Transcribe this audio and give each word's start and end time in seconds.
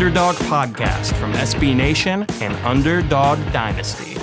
Underdog 0.00 0.36
Podcast 0.36 1.14
from 1.16 1.30
SB 1.34 1.76
Nation 1.76 2.24
and 2.40 2.54
Underdog 2.64 3.38
Dynasty. 3.52 4.18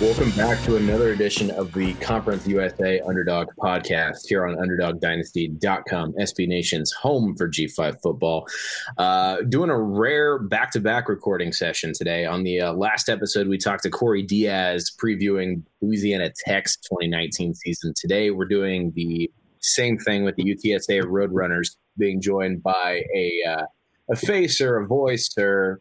Welcome 0.00 0.30
back 0.30 0.64
to 0.64 0.76
another 0.76 1.12
edition 1.12 1.50
of 1.50 1.70
the 1.74 1.92
Conference 1.96 2.46
USA 2.46 3.00
Underdog 3.00 3.48
Podcast 3.60 4.26
here 4.26 4.46
on 4.46 4.56
UnderdogDynasty.com, 4.56 6.14
SB 6.14 6.48
Nation's 6.48 6.92
home 6.92 7.36
for 7.36 7.46
G5 7.46 8.00
football. 8.00 8.48
Uh, 8.96 9.42
doing 9.42 9.68
a 9.68 9.78
rare 9.78 10.38
back 10.38 10.70
to 10.72 10.80
back 10.80 11.10
recording 11.10 11.52
session 11.52 11.92
today. 11.94 12.24
On 12.24 12.42
the 12.42 12.62
uh, 12.62 12.72
last 12.72 13.10
episode, 13.10 13.48
we 13.48 13.58
talked 13.58 13.82
to 13.82 13.90
Corey 13.90 14.22
Diaz 14.22 14.90
previewing 14.98 15.62
Louisiana 15.82 16.32
Tech's 16.46 16.78
2019 16.78 17.54
season. 17.54 17.92
Today, 17.94 18.30
we're 18.30 18.46
doing 18.46 18.94
the 18.96 19.30
same 19.58 19.98
thing 19.98 20.24
with 20.24 20.36
the 20.36 20.44
UTSA 20.44 21.02
Roadrunners, 21.02 21.76
being 21.98 22.22
joined 22.22 22.62
by 22.62 23.02
a, 23.14 23.42
uh, 23.46 23.66
a 24.10 24.16
face 24.16 24.60
or 24.60 24.78
a 24.78 24.86
voice 24.86 25.30
or 25.38 25.80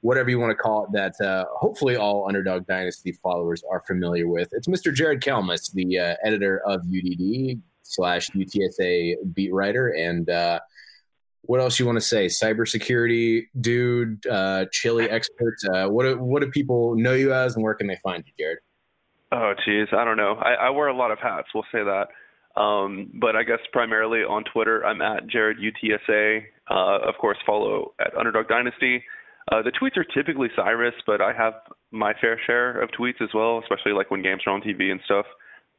whatever 0.00 0.30
you 0.30 0.38
want 0.38 0.50
to 0.50 0.56
call 0.56 0.84
it, 0.84 0.92
that 0.92 1.24
uh, 1.24 1.44
hopefully 1.54 1.96
all 1.96 2.26
Underdog 2.26 2.66
Dynasty 2.66 3.12
followers 3.12 3.62
are 3.70 3.82
familiar 3.86 4.28
with. 4.28 4.48
It's 4.52 4.66
Mr. 4.66 4.92
Jared 4.92 5.20
Kalmus, 5.20 5.72
the 5.72 5.98
uh, 5.98 6.14
editor 6.24 6.60
of 6.66 6.80
UDD 6.80 7.60
slash 7.82 8.28
UTSA 8.30 9.14
beat 9.32 9.52
writer, 9.52 9.88
and 9.90 10.28
uh, 10.28 10.60
what 11.42 11.60
else 11.60 11.78
you 11.78 11.86
want 11.86 11.96
to 11.96 12.00
say? 12.00 12.26
Cybersecurity 12.26 13.46
dude, 13.60 14.26
uh, 14.26 14.66
chili 14.72 15.08
expert. 15.08 15.56
Uh, 15.72 15.88
what 15.88 16.04
do, 16.04 16.18
what 16.18 16.42
do 16.42 16.50
people 16.50 16.96
know 16.96 17.14
you 17.14 17.32
as, 17.32 17.54
and 17.54 17.64
where 17.64 17.74
can 17.74 17.86
they 17.86 17.98
find 18.02 18.24
you, 18.26 18.32
Jared? 18.38 18.58
Oh, 19.32 19.54
geez, 19.64 19.88
I 19.92 20.04
don't 20.04 20.16
know. 20.16 20.34
I, 20.34 20.54
I 20.54 20.70
wear 20.70 20.88
a 20.88 20.96
lot 20.96 21.10
of 21.10 21.18
hats. 21.18 21.48
We'll 21.54 21.64
say 21.72 21.82
that. 21.82 22.08
Um, 22.56 23.10
but 23.14 23.34
I 23.34 23.42
guess 23.44 23.60
primarily 23.72 24.20
on 24.20 24.44
Twitter, 24.52 24.84
I'm 24.84 25.00
at 25.00 25.26
Jared 25.26 25.58
UTSA. 25.58 26.42
Uh, 26.70 27.08
of 27.08 27.14
course, 27.20 27.38
follow 27.46 27.92
at 27.98 28.14
Underdog 28.16 28.48
Dynasty. 28.48 29.02
Uh, 29.50 29.62
the 29.62 29.72
tweets 29.72 29.96
are 29.96 30.04
typically 30.04 30.48
Cyrus, 30.54 30.94
but 31.06 31.20
I 31.20 31.32
have 31.32 31.54
my 31.90 32.12
fair 32.20 32.40
share 32.46 32.80
of 32.80 32.90
tweets 32.90 33.20
as 33.20 33.30
well, 33.34 33.58
especially 33.58 33.92
like 33.92 34.10
when 34.10 34.22
games 34.22 34.42
are 34.46 34.52
on 34.52 34.60
TV 34.60 34.90
and 34.90 35.00
stuff. 35.04 35.26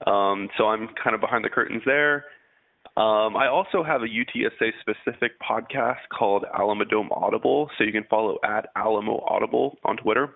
Um, 0.06 0.50
so 0.58 0.66
I'm 0.66 0.90
kind 1.02 1.16
of 1.16 1.22
behind 1.22 1.46
the 1.46 1.50
curtains 1.50 1.84
there. 1.86 2.26
Um, 2.98 3.38
I 3.38 3.48
also 3.48 3.84
have 3.84 4.02
a 4.02 4.06
UTSA 4.06 4.72
specific 4.82 5.32
podcast 5.40 6.02
called 6.16 6.46
Alamodome 6.54 7.10
Audible, 7.12 7.70
so 7.78 7.84
you 7.84 7.92
can 7.92 8.04
follow 8.10 8.38
at 8.44 8.68
Alamo 8.76 9.24
Audible 9.28 9.78
on 9.84 9.98
Twitter 9.98 10.36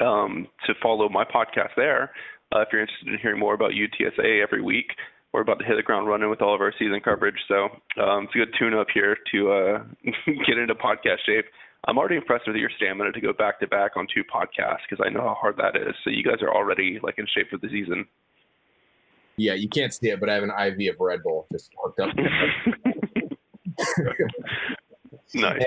um, 0.00 0.48
to 0.66 0.74
follow 0.82 1.08
my 1.08 1.24
podcast 1.24 1.70
there. 1.76 2.10
Uh, 2.54 2.60
if 2.60 2.68
you're 2.72 2.80
interested 2.80 3.08
in 3.08 3.18
hearing 3.20 3.38
more 3.38 3.54
about 3.54 3.72
UTSA 3.72 4.42
every 4.42 4.62
week, 4.62 4.86
we're 5.32 5.42
about 5.42 5.58
to 5.58 5.64
hit 5.64 5.76
the 5.76 5.82
ground 5.82 6.08
running 6.08 6.30
with 6.30 6.40
all 6.40 6.54
of 6.54 6.60
our 6.60 6.72
season 6.78 7.00
coverage. 7.04 7.36
So 7.48 7.64
um, 8.02 8.24
it's 8.24 8.34
a 8.34 8.38
good 8.38 8.54
tune 8.58 8.74
up 8.74 8.86
here 8.92 9.16
to 9.32 9.52
uh, 9.52 9.84
get 10.46 10.58
into 10.58 10.74
podcast 10.74 11.18
shape. 11.26 11.44
I'm 11.86 11.96
already 11.96 12.16
impressed 12.16 12.46
with 12.46 12.56
your 12.56 12.70
stamina 12.76 13.12
to 13.12 13.20
go 13.20 13.32
back 13.32 13.60
to 13.60 13.66
back 13.66 13.92
on 13.96 14.06
two 14.12 14.24
podcasts 14.24 14.80
because 14.88 15.04
I 15.04 15.10
know 15.10 15.20
how 15.20 15.36
hard 15.40 15.56
that 15.58 15.76
is. 15.76 15.94
So 16.02 16.10
you 16.10 16.24
guys 16.24 16.42
are 16.42 16.52
already 16.52 16.98
like 17.02 17.18
in 17.18 17.26
shape 17.32 17.50
for 17.50 17.58
the 17.58 17.68
season. 17.68 18.06
Yeah, 19.36 19.54
you 19.54 19.68
can't 19.68 19.94
see 19.94 20.08
it, 20.08 20.18
but 20.18 20.28
I 20.28 20.34
have 20.34 20.42
an 20.42 20.50
IV 20.50 20.94
of 20.94 21.00
Red 21.00 21.22
Bull 21.22 21.46
just 21.52 21.70
hooked 21.80 22.00
up. 22.00 22.10
nice. 25.34 25.62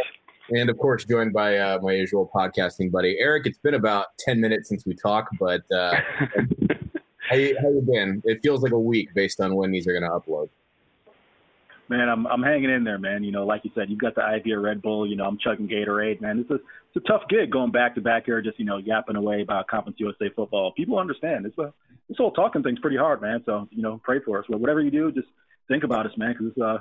And, 0.49 0.59
and, 0.59 0.69
of 0.69 0.77
course, 0.77 1.05
joined 1.05 1.31
by 1.31 1.57
uh, 1.57 1.79
my 1.81 1.93
usual 1.93 2.29
podcasting 2.35 2.91
buddy 2.91 3.15
Eric. 3.17 3.45
It's 3.45 3.59
been 3.59 3.75
about 3.75 4.07
ten 4.19 4.41
minutes 4.41 4.67
since 4.67 4.85
we 4.85 4.93
talked, 4.93 5.37
but 5.39 5.61
uh, 5.71 5.95
how, 7.31 7.37
you, 7.37 7.57
how 7.61 7.69
you 7.69 7.81
been? 7.81 8.21
It 8.25 8.41
feels 8.43 8.61
like 8.61 8.71
a 8.71 8.79
week 8.79 9.13
based 9.13 9.41
on 9.41 9.55
when 9.55 9.71
these 9.71 9.87
are 9.87 9.91
going 9.91 10.03
to 10.03 10.09
upload 10.09 10.49
man, 11.91 12.07
I'm 12.07 12.25
I'm 12.25 12.41
hanging 12.41 12.71
in 12.71 12.83
there, 12.83 12.97
man. 12.97 13.23
You 13.23 13.31
know, 13.31 13.45
like 13.45 13.63
you 13.65 13.71
said, 13.75 13.89
you've 13.89 13.99
got 13.99 14.15
the 14.15 14.23
idea 14.23 14.57
of 14.57 14.63
Red 14.63 14.81
Bull. 14.81 15.05
You 15.05 15.17
know, 15.17 15.25
I'm 15.25 15.37
chugging 15.37 15.67
Gatorade, 15.67 16.21
man. 16.21 16.39
It's 16.39 16.49
a 16.49 16.55
it's 16.55 16.95
a 16.95 16.99
tough 17.01 17.23
gig 17.29 17.51
going 17.51 17.71
back 17.71 17.93
to 17.95 18.01
back 18.01 18.25
here, 18.25 18.41
just 18.41 18.57
you 18.57 18.65
know, 18.65 18.77
yapping 18.77 19.17
away 19.17 19.41
about 19.41 19.67
Conference 19.67 19.99
USA 19.99 20.29
football. 20.29 20.71
People 20.71 20.97
understand 20.97 21.45
it's 21.45 21.57
a 21.59 21.71
this 22.07 22.17
whole 22.17 22.31
talking 22.31 22.63
thing's 22.63 22.79
pretty 22.79 22.97
hard, 22.97 23.21
man. 23.21 23.43
So 23.45 23.67
you 23.71 23.83
know, 23.83 23.99
pray 24.03 24.19
for 24.25 24.39
us. 24.39 24.45
But 24.49 24.61
whatever 24.61 24.81
you 24.81 24.89
do, 24.89 25.11
just 25.11 25.27
think 25.67 25.83
about 25.83 26.05
us, 26.05 26.13
man, 26.17 26.33
because 26.39 26.57
uh, 26.57 26.77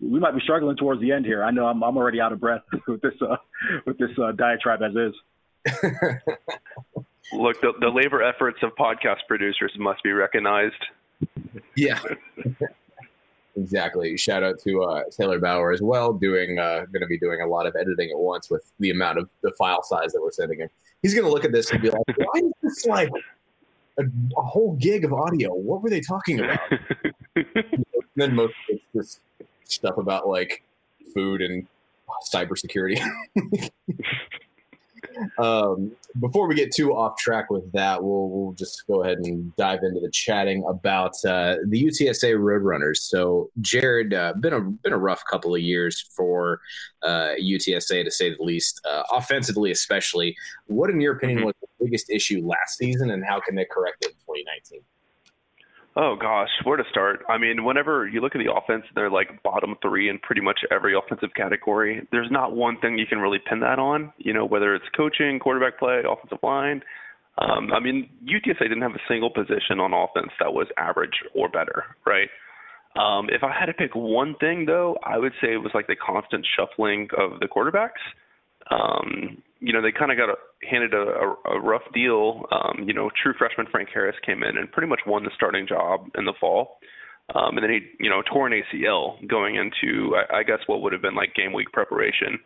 we 0.00 0.20
might 0.20 0.34
be 0.34 0.40
struggling 0.40 0.76
towards 0.76 1.00
the 1.00 1.10
end 1.12 1.26
here. 1.26 1.42
I 1.42 1.50
know 1.50 1.66
I'm 1.66 1.82
I'm 1.82 1.96
already 1.96 2.20
out 2.20 2.32
of 2.32 2.40
breath 2.40 2.62
with 2.86 3.02
this 3.02 3.20
uh, 3.20 3.36
with 3.84 3.98
this 3.98 4.10
uh, 4.22 4.32
diatribe 4.32 4.80
as 4.82 4.94
is. 4.94 5.14
Look, 7.32 7.60
the, 7.60 7.72
the 7.80 7.88
labor 7.88 8.22
efforts 8.22 8.58
of 8.62 8.74
podcast 8.76 9.20
producers 9.28 9.72
must 9.78 10.02
be 10.02 10.12
recognized. 10.12 10.84
Yeah. 11.76 12.00
Exactly. 13.56 14.16
Shout 14.16 14.42
out 14.42 14.58
to 14.60 14.82
uh, 14.82 15.02
Taylor 15.10 15.38
Bauer 15.38 15.72
as 15.72 15.82
well, 15.82 16.12
doing 16.12 16.58
uh, 16.58 16.86
going 16.90 17.02
to 17.02 17.06
be 17.06 17.18
doing 17.18 17.42
a 17.42 17.46
lot 17.46 17.66
of 17.66 17.76
editing 17.76 18.10
at 18.10 18.18
once 18.18 18.48
with 18.48 18.72
the 18.80 18.90
amount 18.90 19.18
of 19.18 19.28
the 19.42 19.50
file 19.52 19.82
size 19.82 20.12
that 20.12 20.22
we're 20.22 20.32
sending 20.32 20.60
him. 20.60 20.70
He's 21.02 21.14
going 21.14 21.26
to 21.26 21.30
look 21.30 21.44
at 21.44 21.52
this 21.52 21.70
and 21.70 21.82
be 21.82 21.90
like, 21.90 22.02
"Why 22.16 22.40
is 22.40 22.52
this 22.62 22.86
like 22.86 23.10
a, 23.98 24.04
a 24.38 24.42
whole 24.42 24.74
gig 24.76 25.04
of 25.04 25.12
audio? 25.12 25.52
What 25.52 25.82
were 25.82 25.90
they 25.90 26.00
talking 26.00 26.40
about?" 26.40 26.60
then 28.16 28.34
most 28.34 28.54
of 28.70 28.78
it's 28.78 28.84
just 28.94 29.20
stuff 29.64 29.98
about 29.98 30.28
like 30.28 30.62
food 31.12 31.42
and 31.42 31.66
cybersecurity. 32.32 33.02
um, 35.38 35.92
before 36.20 36.46
we 36.46 36.54
get 36.54 36.72
too 36.74 36.94
off 36.94 37.16
track 37.16 37.50
with 37.50 37.70
that, 37.72 38.02
we'll 38.02 38.28
we'll 38.28 38.52
just 38.52 38.86
go 38.86 39.02
ahead 39.02 39.18
and 39.18 39.54
dive 39.56 39.80
into 39.82 40.00
the 40.00 40.10
chatting 40.10 40.64
about 40.68 41.12
uh, 41.24 41.56
the 41.68 41.84
UTSA 41.84 42.34
Roadrunners. 42.36 42.98
So, 42.98 43.50
Jared, 43.60 44.14
uh, 44.14 44.34
been 44.40 44.52
a 44.52 44.60
been 44.60 44.92
a 44.92 44.98
rough 44.98 45.24
couple 45.30 45.54
of 45.54 45.60
years 45.60 46.00
for 46.14 46.60
uh, 47.02 47.32
UTSA 47.40 48.04
to 48.04 48.10
say 48.10 48.34
the 48.34 48.42
least, 48.42 48.80
uh, 48.84 49.02
offensively 49.12 49.70
especially. 49.70 50.36
What, 50.66 50.90
in 50.90 51.00
your 51.00 51.14
opinion, 51.16 51.38
mm-hmm. 51.38 51.46
was 51.46 51.54
the 51.60 51.84
biggest 51.84 52.10
issue 52.10 52.46
last 52.46 52.78
season, 52.78 53.10
and 53.10 53.24
how 53.24 53.40
can 53.40 53.54
they 53.54 53.66
correct 53.70 54.04
it 54.04 54.08
in 54.08 54.14
2019? 54.14 54.80
Oh 55.94 56.16
gosh, 56.18 56.48
where 56.64 56.78
to 56.78 56.84
start? 56.90 57.20
I 57.28 57.36
mean, 57.36 57.64
whenever 57.64 58.08
you 58.08 58.22
look 58.22 58.34
at 58.34 58.38
the 58.38 58.50
offense, 58.50 58.84
they're 58.94 59.10
like 59.10 59.42
bottom 59.42 59.76
three 59.82 60.08
in 60.08 60.18
pretty 60.20 60.40
much 60.40 60.60
every 60.70 60.94
offensive 60.96 61.30
category. 61.36 62.06
There's 62.10 62.30
not 62.30 62.56
one 62.56 62.78
thing 62.80 62.98
you 62.98 63.06
can 63.06 63.18
really 63.18 63.40
pin 63.46 63.60
that 63.60 63.78
on. 63.78 64.12
You 64.16 64.32
know, 64.32 64.46
whether 64.46 64.74
it's 64.74 64.86
coaching, 64.96 65.38
quarterback 65.38 65.78
play, 65.78 66.00
offensive 66.08 66.38
line. 66.42 66.82
Um, 67.38 67.72
I 67.72 67.80
mean, 67.80 68.08
UTSA 68.24 68.60
didn't 68.60 68.82
have 68.82 68.92
a 68.92 69.04
single 69.08 69.30
position 69.30 69.80
on 69.80 69.92
offense 69.92 70.32
that 70.40 70.52
was 70.52 70.66
average 70.78 71.22
or 71.34 71.48
better, 71.48 71.84
right? 72.06 72.28
Um, 72.96 73.28
if 73.30 73.42
I 73.42 73.52
had 73.58 73.66
to 73.66 73.72
pick 73.72 73.94
one 73.94 74.34
thing, 74.38 74.64
though, 74.66 74.96
I 75.04 75.18
would 75.18 75.32
say 75.40 75.52
it 75.52 75.62
was 75.62 75.72
like 75.74 75.86
the 75.86 75.96
constant 75.96 76.46
shuffling 76.56 77.08
of 77.16 77.40
the 77.40 77.48
quarterbacks. 77.48 78.00
Um, 78.70 79.42
you 79.60 79.72
know, 79.72 79.82
they 79.82 79.92
kind 79.92 80.10
of 80.10 80.18
got 80.18 80.28
a, 80.28 80.36
handed 80.68 80.94
a, 80.94 80.98
a, 80.98 81.56
a 81.56 81.60
rough 81.60 81.82
deal. 81.94 82.46
Um, 82.50 82.84
you 82.86 82.94
know, 82.94 83.10
true 83.22 83.34
freshman 83.38 83.66
Frank 83.70 83.88
Harris 83.92 84.16
came 84.24 84.42
in 84.42 84.56
and 84.56 84.70
pretty 84.70 84.88
much 84.88 85.00
won 85.06 85.24
the 85.24 85.30
starting 85.34 85.66
job 85.66 86.08
in 86.16 86.24
the 86.24 86.34
fall. 86.40 86.78
Um, 87.34 87.56
and 87.56 87.62
then 87.62 87.70
he, 87.70 88.04
you 88.04 88.10
know, 88.10 88.22
tore 88.22 88.46
an 88.46 88.52
ACL 88.52 89.26
going 89.28 89.56
into, 89.56 90.16
I, 90.16 90.38
I 90.38 90.42
guess, 90.42 90.58
what 90.66 90.82
would 90.82 90.92
have 90.92 91.02
been 91.02 91.14
like 91.14 91.34
game 91.34 91.52
week 91.52 91.72
preparation. 91.72 92.38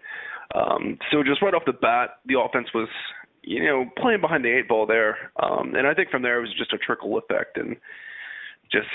Um, 0.55 0.99
so 1.10 1.22
just 1.22 1.43
right 1.43 1.55
off 1.55 1.65
the 1.66 1.72
bat, 1.72 2.21
the 2.26 2.38
offense 2.38 2.69
was, 2.75 2.88
you 3.43 3.65
know, 3.65 3.87
playing 3.97 4.21
behind 4.21 4.44
the 4.44 4.56
eight 4.56 4.69
ball 4.69 4.87
there. 4.87 5.32
Um, 5.43 5.75
and 5.75 5.87
I 5.87 5.94
think 5.94 6.10
from 6.10 6.22
there 6.22 6.38
it 6.38 6.43
was 6.43 6.55
just 6.56 6.72
a 6.72 6.78
trickle 6.78 7.19
effect. 7.19 7.56
And 7.56 7.76
just 8.71 8.88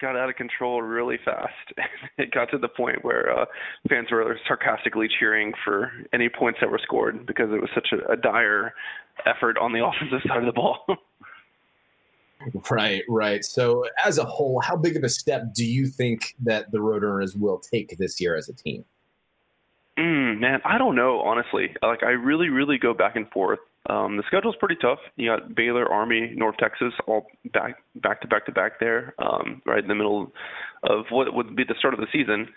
got 0.00 0.16
out 0.16 0.28
of 0.28 0.36
control 0.36 0.82
really 0.82 1.18
fast. 1.24 1.52
it 2.18 2.32
got 2.32 2.50
to 2.50 2.58
the 2.58 2.68
point 2.68 3.04
where 3.04 3.38
uh, 3.38 3.44
fans 3.88 4.08
were 4.10 4.38
sarcastically 4.46 5.08
cheering 5.18 5.52
for 5.64 5.92
any 6.12 6.28
points 6.28 6.58
that 6.60 6.70
were 6.70 6.80
scored 6.82 7.26
because 7.26 7.50
it 7.50 7.60
was 7.60 7.70
such 7.74 7.88
a, 7.92 8.12
a 8.12 8.16
dire 8.16 8.72
effort 9.26 9.58
on 9.58 9.72
the 9.72 9.84
offensive 9.84 10.20
side 10.26 10.38
of 10.38 10.46
the 10.46 10.52
ball. 10.52 10.84
right, 12.70 13.02
right. 13.08 13.44
So, 13.44 13.84
as 14.04 14.18
a 14.18 14.24
whole, 14.24 14.60
how 14.60 14.76
big 14.76 14.96
of 14.96 15.04
a 15.04 15.08
step 15.08 15.52
do 15.54 15.64
you 15.64 15.86
think 15.86 16.34
that 16.40 16.70
the 16.70 16.78
Roadrunners 16.78 17.38
will 17.38 17.58
take 17.58 17.96
this 17.98 18.20
year 18.20 18.36
as 18.36 18.48
a 18.48 18.54
team? 18.54 18.84
Mm, 19.98 20.40
man, 20.40 20.60
I 20.64 20.78
don't 20.78 20.96
know, 20.96 21.20
honestly. 21.20 21.74
Like, 21.82 22.02
I 22.02 22.10
really, 22.10 22.48
really 22.48 22.78
go 22.78 22.94
back 22.94 23.16
and 23.16 23.28
forth 23.30 23.58
um, 23.88 24.16
the 24.18 24.22
schedule's 24.26 24.56
pretty 24.60 24.76
tough. 24.76 24.98
You 25.16 25.30
got 25.30 25.54
Baylor, 25.54 25.90
Army, 25.90 26.32
North 26.36 26.56
Texas, 26.58 26.92
all 27.06 27.26
back 27.52 27.76
back 27.96 28.20
to 28.20 28.28
back 28.28 28.44
to 28.46 28.52
back 28.52 28.78
there, 28.78 29.14
um, 29.18 29.62
right 29.64 29.82
in 29.82 29.88
the 29.88 29.94
middle 29.94 30.32
of 30.82 31.06
what 31.10 31.32
would 31.34 31.56
be 31.56 31.64
the 31.64 31.74
start 31.78 31.94
of 31.94 32.00
the 32.00 32.06
season. 32.12 32.48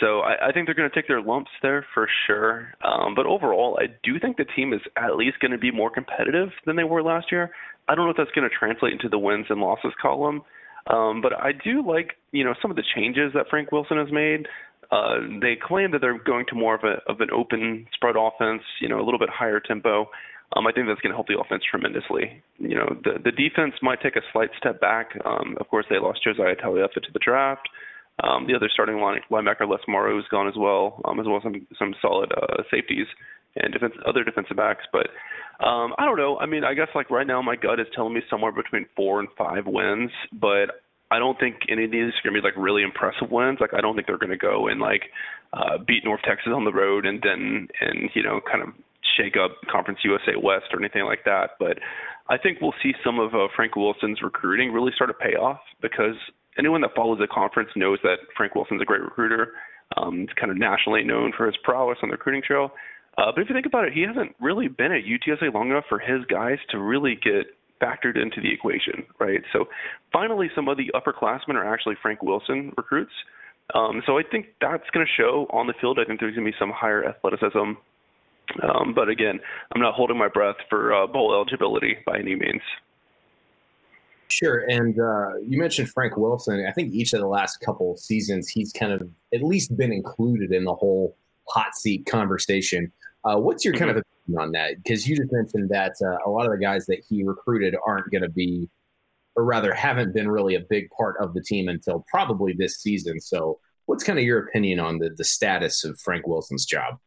So 0.00 0.20
I, 0.20 0.48
I 0.48 0.52
think 0.52 0.66
they're 0.66 0.74
going 0.74 0.88
to 0.88 0.94
take 0.94 1.08
their 1.08 1.20
lumps 1.20 1.50
there 1.62 1.84
for 1.92 2.08
sure. 2.26 2.72
Um, 2.82 3.14
but 3.14 3.26
overall, 3.26 3.78
I 3.80 3.86
do 4.02 4.18
think 4.18 4.36
the 4.36 4.46
team 4.56 4.72
is 4.72 4.80
at 4.96 5.16
least 5.16 5.40
going 5.40 5.50
to 5.50 5.58
be 5.58 5.70
more 5.70 5.90
competitive 5.90 6.48
than 6.64 6.76
they 6.76 6.84
were 6.84 7.02
last 7.02 7.26
year. 7.30 7.50
I 7.88 7.94
don't 7.94 8.06
know 8.06 8.12
if 8.12 8.16
that's 8.16 8.30
going 8.30 8.48
to 8.48 8.56
translate 8.56 8.92
into 8.92 9.08
the 9.08 9.18
wins 9.18 9.46
and 9.50 9.60
losses 9.60 9.92
column, 10.00 10.42
um, 10.86 11.20
but 11.20 11.32
I 11.34 11.50
do 11.52 11.86
like 11.86 12.12
you 12.30 12.44
know 12.44 12.54
some 12.62 12.70
of 12.70 12.76
the 12.76 12.84
changes 12.94 13.32
that 13.34 13.46
Frank 13.50 13.72
Wilson 13.72 13.98
has 13.98 14.12
made. 14.12 14.46
Uh, 14.92 15.20
they 15.40 15.56
claim 15.60 15.90
that 15.90 16.00
they're 16.00 16.22
going 16.22 16.44
to 16.48 16.54
more 16.54 16.74
of 16.74 16.84
a 16.84 17.10
of 17.10 17.20
an 17.20 17.30
open 17.34 17.86
spread 17.94 18.14
offense, 18.16 18.62
you 18.80 18.88
know, 18.88 19.00
a 19.00 19.04
little 19.04 19.18
bit 19.18 19.28
higher 19.28 19.58
tempo. 19.58 20.08
Um, 20.54 20.66
I 20.66 20.72
think 20.72 20.86
that's 20.86 21.00
going 21.00 21.12
to 21.12 21.16
help 21.16 21.28
the 21.28 21.38
offense 21.40 21.62
tremendously. 21.68 22.42
You 22.58 22.76
know, 22.76 22.96
the 23.04 23.18
the 23.24 23.32
defense 23.32 23.74
might 23.80 24.00
take 24.02 24.16
a 24.16 24.24
slight 24.32 24.50
step 24.58 24.80
back. 24.80 25.16
Um, 25.24 25.56
of 25.60 25.68
course, 25.68 25.86
they 25.88 25.98
lost 25.98 26.22
Josiah 26.24 26.56
Tauaefa 26.56 27.00
to 27.02 27.12
the 27.12 27.18
draft, 27.18 27.68
Um, 28.22 28.46
the 28.46 28.54
other 28.54 28.68
starting 28.72 28.98
line, 29.00 29.20
linebacker 29.30 29.66
Les 29.68 29.80
Maruo 29.88 30.18
is 30.18 30.26
gone 30.30 30.46
as 30.46 30.54
well, 30.56 31.00
um, 31.06 31.18
as 31.18 31.26
well 31.26 31.38
as 31.38 31.42
some 31.42 31.66
some 31.78 31.94
solid 32.02 32.30
uh, 32.32 32.62
safeties 32.70 33.06
and 33.56 33.72
defense, 33.72 33.94
other 34.06 34.22
defensive 34.24 34.56
backs. 34.56 34.84
But 34.92 35.08
um, 35.64 35.94
I 35.98 36.04
don't 36.04 36.18
know. 36.18 36.38
I 36.38 36.46
mean, 36.46 36.64
I 36.64 36.74
guess 36.74 36.88
like 36.94 37.10
right 37.10 37.26
now, 37.26 37.40
my 37.40 37.56
gut 37.56 37.80
is 37.80 37.86
telling 37.94 38.14
me 38.14 38.20
somewhere 38.28 38.52
between 38.52 38.86
four 38.96 39.20
and 39.20 39.28
five 39.36 39.64
wins, 39.66 40.10
but 40.32 40.82
I 41.10 41.18
don't 41.18 41.38
think 41.38 41.56
any 41.68 41.84
of 41.84 41.90
these 41.90 42.12
are 42.12 42.22
going 42.24 42.34
to 42.34 42.40
be 42.40 42.46
like 42.46 42.56
really 42.56 42.82
impressive 42.82 43.30
wins. 43.30 43.58
Like 43.60 43.74
I 43.74 43.80
don't 43.80 43.94
think 43.94 44.06
they're 44.06 44.18
going 44.18 44.30
to 44.30 44.36
go 44.36 44.68
and 44.68 44.80
like 44.80 45.04
uh, 45.52 45.78
beat 45.86 46.04
North 46.04 46.20
Texas 46.28 46.52
on 46.54 46.64
the 46.64 46.72
road 46.72 47.06
and 47.06 47.20
then 47.22 47.68
and 47.80 48.10
you 48.14 48.22
know 48.22 48.40
kind 48.50 48.62
of 48.62 48.68
shake 49.16 49.34
up 49.36 49.52
Conference 49.70 50.00
USA 50.04 50.32
West 50.40 50.66
or 50.72 50.78
anything 50.78 51.04
like 51.04 51.24
that. 51.24 51.50
But 51.58 51.78
I 52.28 52.38
think 52.38 52.58
we'll 52.60 52.74
see 52.82 52.92
some 53.04 53.18
of 53.18 53.34
uh, 53.34 53.48
Frank 53.54 53.76
Wilson's 53.76 54.22
recruiting 54.22 54.72
really 54.72 54.92
start 54.94 55.10
to 55.10 55.14
pay 55.14 55.34
off 55.34 55.60
because 55.80 56.16
anyone 56.58 56.80
that 56.82 56.94
follows 56.94 57.18
the 57.18 57.26
conference 57.26 57.70
knows 57.76 57.98
that 58.02 58.18
Frank 58.36 58.54
Wilson's 58.54 58.82
a 58.82 58.84
great 58.84 59.02
recruiter. 59.02 59.52
Um, 59.96 60.20
he's 60.20 60.34
kind 60.38 60.50
of 60.50 60.58
nationally 60.58 61.04
known 61.04 61.32
for 61.36 61.46
his 61.46 61.56
prowess 61.62 61.98
on 62.02 62.08
the 62.08 62.16
recruiting 62.16 62.42
trail. 62.46 62.72
Uh, 63.18 63.30
but 63.34 63.42
if 63.42 63.48
you 63.48 63.54
think 63.54 63.66
about 63.66 63.84
it, 63.84 63.92
he 63.92 64.02
hasn't 64.02 64.34
really 64.40 64.68
been 64.68 64.92
at 64.92 65.02
UTSA 65.04 65.52
long 65.52 65.70
enough 65.70 65.84
for 65.88 65.98
his 65.98 66.24
guys 66.30 66.56
to 66.70 66.78
really 66.78 67.18
get 67.22 67.44
factored 67.82 68.16
into 68.16 68.40
the 68.40 68.52
equation, 68.52 69.04
right? 69.18 69.40
So 69.52 69.66
finally, 70.12 70.48
some 70.54 70.68
of 70.68 70.78
the 70.78 70.90
upperclassmen 70.94 71.54
are 71.54 71.74
actually 71.74 71.96
Frank 72.00 72.22
Wilson 72.22 72.72
recruits. 72.76 73.12
Um, 73.74 74.02
so 74.06 74.18
I 74.18 74.22
think 74.30 74.46
that's 74.60 74.88
going 74.92 75.04
to 75.04 75.22
show 75.22 75.46
on 75.50 75.66
the 75.66 75.74
field. 75.80 75.98
I 76.00 76.04
think 76.04 76.20
there's 76.20 76.34
going 76.34 76.46
to 76.46 76.52
be 76.52 76.56
some 76.58 76.70
higher 76.70 77.04
athleticism. 77.04 77.72
Um, 78.62 78.92
but 78.94 79.08
again, 79.08 79.40
I'm 79.74 79.80
not 79.80 79.94
holding 79.94 80.18
my 80.18 80.28
breath 80.28 80.56
for 80.68 80.92
uh, 80.92 81.06
bowl 81.06 81.32
eligibility 81.32 81.96
by 82.06 82.18
any 82.18 82.34
means. 82.34 82.62
Sure. 84.28 84.64
And 84.68 84.98
uh, 84.98 85.38
you 85.46 85.58
mentioned 85.58 85.90
Frank 85.90 86.16
Wilson. 86.16 86.64
I 86.66 86.72
think 86.72 86.94
each 86.94 87.12
of 87.12 87.20
the 87.20 87.26
last 87.26 87.58
couple 87.60 87.96
seasons, 87.98 88.48
he's 88.48 88.72
kind 88.72 88.92
of 88.92 89.06
at 89.34 89.42
least 89.42 89.76
been 89.76 89.92
included 89.92 90.52
in 90.52 90.64
the 90.64 90.74
whole 90.74 91.16
hot 91.48 91.74
seat 91.74 92.06
conversation. 92.06 92.90
Uh, 93.24 93.36
what's 93.36 93.64
your 93.64 93.74
kind 93.74 93.90
mm-hmm. 93.90 93.98
of 93.98 94.04
opinion 94.26 94.42
on 94.42 94.52
that? 94.52 94.82
Because 94.82 95.06
you 95.06 95.16
just 95.16 95.30
mentioned 95.32 95.68
that 95.68 95.92
uh, 96.02 96.16
a 96.26 96.30
lot 96.30 96.46
of 96.46 96.52
the 96.52 96.58
guys 96.58 96.86
that 96.86 97.02
he 97.08 97.22
recruited 97.22 97.76
aren't 97.86 98.10
going 98.10 98.22
to 98.22 98.30
be, 98.30 98.70
or 99.36 99.44
rather, 99.44 99.74
haven't 99.74 100.14
been 100.14 100.30
really 100.30 100.54
a 100.54 100.60
big 100.60 100.88
part 100.90 101.16
of 101.20 101.34
the 101.34 101.42
team 101.42 101.68
until 101.68 102.04
probably 102.08 102.54
this 102.56 102.78
season. 102.78 103.20
So, 103.20 103.58
what's 103.84 104.02
kind 104.02 104.18
of 104.18 104.24
your 104.24 104.38
opinion 104.38 104.80
on 104.80 104.98
the 104.98 105.10
the 105.10 105.24
status 105.24 105.84
of 105.84 106.00
Frank 106.00 106.26
Wilson's 106.26 106.64
job? 106.64 106.98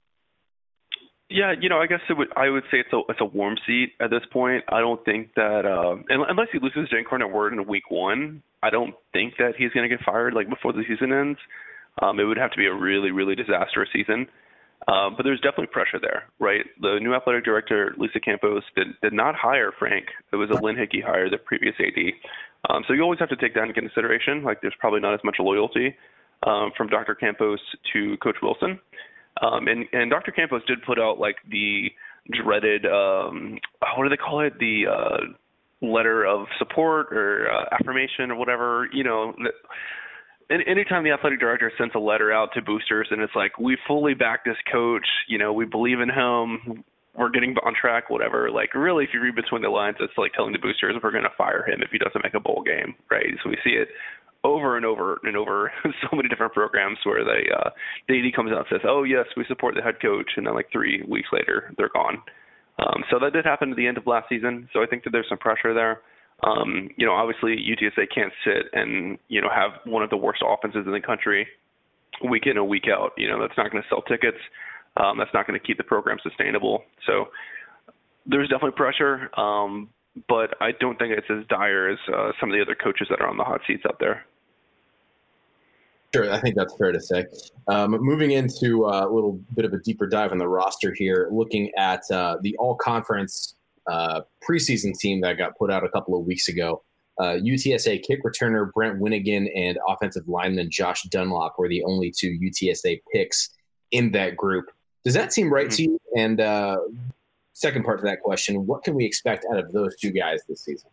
Yeah, 1.30 1.54
you 1.60 1.69
know, 1.69 1.80
I 1.80 1.88
guess 1.88 2.01
it 2.07 2.13
would. 2.13 2.27
I 2.36 2.50
would 2.50 2.63
say 2.69 2.80
it's 2.80 2.94
a 2.94 3.01
it's 3.10 3.22
a 3.22 3.25
warm 3.25 3.56
seat 3.66 3.94
at 4.00 4.12
this 4.12 4.22
point. 4.31 4.63
I 4.69 4.80
don't 4.80 5.04
think 5.06 5.33
that 5.36 5.66
uh, 5.66 5.95
unless 6.10 6.48
he 6.51 6.60
loses 6.60 6.89
Jay 6.89 7.00
Incarnate 7.00 7.31
Word 7.31 7.54
in 7.54 7.66
week 7.66 7.89
one, 7.89 8.44
I 8.62 8.69
don't 8.69 8.94
think 9.12 9.33
that 9.39 9.54
he's 9.57 9.72
going 9.72 9.89
to 9.89 9.95
get 9.95 10.06
fired 10.06 10.36
like 10.36 10.50
before 10.50 10.72
the 10.72 10.83
season 10.88 11.12
ends. 11.12 11.39
Um, 12.00 12.19
it 12.19 12.25
would 12.25 12.38
have 12.38 12.51
to 12.51 12.57
be 12.57 12.68
a 12.68 12.74
really 12.74 13.10
really 13.10 13.33
disastrous 13.33 13.89
season. 13.92 14.27
Um, 14.88 15.16
but 15.18 15.24
there's 15.24 15.39
definitely 15.39 15.68
pressure 15.68 16.00
there, 16.00 16.25
right? 16.39 16.66
The 16.80 17.00
new 17.01 17.16
athletic 17.16 17.44
director, 17.44 17.95
Lisa 17.98 18.19
Campos, 18.19 18.62
did, 18.75 18.88
did 19.01 19.13
not 19.13 19.33
hire 19.33 19.71
Frank. 19.80 20.06
It 20.31 20.36
was 20.36 20.50
a 20.51 20.62
Lynn 20.62 20.78
Hickey 20.78 21.01
hire, 21.01 21.28
the 21.30 21.38
previous 21.38 21.74
AD. 21.80 22.13
Um, 22.69 22.83
so 22.88 22.94
you 22.94 23.01
always 23.01 23.19
have 23.19 23.30
to 23.30 23.36
take 23.36 23.56
that 23.56 23.63
into 23.63 23.74
consideration. 23.74 24.44
Like 24.44 24.62
there's 24.62 24.75
probably 24.80 25.00
not 25.00 25.16
as 25.16 25.21
much 25.24 25.38
loyalty 25.39 25.95
um, 26.45 26.71
from 26.78 26.88
Dr. 26.88 27.16
Campos 27.16 27.60
to 27.94 28.18
Coach 28.18 28.38
Wilson. 28.44 28.80
Um, 29.41 29.67
and, 29.67 29.85
and 29.91 30.09
Dr. 30.09 30.31
Campos 30.31 30.61
did 30.65 30.81
put 30.83 30.99
out 30.99 31.19
like 31.19 31.35
the 31.49 31.89
dreaded, 32.31 32.85
um, 32.85 33.57
what 33.97 34.03
do 34.03 34.09
they 34.09 34.17
call 34.17 34.39
it? 34.41 34.57
The 34.59 34.83
uh, 34.89 35.85
letter 35.85 36.25
of 36.25 36.47
support 36.57 37.07
or 37.11 37.49
uh, 37.51 37.65
affirmation 37.71 38.31
or 38.31 38.35
whatever, 38.35 38.87
you 38.93 39.03
know. 39.03 39.33
That, 39.43 39.53
anytime 40.49 41.03
the 41.03 41.11
athletic 41.11 41.39
director 41.39 41.71
sends 41.77 41.93
a 41.95 41.99
letter 41.99 42.31
out 42.31 42.49
to 42.53 42.61
boosters 42.61 43.07
and 43.11 43.21
it's 43.21 43.33
like 43.35 43.57
we 43.57 43.77
fully 43.87 44.13
back 44.13 44.45
this 44.45 44.57
coach 44.71 45.07
you 45.27 45.37
know 45.37 45.51
we 45.51 45.65
believe 45.65 45.99
in 45.99 46.09
him 46.09 46.83
we're 47.17 47.29
getting 47.29 47.55
on 47.65 47.73
track 47.79 48.09
whatever 48.09 48.51
like 48.51 48.73
really 48.75 49.03
if 49.03 49.09
you 49.13 49.19
read 49.21 49.35
between 49.35 49.61
the 49.61 49.69
lines 49.69 49.97
it's 49.99 50.13
like 50.17 50.33
telling 50.33 50.53
the 50.53 50.59
boosters 50.59 50.93
we're 51.01 51.11
going 51.11 51.23
to 51.23 51.33
fire 51.37 51.67
him 51.67 51.81
if 51.81 51.89
he 51.89 51.97
doesn't 51.97 52.23
make 52.23 52.35
a 52.35 52.39
bowl 52.39 52.63
game 52.63 52.93
right 53.09 53.25
so 53.43 53.49
we 53.49 53.57
see 53.63 53.71
it 53.71 53.87
over 54.45 54.77
and 54.77 54.86
over 54.86 55.19
and 55.24 55.36
over 55.36 55.71
so 55.83 56.15
many 56.15 56.30
different 56.30 56.53
programs 56.53 56.97
where 57.03 57.24
they 57.24 57.50
uh 57.51 57.69
the 58.07 58.31
comes 58.36 58.51
out 58.51 58.59
and 58.59 58.68
says 58.69 58.81
oh 58.88 59.03
yes 59.03 59.25
we 59.36 59.44
support 59.47 59.75
the 59.75 59.81
head 59.81 59.95
coach 60.01 60.31
and 60.38 60.45
then 60.47 60.53
like 60.53 60.68
three 60.71 61.03
weeks 61.07 61.30
later 61.31 61.74
they're 61.77 61.89
gone 61.89 62.21
um 62.80 63.03
so 63.09 63.18
that 63.19 63.33
did 63.33 63.45
happen 63.45 63.71
at 63.71 63.77
the 63.77 63.88
end 63.88 63.97
of 63.97 64.07
last 64.07 64.30
season 64.30 64.69
so 64.74 64.81
i 64.81 64.86
think 64.86 65.03
that 65.03 65.09
there's 65.12 65.30
some 65.30 65.38
pressure 65.38 65.74
there 65.74 66.01
um, 66.44 66.89
you 66.97 67.06
know, 67.06 67.13
obviously 67.13 67.56
UTSA 67.56 68.07
can't 68.13 68.33
sit 68.44 68.65
and 68.74 69.18
you 69.30 69.42
know 69.42 69.47
have 69.50 69.80
one 69.86 70.03
of 70.03 70.09
the 70.09 70.18
worst 70.18 70.44
offenses 70.45 70.83
in 70.86 70.92
the 70.92 71.00
country 71.00 71.47
week 72.30 72.44
in 72.45 72.57
and 72.57 72.68
week 72.68 72.86
out. 72.92 73.12
You 73.18 73.30
know, 73.30 73.39
that's 73.39 73.57
not 73.57 73.71
going 73.71 73.81
to 73.81 73.89
sell 73.89 74.01
tickets. 74.01 74.38
Um, 74.97 75.18
that's 75.18 75.33
not 75.33 75.47
going 75.47 75.59
to 75.59 75.65
keep 75.65 75.77
the 75.77 75.83
program 75.83 76.18
sustainable. 76.24 76.83
So 77.06 77.25
there's 78.25 78.50
definitely 78.50 78.77
pressure, 78.77 79.30
um, 79.38 79.89
but 80.30 80.56
I 80.62 80.71
don't 80.80 80.97
think 80.97 81.13
it's 81.18 81.27
as 81.30 81.45
dire 81.47 81.89
as 81.89 81.97
uh, 82.13 82.31
some 82.39 82.50
of 82.50 82.56
the 82.56 82.62
other 82.62 82.75
coaches 82.75 83.07
that 83.09 83.19
are 83.21 83.27
on 83.27 83.38
the 83.38 83.44
hot 83.44 83.62
seats 83.68 83.83
out 83.86 83.97
there. 84.00 84.25
Sure, 86.15 86.31
I 86.31 86.39
think 86.39 86.56
that's 86.56 86.75
fair 86.77 86.91
to 86.91 87.01
say. 87.01 87.25
Um, 87.67 87.91
moving 87.91 88.31
into 88.31 88.85
uh, 88.85 89.06
a 89.06 89.12
little 89.12 89.39
bit 89.56 89.65
of 89.65 89.73
a 89.73 89.79
deeper 89.79 90.07
dive 90.07 90.31
on 90.31 90.38
the 90.38 90.47
roster 90.47 90.94
here, 90.94 91.29
looking 91.31 91.71
at 91.77 92.01
uh, 92.12 92.38
the 92.41 92.56
all 92.57 92.75
conference 92.75 93.56
uh, 93.88 94.21
preseason 94.47 94.97
team 94.97 95.21
that 95.21 95.38
got 95.38 95.57
put 95.57 95.71
out 95.71 95.83
a 95.83 95.89
couple 95.89 96.17
of 96.17 96.25
weeks 96.25 96.47
ago. 96.47 96.83
Uh, 97.17 97.38
UTSA 97.41 98.03
kick 98.03 98.23
returner 98.23 98.71
Brent 98.73 99.00
Winnegan 99.00 99.50
and 99.56 99.77
offensive 99.88 100.27
lineman 100.27 100.69
Josh 100.69 101.03
Dunlop 101.03 101.56
were 101.57 101.69
the 101.69 101.83
only 101.83 102.12
two 102.12 102.38
UTSA 102.41 103.01
picks 103.13 103.50
in 103.91 104.11
that 104.11 104.35
group. 104.35 104.65
Does 105.03 105.13
that 105.13 105.31
seem 105.31 105.51
right 105.51 105.68
mm-hmm. 105.68 105.75
to 105.75 105.83
you? 105.83 106.00
And 106.18 106.41
uh, 106.41 106.77
second 107.53 107.85
part 107.85 108.00
to 108.00 108.06
that 108.06 108.21
question, 108.21 108.65
what 108.65 108.83
can 108.83 108.95
we 108.95 109.06
expect 109.06 109.45
out 109.51 109.59
of 109.59 109.71
those 109.71 109.95
two 109.97 110.11
guys 110.11 110.41
this 110.47 110.61
season? 110.61 110.89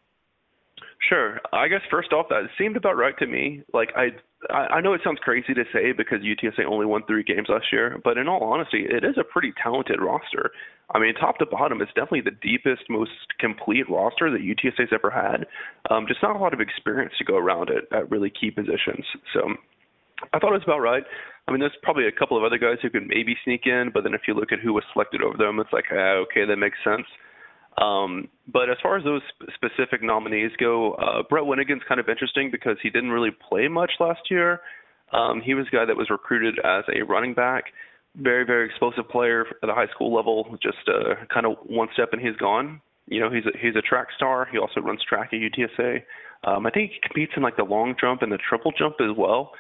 Sure. 1.09 1.41
I 1.53 1.67
guess 1.69 1.81
first 1.91 2.13
off, 2.13 2.29
that 2.29 2.49
seemed 2.57 2.77
about 2.77 2.97
right 2.97 3.17
to 3.19 3.27
me. 3.27 3.63
Like 3.73 3.91
I, 3.97 4.11
I 4.51 4.79
I 4.79 4.81
know 4.81 4.95
it 4.95 5.01
sounds 5.05 5.19
crazy 5.21 5.55
to 5.55 5.65
say 5.73 5.93
because 5.93 6.21
UTSA 6.21 6.65
only 6.65 6.87
won 6.87 7.03
three 7.07 7.23
games 7.23 7.49
last 7.49 7.67
year, 7.73 8.01
but 8.03 8.19
in 8.19 8.29
all 8.29 8.43
honesty, 8.43 8.85
it 8.89 9.05
is 9.05 9.17
a 9.19 9.25
pretty 9.25 9.53
talented 9.63 10.01
roster. 10.01 10.51
I 10.95 10.99
mean, 10.99 11.15
top 11.15 11.39
to 11.39 11.47
bottom, 11.47 11.81
it's 11.81 11.93
definitely 11.95 12.23
the 12.23 12.37
deepest, 12.43 12.91
most 12.91 13.13
complete 13.39 13.89
roster 13.89 14.31
that 14.31 14.43
UTSA's 14.43 14.93
ever 14.93 15.11
had. 15.11 15.47
Um, 15.91 16.07
just 16.07 16.23
not 16.23 16.37
a 16.37 16.39
lot 16.39 16.53
of 16.53 16.61
experience 16.61 17.15
to 17.19 17.25
go 17.25 17.37
around 17.37 17.71
it 17.71 17.85
at 17.93 18.11
really 18.11 18.31
key 18.31 18.51
positions. 18.51 19.07
So 19.33 19.41
I 20.33 20.39
thought 20.39 20.51
it 20.51 20.61
was 20.61 20.69
about 20.69 20.81
right. 20.81 21.05
I 21.49 21.51
mean, 21.51 21.61
there's 21.61 21.77
probably 21.83 22.07
a 22.07 22.13
couple 22.13 22.37
of 22.37 22.45
other 22.45 22.59
guys 22.59 22.79
who 22.83 22.91
could 22.91 23.07
maybe 23.09 23.37
sneak 23.45 23.63
in, 23.67 23.91
but 23.93 24.05
then 24.05 24.15
if 24.15 24.23
you 24.29 24.35
look 24.35 24.53
at 24.53 24.61
who 24.61 24.73
was 24.73 24.85
selected 24.93 25.23
over 25.23 25.37
them, 25.37 25.59
it's 25.59 25.73
like, 25.73 25.87
ah, 25.91 26.23
okay, 26.29 26.45
that 26.45 26.57
makes 26.57 26.79
sense. 26.85 27.07
Um, 27.81 28.29
but 28.53 28.69
as 28.69 28.77
far 28.83 28.99
as 28.99 29.05
those 29.05 29.23
specific 29.55 30.03
nominees 30.03 30.51
go, 30.59 30.93
uh, 30.95 31.23
Brett 31.29 31.45
Winnegan's 31.45 31.83
kind 31.89 32.01
of 32.01 32.09
interesting 32.09 32.51
because 32.51 32.77
he 32.83 32.91
didn't 32.91 33.11
really 33.11 33.31
play 33.31 33.69
much 33.69 33.93
last 33.99 34.21
year. 34.31 34.61
Um, 35.13 35.41
he 35.45 35.55
was 35.55 35.67
a 35.73 35.77
guy 35.77 35.85
that 35.85 35.97
was 35.97 36.11
recruited 36.11 36.59
as 36.65 36.85
a 36.95 37.03
running 37.03 37.35
back, 37.35 37.65
very 38.17 38.45
very 38.45 38.67
explosive 38.67 39.09
player 39.09 39.47
at 39.63 39.67
the 39.67 39.75
high 39.75 39.89
school 39.95 40.15
level. 40.15 40.57
Just 40.63 40.89
uh, 40.89 41.15
kind 41.33 41.47
of 41.47 41.57
one 41.67 41.89
step 41.95 42.11
and 42.13 42.21
he's 42.21 42.37
gone. 42.37 42.81
You 43.07 43.21
know, 43.21 43.31
he's 43.31 43.45
a, 43.47 43.59
he's 43.59 43.77
a 43.77 43.83
track 43.83 44.09
star. 44.17 44.47
He 44.51 44.59
also 44.59 44.81
runs 44.81 45.01
track 45.09 45.31
at 45.33 45.39
UTSA. 45.39 46.03
Um, 46.45 46.67
I 46.67 46.71
think 46.71 46.93
he 46.93 46.99
competes 47.03 47.33
in 47.37 47.43
like 47.43 47.57
the 47.57 47.65
long 47.65 47.95
jump 48.01 48.23
and 48.23 48.33
the 48.33 48.39
triple 48.49 48.73
jump 48.77 48.97
as 49.01 49.17
well. 49.17 49.53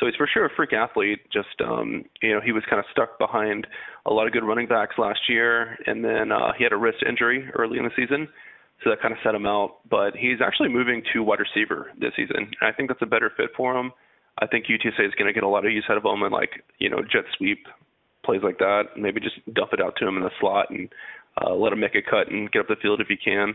So 0.00 0.06
he's 0.06 0.16
for 0.16 0.26
sure 0.26 0.46
a 0.46 0.50
freak 0.56 0.72
athlete. 0.72 1.20
Just 1.30 1.60
um, 1.62 2.04
you 2.22 2.32
know, 2.32 2.40
he 2.40 2.52
was 2.52 2.64
kind 2.68 2.80
of 2.80 2.86
stuck 2.90 3.18
behind 3.18 3.66
a 4.06 4.10
lot 4.10 4.26
of 4.26 4.32
good 4.32 4.44
running 4.44 4.66
backs 4.66 4.96
last 4.96 5.20
year, 5.28 5.76
and 5.86 6.02
then 6.02 6.32
uh, 6.32 6.52
he 6.56 6.64
had 6.64 6.72
a 6.72 6.76
wrist 6.76 7.04
injury 7.06 7.48
early 7.54 7.76
in 7.76 7.84
the 7.84 7.90
season, 7.94 8.26
so 8.82 8.88
that 8.88 9.02
kind 9.02 9.12
of 9.12 9.18
set 9.22 9.34
him 9.34 9.44
out. 9.44 9.86
But 9.90 10.16
he's 10.16 10.40
actually 10.44 10.70
moving 10.70 11.02
to 11.12 11.22
wide 11.22 11.38
receiver 11.38 11.92
this 12.00 12.12
season, 12.16 12.36
and 12.38 12.64
I 12.64 12.72
think 12.72 12.88
that's 12.88 13.02
a 13.02 13.06
better 13.06 13.30
fit 13.36 13.50
for 13.54 13.76
him. 13.78 13.92
I 14.38 14.46
think 14.46 14.66
UTSA 14.66 15.06
is 15.06 15.14
going 15.18 15.28
to 15.28 15.34
get 15.34 15.42
a 15.42 15.48
lot 15.48 15.66
of 15.66 15.72
use 15.72 15.84
out 15.90 15.98
of 15.98 16.04
him 16.04 16.22
and 16.22 16.32
like 16.32 16.64
you 16.78 16.88
know 16.88 17.02
jet 17.02 17.24
sweep 17.36 17.66
plays 18.24 18.40
like 18.42 18.58
that. 18.58 18.96
Maybe 18.96 19.20
just 19.20 19.36
dump 19.54 19.74
it 19.74 19.82
out 19.82 19.96
to 19.98 20.08
him 20.08 20.16
in 20.16 20.22
the 20.22 20.30
slot 20.40 20.70
and 20.70 20.88
uh, 21.44 21.54
let 21.54 21.74
him 21.74 21.80
make 21.80 21.94
a 21.94 22.02
cut 22.02 22.30
and 22.30 22.50
get 22.50 22.60
up 22.60 22.68
the 22.68 22.76
field 22.80 23.02
if 23.02 23.08
he 23.08 23.16
can. 23.16 23.52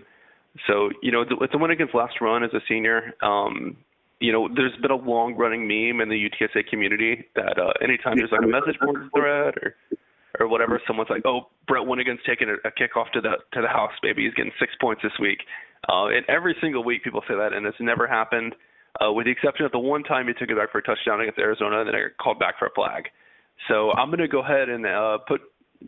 So 0.68 0.92
you 1.02 1.12
know 1.12 1.22
it's 1.22 1.54
a 1.56 1.58
Winnegan's 1.58 1.96
last 1.96 2.22
run 2.22 2.44
as 2.44 2.54
a 2.54 2.62
senior. 2.70 3.14
Um, 3.24 3.78
you 4.20 4.32
know, 4.32 4.48
there's 4.54 4.76
been 4.82 4.92
a 4.92 4.96
long 4.96 5.36
running 5.36 5.68
meme 5.68 6.02
in 6.02 6.10
the 6.10 6.30
UTSA 6.30 6.68
community 6.68 7.26
that 7.36 7.60
uh, 7.60 7.74
anytime 7.82 8.16
there's 8.16 8.32
like 8.32 8.44
a 8.44 8.48
message 8.48 8.80
board 8.80 9.10
thread 9.16 9.56
or 9.62 9.76
or 10.40 10.48
whatever, 10.50 10.82
someone's 10.86 11.10
like, 11.10 11.26
"Oh, 11.26 11.48
Brett 11.68 11.86
Winnegan's 11.86 12.20
taking 12.26 12.50
a, 12.50 12.56
a 12.68 12.72
kickoff 12.72 13.12
to 13.14 13.22
the 13.22 13.38
to 13.54 13.62
the 13.62 13.68
house. 13.68 13.92
Maybe 14.04 14.24
he's 14.26 14.34
getting 14.34 14.52
six 14.60 14.74
points 14.80 15.02
this 15.02 15.14
week." 15.20 15.40
Uh, 15.88 16.08
and 16.08 16.26
every 16.28 16.56
single 16.62 16.84
week, 16.84 17.04
people 17.04 17.22
say 17.28 17.36
that, 17.36 17.54
and 17.54 17.66
it's 17.66 17.78
never 17.80 18.08
happened, 18.08 18.56
uh, 19.00 19.12
with 19.12 19.26
the 19.26 19.32
exception 19.32 19.66
of 19.66 19.72
the 19.72 19.80
one 19.80 20.04
time 20.04 20.28
he 20.28 20.34
took 20.34 20.50
it 20.50 20.58
back 20.58 20.72
for 20.72 20.80
a 20.80 20.84
touchdown 20.84 21.22
against 21.22 21.40
Arizona, 21.40 21.80
and 21.80 21.88
then 21.88 21.96
I 21.96 22.02
got 22.10 22.18
called 22.18 22.40
back 22.40 22.58
for 22.58 22.68
a 22.68 22.72
flag. 22.72 23.04
So 23.68 23.92
I'm 23.92 24.10
going 24.10 24.20
to 24.20 24.28
go 24.28 24.42
ahead 24.42 24.68
and 24.70 24.86
uh, 24.86 25.20
put 25.28 25.42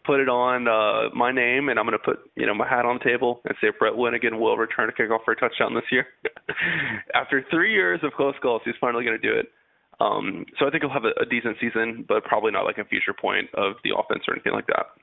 put 0.05 0.19
it 0.19 0.29
on 0.29 0.67
uh, 0.67 1.13
my 1.15 1.31
name, 1.31 1.69
and 1.69 1.79
I'm 1.79 1.85
going 1.85 1.97
to 1.97 2.03
put 2.03 2.19
you 2.35 2.45
know 2.45 2.53
my 2.53 2.67
hat 2.67 2.85
on 2.85 2.99
the 2.99 3.09
table 3.09 3.41
and 3.45 3.55
say 3.61 3.67
Brett 3.77 3.93
Winnegan 3.93 4.39
will 4.39 4.57
return 4.57 4.89
a 4.89 4.91
kickoff 4.91 5.23
for 5.25 5.31
a 5.31 5.35
touchdown 5.35 5.73
this 5.73 5.89
year. 5.91 6.07
After 7.13 7.43
three 7.49 7.71
years 7.71 7.99
of 8.03 8.13
close 8.13 8.35
calls, 8.41 8.61
he's 8.65 8.75
finally 8.79 9.03
going 9.03 9.19
to 9.19 9.27
do 9.27 9.37
it. 9.37 9.47
Um, 9.99 10.45
so 10.59 10.67
I 10.67 10.69
think 10.69 10.83
he'll 10.83 10.93
have 10.93 11.05
a, 11.05 11.21
a 11.21 11.25
decent 11.25 11.57
season, 11.59 12.05
but 12.07 12.23
probably 12.23 12.51
not 12.51 12.65
like 12.65 12.77
a 12.77 12.85
future 12.85 13.13
point 13.13 13.49
of 13.55 13.73
the 13.83 13.91
offense 13.97 14.23
or 14.27 14.33
anything 14.33 14.53
like 14.53 14.67
that. 14.67 14.93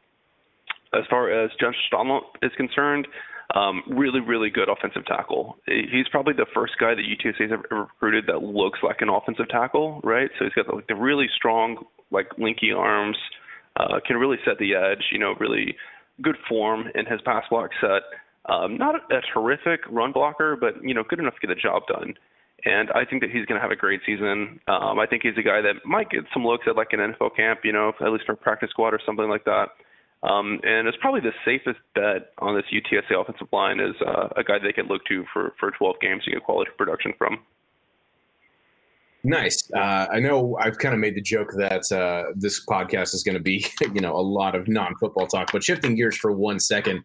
As 0.96 1.04
far 1.10 1.30
as 1.30 1.50
Josh 1.58 1.74
Dunlop 1.90 2.38
is 2.42 2.52
concerned, 2.56 3.08
um, 3.54 3.82
really, 3.88 4.20
really 4.20 4.50
good 4.50 4.68
offensive 4.68 5.04
tackle. 5.06 5.56
He's 5.66 6.08
probably 6.10 6.34
the 6.34 6.46
first 6.54 6.74
guy 6.78 6.94
that 6.94 7.02
UTSA 7.02 7.50
has 7.50 7.52
ever 7.52 7.82
recruited 7.82 8.26
that 8.26 8.42
looks 8.42 8.78
like 8.82 8.98
an 9.00 9.08
offensive 9.08 9.48
tackle, 9.48 10.00
right? 10.02 10.30
So 10.38 10.44
he's 10.44 10.54
got 10.54 10.72
like 10.72 10.86
the 10.86 10.94
really 10.94 11.26
strong, 11.34 11.84
like 12.10 12.28
linky 12.38 12.74
arms, 12.76 13.16
uh, 13.76 14.00
can 14.07 14.16
really 14.16 14.38
set 14.45 14.59
the 14.59 14.75
edge. 14.75 15.04
You 15.12 15.19
know, 15.19 15.35
really 15.38 15.76
good 16.23 16.37
form 16.49 16.87
in 16.95 17.07
his 17.07 17.21
pass 17.23 17.45
block 17.50 17.71
set. 17.81 18.02
Um, 18.47 18.76
not 18.76 18.95
a, 18.95 19.21
terrific 19.33 19.81
run 19.88 20.12
blocker, 20.12 20.57
but 20.57 20.75
you 20.83 20.95
know, 20.95 21.02
good 21.09 21.19
enough 21.19 21.35
to 21.40 21.47
get 21.47 21.54
the 21.54 21.61
job 21.61 21.83
done. 21.88 22.14
And 22.64 22.90
I 22.93 23.04
think 23.04 23.21
that 23.23 23.31
he's 23.31 23.45
going 23.47 23.59
to 23.59 23.62
have 23.62 23.71
a 23.71 23.76
great 23.76 24.00
season. 24.07 24.61
Um, 24.69 24.99
I 24.99 25.07
think 25.07 25.23
he's 25.23 25.37
a 25.37 25.43
guy 25.43 25.61
that 25.61 25.85
might 25.85 26.11
get 26.11 26.25
some 26.33 26.45
looks 26.45 26.64
at 26.66 26.76
like 26.76 26.93
an 26.93 27.00
NFL 27.00 27.37
camp, 27.37 27.61
you 27.64 27.73
know, 27.73 27.93
at 28.00 28.12
least 28.12 28.25
for 28.25 28.37
practice 28.37 28.71
squad 28.71 28.95
or 28.95 29.00
something 29.04 29.28
like 29.28 29.45
that. 29.45 29.69
Um, 30.23 30.61
and 30.62 30.88
it's 30.88 30.97
probably 31.00 31.21
the 31.21 31.37
safest 31.45 31.81
bet 31.95 32.33
on 32.38 32.57
this 32.57 32.64
UTSA 32.73 33.21
offensive 33.21 33.49
line 33.52 33.81
is 33.81 33.95
uh, 34.07 34.28
a 34.37 34.45
guy 34.45 34.57
they 34.59 34.73
can 34.73 34.87
look 34.87 35.04
to 35.07 35.25
for, 35.33 35.52
for 35.61 35.71
12 35.73 35.97
games 36.00 36.25
to 36.25 36.31
get 36.31 36.43
quality 36.43 36.71
production 36.78 37.12
from. 37.19 37.40
Nice. 39.25 39.71
Uh, 39.75 40.07
I 40.12 40.21
know 40.21 40.57
I've 40.61 40.76
kind 40.76 40.95
of 40.95 41.00
made 41.00 41.14
the 41.14 41.23
joke 41.23 41.52
that 41.57 41.90
uh, 41.90 42.31
this 42.37 42.64
podcast 42.66 43.14
is 43.14 43.23
going 43.23 43.37
to 43.37 43.43
be, 43.43 43.66
you 43.81 44.00
know, 44.00 44.14
a 44.14 44.21
lot 44.21 44.54
of 44.54 44.69
non-football 44.69 45.26
talk. 45.26 45.50
But 45.50 45.64
shifting 45.64 45.97
gears 45.97 46.16
for 46.16 46.31
one 46.31 46.61
second, 46.61 47.02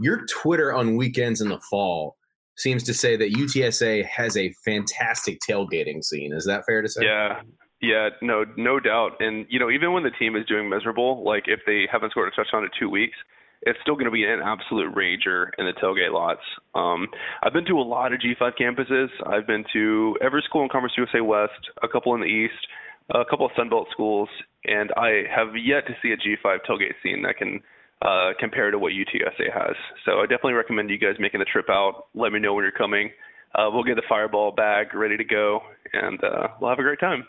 your 0.00 0.26
Twitter 0.26 0.74
on 0.74 0.96
weekends 0.96 1.40
in 1.40 1.48
the 1.48 1.60
fall 1.60 2.16
seems 2.56 2.82
to 2.82 2.92
say 2.92 3.16
that 3.16 3.32
UTSA 3.32 4.04
has 4.04 4.36
a 4.36 4.52
fantastic 4.64 5.38
tailgating 5.48 6.04
scene. 6.04 6.32
Is 6.32 6.44
that 6.46 6.66
fair 6.66 6.82
to 6.82 6.88
say? 6.88 7.04
Yeah, 7.04 7.40
yeah, 7.80 8.10
no, 8.20 8.44
no 8.56 8.80
doubt. 8.80 9.12
And 9.20 9.46
you 9.48 9.58
know, 9.58 9.70
even 9.70 9.92
when 9.92 10.02
the 10.02 10.10
team 10.10 10.36
is 10.36 10.44
doing 10.46 10.68
miserable, 10.68 11.24
like 11.24 11.44
if 11.46 11.60
they 11.66 11.88
haven't 11.90 12.10
scored 12.10 12.32
a 12.32 12.36
touchdown 12.36 12.64
in 12.64 12.70
two 12.78 12.90
weeks, 12.90 13.16
it's 13.62 13.78
still 13.82 13.94
going 13.94 14.06
to 14.06 14.10
be 14.10 14.24
an 14.24 14.40
absolute 14.42 14.94
rager 14.94 15.50
in 15.58 15.66
the 15.66 15.72
tailgate 15.82 16.12
lots. 16.12 16.40
Um, 16.74 17.08
I've 17.42 17.52
been 17.52 17.66
to 17.66 17.78
a 17.78 17.82
lot 17.82 18.12
of 18.12 18.20
G5 18.20 18.52
campuses. 18.60 19.08
I've 19.26 19.46
been 19.46 19.64
to 19.72 20.16
every 20.22 20.42
school 20.48 20.62
in 20.62 20.68
Conference 20.68 20.94
USA 20.96 21.20
West, 21.20 21.60
a 21.82 21.88
couple 21.88 22.14
in 22.14 22.20
the 22.20 22.26
East, 22.26 22.66
a 23.14 23.24
couple 23.28 23.46
of 23.46 23.52
Sunbelt 23.52 23.90
schools, 23.90 24.28
and 24.64 24.90
I 24.96 25.24
have 25.34 25.48
yet 25.56 25.86
to 25.86 25.94
see 26.02 26.12
a 26.12 26.16
G5 26.16 26.58
tailgate 26.68 26.94
scene 27.02 27.22
that 27.22 27.36
can 27.36 27.60
uh, 28.02 28.32
compare 28.38 28.70
to 28.70 28.78
what 28.78 28.92
UTSA 28.92 29.52
has. 29.52 29.76
So 30.06 30.20
I 30.20 30.22
definitely 30.22 30.54
recommend 30.54 30.90
you 30.90 30.98
guys 30.98 31.16
making 31.18 31.40
the 31.40 31.46
trip 31.46 31.66
out. 31.68 32.06
Let 32.14 32.32
me 32.32 32.38
know 32.38 32.54
when 32.54 32.62
you're 32.64 32.72
coming. 32.72 33.10
Uh, 33.54 33.68
we'll 33.72 33.84
get 33.84 33.96
the 33.96 34.02
fireball 34.08 34.52
bag 34.52 34.94
ready 34.94 35.16
to 35.16 35.24
go, 35.24 35.60
and 35.92 36.22
uh, 36.22 36.48
we'll 36.60 36.70
have 36.70 36.78
a 36.78 36.82
great 36.82 37.00
time. 37.00 37.26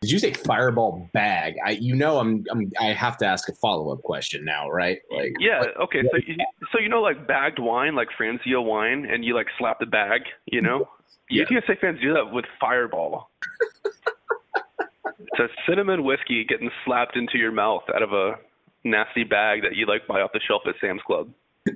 Did 0.00 0.12
you 0.12 0.18
say 0.20 0.32
fireball 0.32 1.10
bag? 1.12 1.56
I, 1.64 1.70
you 1.72 1.96
know, 1.96 2.18
I'm, 2.18 2.44
I'm, 2.52 2.70
I 2.78 2.92
have 2.92 3.16
to 3.18 3.26
ask 3.26 3.48
a 3.48 3.52
follow 3.54 3.92
up 3.92 4.02
question 4.02 4.44
now, 4.44 4.70
right? 4.70 5.00
Like, 5.10 5.32
yeah, 5.40 5.64
okay. 5.82 6.02
So, 6.12 6.18
you, 6.24 6.36
so 6.72 6.78
you 6.78 6.88
know, 6.88 7.02
like 7.02 7.26
bagged 7.26 7.58
wine, 7.58 7.96
like 7.96 8.08
Franzia 8.18 8.64
wine, 8.64 9.08
and 9.10 9.24
you 9.24 9.34
like 9.34 9.48
slap 9.58 9.80
the 9.80 9.86
bag. 9.86 10.20
You 10.46 10.62
know, 10.62 10.88
yeah. 11.30 11.44
UTSA 11.44 11.80
fans 11.80 11.98
do 12.00 12.14
that 12.14 12.32
with 12.32 12.44
Fireball. 12.60 13.28
it's 15.18 15.40
a 15.40 15.48
cinnamon 15.68 16.04
whiskey 16.04 16.44
getting 16.44 16.70
slapped 16.84 17.16
into 17.16 17.36
your 17.36 17.50
mouth 17.50 17.82
out 17.92 18.02
of 18.02 18.12
a 18.12 18.36
nasty 18.84 19.24
bag 19.24 19.62
that 19.62 19.74
you 19.74 19.86
like 19.86 20.06
buy 20.06 20.20
off 20.20 20.30
the 20.32 20.40
shelf 20.46 20.62
at 20.68 20.76
Sam's 20.80 21.02
Club. 21.02 21.28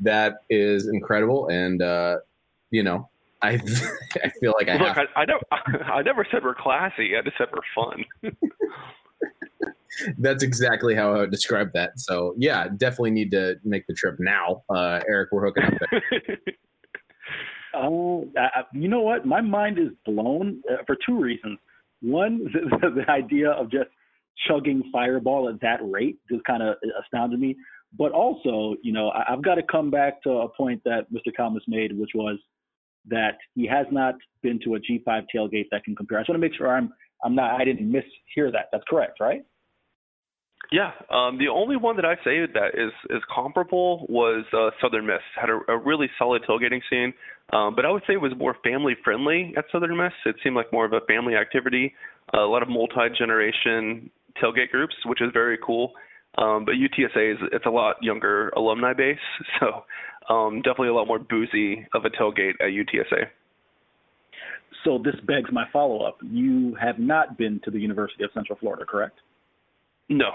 that 0.00 0.34
is 0.48 0.86
incredible, 0.86 1.48
and 1.48 1.82
uh, 1.82 2.18
you 2.70 2.84
know, 2.84 3.08
I 3.42 3.60
I 4.24 4.28
feel 4.40 4.54
like 4.58 4.68
I 4.68 4.76
look. 4.76 4.96
have... 4.96 5.06
I, 5.16 5.20
I 5.20 5.24
never 5.24 5.40
I 5.92 6.02
never 6.02 6.26
said 6.30 6.44
we're 6.44 6.54
classy. 6.54 7.16
I 7.16 7.22
just 7.22 7.36
said 7.38 7.48
we're 7.52 7.62
fun. 7.74 8.04
That's 10.18 10.42
exactly 10.42 10.94
how 10.94 11.14
I 11.14 11.18
would 11.18 11.30
describe 11.30 11.72
that. 11.74 11.98
So 11.98 12.34
yeah, 12.38 12.68
definitely 12.76 13.10
need 13.10 13.30
to 13.32 13.56
make 13.62 13.86
the 13.86 13.94
trip 13.94 14.16
now. 14.18 14.62
Uh, 14.74 15.00
Eric, 15.06 15.30
we're 15.32 15.46
hooking 15.46 15.64
up. 15.64 15.72
Oh, 17.74 18.28
uh, 18.38 18.62
you 18.74 18.88
know 18.88 19.00
what? 19.00 19.26
My 19.26 19.40
mind 19.40 19.78
is 19.78 19.88
blown 20.04 20.62
uh, 20.70 20.82
for 20.86 20.96
two 21.06 21.18
reasons. 21.18 21.58
One, 22.00 22.44
the, 22.52 22.90
the, 22.90 23.10
idea 23.10 23.50
of 23.50 23.70
just 23.70 23.88
chugging 24.46 24.82
Fireball 24.92 25.48
at 25.48 25.60
that 25.60 25.78
rate 25.82 26.18
just 26.30 26.44
kind 26.44 26.62
of 26.62 26.76
astounded 27.02 27.40
me. 27.40 27.56
But 27.96 28.12
also, 28.12 28.76
you 28.82 28.92
know, 28.92 29.10
I, 29.10 29.24
have 29.28 29.42
got 29.42 29.54
to 29.56 29.62
come 29.62 29.90
back 29.90 30.22
to 30.22 30.30
a 30.30 30.48
point 30.48 30.82
that 30.84 31.06
Mr. 31.12 31.32
Kalmus 31.38 31.60
made, 31.66 31.98
which 31.98 32.10
was 32.14 32.38
that 33.08 33.38
he 33.54 33.66
has 33.66 33.86
not 33.90 34.14
been 34.42 34.60
to 34.64 34.76
a 34.76 34.78
G5 34.78 35.24
tailgate 35.34 35.66
that 35.70 35.84
can 35.84 35.96
compare. 35.96 36.18
I 36.18 36.22
just 36.22 36.30
want 36.30 36.40
to 36.40 36.46
make 36.46 36.56
sure 36.56 36.74
I'm 36.74 36.92
I'm 37.24 37.34
not 37.34 37.60
I 37.60 37.64
didn't 37.64 37.90
mishear 37.90 38.50
that. 38.52 38.68
That's 38.72 38.84
correct, 38.88 39.18
right? 39.20 39.44
Yeah, 40.70 40.92
um, 41.10 41.38
the 41.38 41.48
only 41.48 41.76
one 41.76 41.96
that 41.96 42.04
I 42.04 42.14
say 42.24 42.46
that 42.46 42.70
is 42.74 42.92
is 43.10 43.22
comparable 43.34 44.06
was 44.08 44.44
uh, 44.52 44.70
Southern 44.80 45.06
Miss. 45.06 45.20
Had 45.38 45.50
a, 45.50 45.60
a 45.68 45.76
really 45.76 46.08
solid 46.18 46.42
tailgating 46.48 46.80
scene, 46.88 47.12
um, 47.52 47.74
but 47.74 47.84
I 47.84 47.90
would 47.90 48.02
say 48.06 48.14
it 48.14 48.20
was 48.20 48.32
more 48.38 48.56
family 48.64 48.94
friendly 49.04 49.52
at 49.56 49.64
Southern 49.72 49.96
Miss. 49.96 50.12
It 50.24 50.36
seemed 50.42 50.56
like 50.56 50.72
more 50.72 50.84
of 50.84 50.92
a 50.92 51.00
family 51.06 51.34
activity, 51.34 51.94
a 52.32 52.38
lot 52.38 52.62
of 52.62 52.68
multi 52.68 53.08
generation 53.18 54.10
tailgate 54.42 54.70
groups, 54.70 54.94
which 55.04 55.20
is 55.20 55.28
very 55.32 55.58
cool. 55.64 55.92
Um, 56.38 56.64
but 56.64 56.76
UTSA 56.76 57.32
is 57.32 57.38
it's 57.52 57.66
a 57.66 57.70
lot 57.70 57.96
younger 58.00 58.48
alumni 58.56 58.94
base, 58.94 59.18
so 59.60 59.84
um, 60.28 60.56
definitely 60.62 60.88
a 60.88 60.94
lot 60.94 61.06
more 61.06 61.18
boozy 61.18 61.86
of 61.94 62.04
a 62.04 62.10
tailgate 62.10 62.54
at 62.60 62.68
UTSA. 62.68 63.26
So 64.84 64.98
this 64.98 65.14
begs 65.26 65.50
my 65.52 65.64
follow 65.72 66.02
up. 66.02 66.18
You 66.22 66.76
have 66.80 66.98
not 66.98 67.38
been 67.38 67.60
to 67.64 67.70
the 67.70 67.78
University 67.78 68.24
of 68.24 68.30
Central 68.34 68.58
Florida, 68.58 68.84
correct? 68.84 69.18
No. 70.08 70.30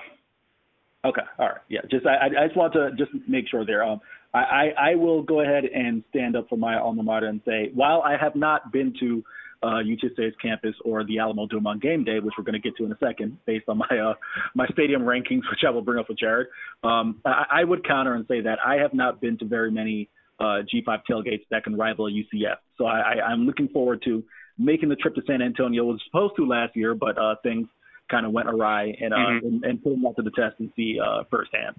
Okay. 1.05 1.21
All 1.39 1.47
right. 1.47 1.61
Yeah. 1.69 1.81
Just 1.89 2.05
I, 2.05 2.27
I 2.27 2.47
just 2.47 2.57
want 2.57 2.73
to 2.73 2.91
just 2.97 3.11
make 3.27 3.47
sure 3.49 3.65
there. 3.65 3.83
Um, 3.83 3.99
I, 4.33 4.39
I, 4.39 4.91
I 4.91 4.95
will 4.95 5.21
go 5.21 5.41
ahead 5.41 5.65
and 5.65 6.03
stand 6.09 6.35
up 6.35 6.49
for 6.49 6.57
my 6.57 6.77
alma 6.77 7.03
mater 7.03 7.27
and 7.27 7.41
say, 7.45 7.71
while 7.73 8.01
I 8.01 8.17
have 8.17 8.35
not 8.35 8.71
been 8.71 8.93
to 8.99 9.23
uh, 9.63 9.81
UTSA's 9.83 10.35
campus 10.41 10.75
or 10.85 11.03
the 11.03 11.19
Alamo 11.19 11.47
Dome 11.47 11.67
on 11.67 11.79
game 11.79 12.03
day, 12.03 12.19
which 12.19 12.33
we're 12.37 12.43
going 12.43 12.53
to 12.53 12.59
get 12.59 12.75
to 12.77 12.85
in 12.85 12.91
a 12.91 12.97
second, 12.97 13.37
based 13.45 13.65
on 13.67 13.77
my 13.79 13.87
uh, 13.89 14.13
my 14.55 14.67
stadium 14.67 15.01
rankings, 15.01 15.41
which 15.49 15.63
I 15.65 15.69
will 15.71 15.81
bring 15.81 15.99
up 15.99 16.09
with 16.09 16.19
Jared. 16.19 16.47
Um, 16.83 17.21
I, 17.25 17.45
I 17.51 17.63
would 17.63 17.87
counter 17.87 18.15
and 18.15 18.25
say 18.27 18.41
that 18.41 18.59
I 18.65 18.75
have 18.75 18.93
not 18.93 19.21
been 19.21 19.37
to 19.39 19.45
very 19.45 19.71
many 19.71 20.09
uh, 20.39 20.61
G5 20.73 21.01
tailgates 21.09 21.43
that 21.51 21.63
can 21.63 21.75
rival 21.75 22.07
a 22.07 22.11
UCF. 22.11 22.57
So 22.77 22.85
I, 22.85 22.99
I, 22.99 23.21
I'm 23.27 23.45
looking 23.45 23.67
forward 23.69 24.01
to 24.05 24.23
making 24.57 24.89
the 24.89 24.95
trip 24.95 25.15
to 25.15 25.21
San 25.27 25.41
Antonio. 25.41 25.85
was 25.85 26.01
supposed 26.05 26.35
to 26.37 26.45
last 26.45 26.75
year, 26.75 26.95
but 26.95 27.17
uh, 27.17 27.35
things 27.43 27.67
kind 28.09 28.25
of 28.25 28.31
went 28.31 28.47
awry, 28.47 28.95
and, 29.01 29.13
uh, 29.13 29.17
mm-hmm. 29.17 29.47
and, 29.47 29.63
and 29.65 29.83
them 29.83 30.03
that 30.03 30.15
to 30.15 30.21
the 30.21 30.31
test 30.31 30.55
and 30.59 30.71
see 30.75 30.97
uh, 31.03 31.23
firsthand. 31.29 31.75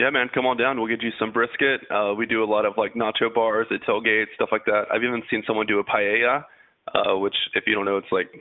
Yeah, 0.00 0.08
man, 0.08 0.30
come 0.32 0.46
on 0.46 0.56
down. 0.56 0.78
We'll 0.78 0.88
get 0.88 1.02
you 1.02 1.10
some 1.18 1.30
brisket. 1.30 1.82
Uh, 1.90 2.14
we 2.16 2.24
do 2.24 2.42
a 2.42 2.48
lot 2.48 2.64
of 2.64 2.72
like 2.78 2.94
nacho 2.94 3.28
bars 3.34 3.66
at 3.70 3.82
tailgates, 3.82 4.32
stuff 4.34 4.48
like 4.50 4.64
that. 4.64 4.84
I've 4.90 5.04
even 5.04 5.22
seen 5.30 5.42
someone 5.46 5.66
do 5.66 5.78
a 5.78 5.84
paella, 5.84 6.42
uh, 6.94 7.18
which, 7.18 7.34
if 7.52 7.64
you 7.66 7.74
don't 7.74 7.84
know, 7.84 7.98
it's 7.98 8.10
like 8.10 8.32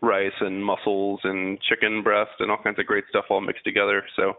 rice 0.00 0.32
and 0.40 0.64
mussels 0.64 1.20
and 1.24 1.58
chicken 1.68 2.02
breast 2.02 2.30
and 2.38 2.50
all 2.50 2.56
kinds 2.64 2.78
of 2.78 2.86
great 2.86 3.04
stuff 3.10 3.26
all 3.28 3.42
mixed 3.42 3.62
together. 3.62 4.02
So 4.16 4.32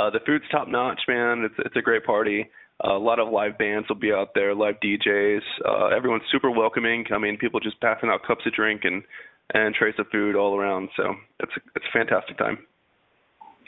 uh, 0.00 0.10
the 0.10 0.18
food's 0.26 0.44
top 0.50 0.66
notch, 0.66 1.00
man. 1.06 1.44
It's 1.44 1.54
it's 1.64 1.76
a 1.76 1.80
great 1.80 2.04
party. 2.04 2.50
Uh, 2.84 2.96
a 2.96 2.98
lot 2.98 3.20
of 3.20 3.32
live 3.32 3.56
bands 3.56 3.88
will 3.88 3.94
be 3.94 4.10
out 4.10 4.30
there, 4.34 4.52
live 4.52 4.80
DJs. 4.82 5.42
Uh, 5.64 5.86
everyone's 5.96 6.24
super 6.32 6.50
welcoming. 6.50 7.04
I 7.14 7.18
mean, 7.18 7.38
people 7.38 7.60
just 7.60 7.80
passing 7.80 8.08
out 8.08 8.26
cups 8.26 8.42
of 8.46 8.52
drink 8.52 8.80
and 8.82 9.04
and 9.54 9.76
trays 9.76 9.94
of 10.00 10.06
food 10.10 10.34
all 10.34 10.58
around. 10.58 10.88
So 10.96 11.14
it's 11.38 11.52
a, 11.56 11.60
it's 11.76 11.86
a 11.88 11.96
fantastic 11.96 12.36
time 12.36 12.58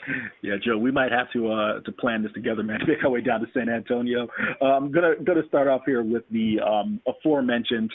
yeah, 0.41 0.55
Joe, 0.63 0.77
we 0.77 0.91
might 0.91 1.11
have 1.11 1.31
to 1.33 1.51
uh, 1.51 1.79
to 1.81 1.91
plan 1.91 2.23
this 2.23 2.31
together, 2.33 2.63
man. 2.63 2.79
To 2.79 2.85
make 2.87 3.03
our 3.03 3.09
way 3.09 3.21
down 3.21 3.41
to 3.41 3.47
San 3.53 3.69
Antonio. 3.69 4.27
Uh, 4.61 4.65
I'm 4.65 4.91
gonna 4.91 5.13
gonna 5.23 5.47
start 5.47 5.67
off 5.67 5.81
here 5.85 6.03
with 6.03 6.23
the 6.31 6.59
um, 6.59 7.01
aforementioned 7.07 7.91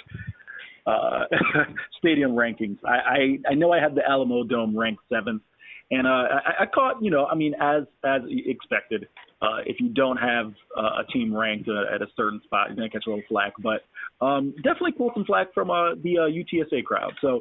uh, 0.87 1.25
stadium 1.99 2.32
rankings. 2.32 2.78
I, 2.84 3.38
I 3.49 3.52
I 3.52 3.54
know 3.54 3.73
I 3.73 3.80
had 3.80 3.94
the 3.94 4.02
Alamo 4.08 4.44
Dome 4.44 4.76
ranked 4.76 5.02
seventh, 5.12 5.42
and 5.90 6.06
uh, 6.06 6.11
I, 6.11 6.62
I 6.62 6.66
caught 6.66 7.02
you 7.02 7.11
know 7.11 7.26
I 7.26 7.34
mean 7.34 7.54
as 7.61 7.84
as 8.04 8.23
expected. 8.28 9.08
Uh, 9.42 9.61
if 9.66 9.78
you 9.78 9.90
don't 9.90 10.16
have 10.16 10.54
uh, 10.75 11.02
a 11.02 11.12
team 11.12 11.34
ranked 11.37 11.68
uh, 11.68 11.94
at 11.94 12.00
a 12.00 12.06
certain 12.16 12.40
spot, 12.44 12.68
you're 12.68 12.76
gonna 12.76 12.88
catch 12.88 13.04
a 13.06 13.11
little 13.11 13.25
flack. 13.28 13.52
But 13.62 13.84
um, 14.25 14.54
definitely 14.62 14.92
pull 14.92 15.11
some 15.14 15.25
flack 15.25 15.52
from 15.52 15.70
uh, 15.70 15.96
the 16.02 16.18
uh, 16.18 16.23
UTSA 16.23 16.84
crowd. 16.84 17.12
So 17.20 17.40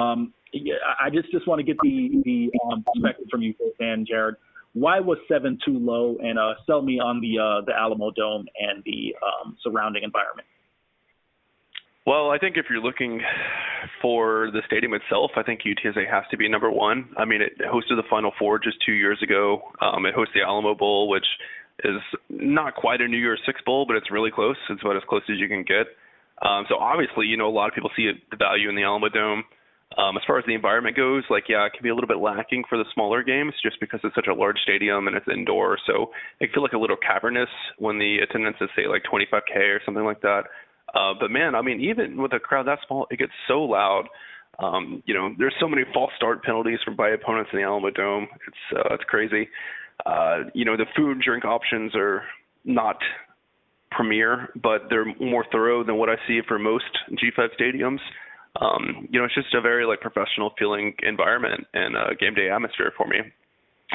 um, 0.00 0.32
I 1.00 1.10
just 1.10 1.30
just 1.30 1.46
want 1.48 1.58
to 1.58 1.64
get 1.64 1.76
the 1.82 2.22
the 2.24 2.50
um, 2.66 2.84
perspective 2.94 3.26
from 3.30 3.42
you 3.42 3.54
Dan 3.78 4.04
Jared. 4.08 4.36
Why 4.72 4.98
was 4.98 5.18
seven 5.28 5.58
too 5.64 5.78
low? 5.78 6.16
And 6.20 6.38
uh, 6.38 6.54
sell 6.66 6.82
me 6.82 6.98
on 6.98 7.20
the 7.20 7.38
uh, 7.38 7.64
the 7.64 7.72
Alamo 7.72 8.10
Dome 8.10 8.46
and 8.58 8.82
the 8.84 9.14
um, 9.22 9.56
surrounding 9.62 10.02
environment. 10.02 10.46
Well, 12.06 12.30
I 12.30 12.38
think 12.38 12.56
if 12.58 12.66
you're 12.68 12.82
looking 12.82 13.22
for 14.02 14.50
the 14.52 14.60
stadium 14.66 14.92
itself, 14.92 15.30
I 15.36 15.42
think 15.42 15.60
UTSA 15.62 16.10
has 16.10 16.24
to 16.30 16.36
be 16.36 16.48
number 16.48 16.70
one. 16.70 17.08
I 17.16 17.24
mean, 17.24 17.40
it 17.40 17.52
hosted 17.60 17.96
the 17.96 18.02
Final 18.10 18.32
Four 18.38 18.58
just 18.58 18.76
two 18.84 18.92
years 18.92 19.18
ago. 19.22 19.62
Um, 19.80 20.04
it 20.04 20.14
hosted 20.14 20.34
the 20.34 20.42
Alamo 20.42 20.74
Bowl, 20.74 21.08
which 21.08 21.24
is 21.82 21.96
not 22.28 22.74
quite 22.74 23.00
a 23.00 23.08
New 23.08 23.16
Year's 23.16 23.40
Six 23.46 23.60
Bowl, 23.64 23.86
but 23.86 23.96
it's 23.96 24.10
really 24.10 24.30
close. 24.30 24.56
It's 24.68 24.82
about 24.82 24.96
as 24.96 25.02
close 25.08 25.22
as 25.30 25.38
you 25.38 25.48
can 25.48 25.64
get. 25.64 25.86
Um, 26.42 26.66
so 26.68 26.76
obviously, 26.76 27.26
you 27.26 27.36
know, 27.36 27.48
a 27.48 27.54
lot 27.54 27.68
of 27.68 27.74
people 27.74 27.90
see 27.96 28.10
the 28.30 28.36
value 28.36 28.68
in 28.68 28.74
the 28.74 28.82
Alamo 28.82 29.08
Dome. 29.08 29.44
Um, 29.96 30.16
as 30.16 30.22
far 30.26 30.38
as 30.38 30.44
the 30.46 30.54
environment 30.54 30.96
goes, 30.96 31.22
like 31.30 31.44
yeah, 31.48 31.66
it 31.66 31.72
can 31.72 31.82
be 31.82 31.88
a 31.88 31.94
little 31.94 32.08
bit 32.08 32.18
lacking 32.18 32.64
for 32.68 32.76
the 32.76 32.84
smaller 32.94 33.22
games 33.22 33.52
just 33.62 33.78
because 33.80 34.00
it's 34.02 34.14
such 34.14 34.26
a 34.26 34.34
large 34.34 34.58
stadium 34.62 35.06
and 35.06 35.16
it's 35.16 35.26
indoor. 35.32 35.78
So 35.86 36.10
it 36.40 36.46
can 36.46 36.54
feel 36.54 36.62
like 36.62 36.72
a 36.72 36.78
little 36.78 36.96
cavernous 36.96 37.48
when 37.78 37.98
the 37.98 38.18
attendance 38.18 38.56
is 38.60 38.68
say 38.74 38.88
like 38.88 39.02
25k 39.04 39.56
or 39.56 39.80
something 39.84 40.04
like 40.04 40.20
that. 40.22 40.44
Uh, 40.94 41.14
but 41.18 41.30
man, 41.30 41.54
I 41.54 41.62
mean, 41.62 41.80
even 41.80 42.20
with 42.20 42.32
a 42.32 42.40
crowd 42.40 42.66
that 42.66 42.78
small, 42.86 43.06
it 43.10 43.18
gets 43.18 43.32
so 43.46 43.60
loud. 43.62 44.06
Um, 44.58 45.02
you 45.06 45.14
know, 45.14 45.34
there's 45.38 45.54
so 45.60 45.68
many 45.68 45.82
false 45.92 46.12
start 46.16 46.42
penalties 46.42 46.78
from 46.84 46.96
by 46.96 47.10
opponents 47.10 47.50
in 47.52 47.60
the 47.60 47.64
Alamo 47.64 47.90
Dome. 47.90 48.26
It's 48.46 48.78
uh, 48.78 48.94
it's 48.94 49.04
crazy. 49.04 49.48
Uh, 50.06 50.44
you 50.54 50.64
know, 50.64 50.76
the 50.76 50.86
food 50.96 51.20
drink 51.24 51.44
options 51.44 51.94
are 51.94 52.22
not 52.64 52.96
premier, 53.92 54.48
but 54.60 54.82
they're 54.90 55.06
more 55.20 55.44
thorough 55.52 55.84
than 55.84 55.96
what 55.96 56.08
I 56.08 56.16
see 56.26 56.40
for 56.46 56.58
most 56.58 56.84
G5 57.12 57.48
stadiums 57.60 58.00
um, 58.60 59.08
you 59.10 59.18
know, 59.18 59.24
it's 59.24 59.34
just 59.34 59.54
a 59.54 59.60
very 59.60 59.86
like 59.86 60.00
professional 60.00 60.52
feeling 60.58 60.94
environment 61.02 61.66
and 61.74 61.96
a 61.96 62.14
game 62.14 62.34
day 62.34 62.50
atmosphere 62.50 62.92
for 62.96 63.06
me. 63.06 63.18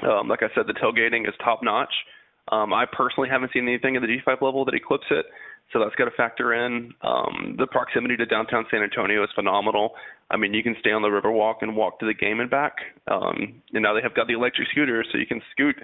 Um, 0.03 0.27
like 0.27 0.43
I 0.43 0.47
said, 0.55 0.65
the 0.67 0.73
tailgating 0.73 1.27
is 1.27 1.33
top 1.43 1.61
notch. 1.63 1.93
Um, 2.51 2.73
I 2.73 2.85
personally 2.91 3.29
haven't 3.29 3.51
seen 3.53 3.67
anything 3.67 3.95
at 3.95 4.01
the 4.01 4.07
G5 4.07 4.41
level 4.41 4.65
that 4.65 4.73
eclipses 4.73 5.11
it, 5.11 5.25
so 5.71 5.79
that's 5.79 5.95
got 5.95 6.05
to 6.05 6.11
factor 6.17 6.53
in. 6.53 6.93
Um, 7.01 7.55
the 7.57 7.67
proximity 7.67 8.17
to 8.17 8.25
downtown 8.25 8.65
San 8.71 8.81
Antonio 8.81 9.23
is 9.23 9.29
phenomenal. 9.35 9.91
I 10.31 10.37
mean, 10.37 10.53
you 10.53 10.63
can 10.63 10.75
stay 10.79 10.91
on 10.91 11.01
the 11.01 11.09
Riverwalk 11.09 11.57
and 11.61 11.75
walk 11.75 11.99
to 11.99 12.07
the 12.07 12.13
game 12.13 12.39
and 12.39 12.49
back. 12.49 12.73
Um, 13.09 13.61
and 13.73 13.83
now 13.83 13.93
they 13.93 14.01
have 14.01 14.15
got 14.15 14.27
the 14.27 14.33
electric 14.33 14.67
scooters, 14.69 15.07
so 15.11 15.17
you 15.17 15.27
can 15.27 15.41
scoot 15.51 15.75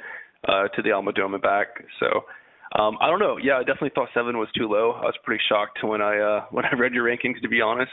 uh, 0.47 0.67
to 0.69 0.81
the 0.81 0.91
Alamo 0.91 1.11
Dome 1.11 1.33
and 1.35 1.43
back. 1.43 1.67
So 1.99 2.25
um, 2.79 2.97
I 2.99 3.07
don't 3.07 3.19
know. 3.19 3.37
Yeah, 3.41 3.57
I 3.57 3.59
definitely 3.59 3.91
thought 3.93 4.09
seven 4.13 4.37
was 4.37 4.49
too 4.57 4.67
low. 4.67 4.91
I 4.91 5.05
was 5.05 5.15
pretty 5.23 5.43
shocked 5.47 5.79
when 5.83 6.01
I 6.01 6.19
uh, 6.19 6.45
when 6.51 6.65
I 6.65 6.73
read 6.75 6.93
your 6.93 7.05
rankings, 7.05 7.41
to 7.41 7.49
be 7.49 7.61
honest. 7.61 7.91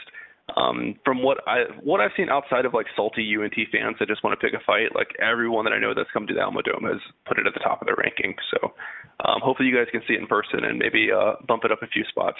Um, 0.57 0.95
from 1.05 1.23
what 1.23 1.37
I 1.47 1.63
what 1.81 2.01
I've 2.01 2.11
seen 2.17 2.27
outside 2.29 2.65
of 2.65 2.73
like 2.73 2.85
salty 2.97 3.23
UNT 3.23 3.55
fans 3.71 3.95
that 3.99 4.09
just 4.09 4.23
want 4.25 4.37
to 4.37 4.43
pick 4.45 4.53
a 4.53 4.63
fight, 4.65 4.93
like 4.93 5.07
everyone 5.21 5.63
that 5.63 5.71
I 5.71 5.79
know 5.79 5.93
that's 5.95 6.11
come 6.11 6.27
to 6.27 6.33
the 6.33 6.41
Alamo 6.41 6.61
Dome 6.61 6.83
has 6.83 6.99
put 7.25 7.39
it 7.39 7.47
at 7.47 7.53
the 7.53 7.61
top 7.61 7.81
of 7.81 7.87
their 7.87 7.95
ranking. 7.95 8.35
So 8.51 8.73
um, 9.23 9.39
hopefully 9.41 9.69
you 9.69 9.75
guys 9.75 9.87
can 9.89 10.01
see 10.05 10.15
it 10.15 10.19
in 10.19 10.27
person 10.27 10.65
and 10.65 10.77
maybe 10.77 11.07
uh, 11.15 11.39
bump 11.47 11.63
it 11.63 11.71
up 11.71 11.81
a 11.81 11.87
few 11.87 12.03
spots. 12.09 12.37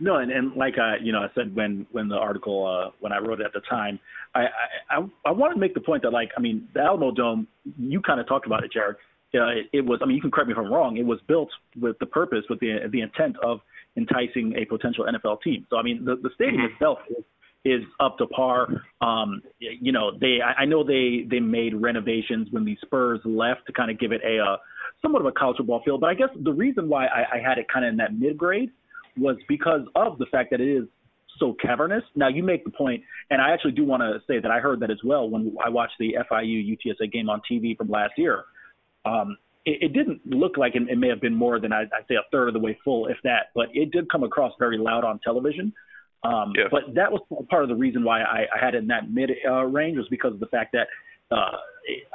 No, 0.00 0.18
and, 0.18 0.30
and 0.30 0.54
like 0.54 0.78
I, 0.78 0.96
you 1.02 1.12
know, 1.12 1.20
I 1.20 1.28
said 1.34 1.54
when 1.54 1.86
when 1.90 2.08
the 2.08 2.14
article 2.14 2.66
uh, 2.66 2.92
when 3.00 3.12
I 3.12 3.18
wrote 3.18 3.40
it 3.40 3.46
at 3.46 3.52
the 3.52 3.62
time, 3.68 3.98
I 4.34 4.46
I 4.90 4.98
I 5.26 5.32
wanted 5.32 5.54
to 5.54 5.60
make 5.60 5.74
the 5.74 5.80
point 5.80 6.02
that 6.02 6.12
like 6.12 6.30
I 6.36 6.40
mean 6.40 6.68
the 6.72 6.80
Alamo 6.80 7.10
Dome, 7.10 7.48
you 7.76 8.00
kind 8.00 8.20
of 8.20 8.28
talked 8.28 8.46
about 8.46 8.62
it, 8.62 8.72
Jared. 8.72 8.96
Uh, 9.34 9.48
it, 9.48 9.66
it 9.72 9.80
was 9.84 9.98
I 10.02 10.06
mean 10.06 10.14
you 10.14 10.22
can 10.22 10.30
correct 10.30 10.48
me 10.48 10.52
if 10.52 10.58
I'm 10.58 10.72
wrong. 10.72 10.98
It 10.98 11.06
was 11.06 11.18
built 11.26 11.50
with 11.80 11.98
the 11.98 12.06
purpose, 12.06 12.44
with 12.48 12.60
the 12.60 12.78
the 12.92 13.00
intent 13.00 13.36
of 13.42 13.58
enticing 13.98 14.54
a 14.56 14.64
potential 14.64 15.04
NFL 15.04 15.42
team. 15.42 15.66
So 15.68 15.76
I 15.76 15.82
mean, 15.82 16.04
the 16.04 16.16
the 16.16 16.30
stadium 16.34 16.62
mm-hmm. 16.62 16.74
itself 16.74 16.98
is, 17.10 17.24
is 17.64 17.82
up 18.00 18.16
to 18.18 18.26
par. 18.28 18.68
Um, 19.00 19.42
you 19.58 19.92
know, 19.92 20.12
they 20.18 20.38
I, 20.42 20.62
I 20.62 20.64
know 20.64 20.84
they 20.84 21.26
they 21.28 21.40
made 21.40 21.74
renovations 21.74 22.48
when 22.50 22.64
the 22.64 22.78
Spurs 22.82 23.20
left 23.24 23.66
to 23.66 23.72
kind 23.72 23.90
of 23.90 23.98
give 23.98 24.12
it 24.12 24.22
a 24.24 24.38
uh, 24.38 24.56
somewhat 25.02 25.20
of 25.20 25.26
a 25.26 25.32
college 25.32 25.58
football 25.58 25.82
feel. 25.84 25.98
But 25.98 26.10
I 26.10 26.14
guess 26.14 26.30
the 26.42 26.52
reason 26.52 26.88
why 26.88 27.06
I, 27.06 27.36
I 27.36 27.38
had 27.44 27.58
it 27.58 27.66
kind 27.72 27.84
of 27.84 27.90
in 27.90 27.96
that 27.98 28.14
mid 28.16 28.38
grade 28.38 28.70
was 29.16 29.36
because 29.48 29.82
of 29.96 30.18
the 30.18 30.26
fact 30.26 30.50
that 30.52 30.60
it 30.60 30.68
is 30.68 30.84
so 31.38 31.56
cavernous. 31.60 32.02
Now 32.14 32.28
you 32.28 32.42
make 32.42 32.64
the 32.64 32.70
point, 32.70 33.02
and 33.30 33.42
I 33.42 33.52
actually 33.52 33.72
do 33.72 33.84
want 33.84 34.02
to 34.02 34.20
say 34.26 34.40
that 34.40 34.50
I 34.50 34.60
heard 34.60 34.80
that 34.80 34.90
as 34.90 34.98
well 35.04 35.28
when 35.28 35.56
I 35.64 35.68
watched 35.68 35.94
the 35.98 36.16
FIU 36.30 36.76
UTSA 36.76 37.12
game 37.12 37.28
on 37.28 37.40
TV 37.50 37.76
from 37.76 37.88
last 37.88 38.12
year. 38.16 38.44
Um, 39.04 39.36
it, 39.64 39.78
it 39.82 39.92
didn't 39.92 40.20
look 40.26 40.56
like 40.56 40.74
it, 40.74 40.82
it 40.88 40.98
may 40.98 41.08
have 41.08 41.20
been 41.20 41.34
more 41.34 41.60
than 41.60 41.72
I, 41.72 41.82
I'd 41.82 42.06
say 42.08 42.14
a 42.14 42.24
third 42.30 42.48
of 42.48 42.54
the 42.54 42.60
way 42.60 42.78
full, 42.84 43.06
if 43.06 43.16
that. 43.24 43.50
But 43.54 43.68
it 43.72 43.90
did 43.90 44.10
come 44.10 44.24
across 44.24 44.52
very 44.58 44.78
loud 44.78 45.04
on 45.04 45.20
television. 45.20 45.72
Um, 46.24 46.52
yeah. 46.56 46.64
But 46.70 46.94
that 46.94 47.12
was 47.12 47.22
part 47.48 47.62
of 47.62 47.68
the 47.68 47.76
reason 47.76 48.02
why 48.04 48.22
I, 48.22 48.46
I 48.54 48.64
had 48.64 48.74
it 48.74 48.78
in 48.78 48.88
that 48.88 49.10
mid 49.10 49.30
uh, 49.48 49.64
range 49.64 49.96
was 49.96 50.08
because 50.08 50.32
of 50.32 50.40
the 50.40 50.46
fact 50.46 50.72
that 50.72 50.88
uh, 51.30 51.56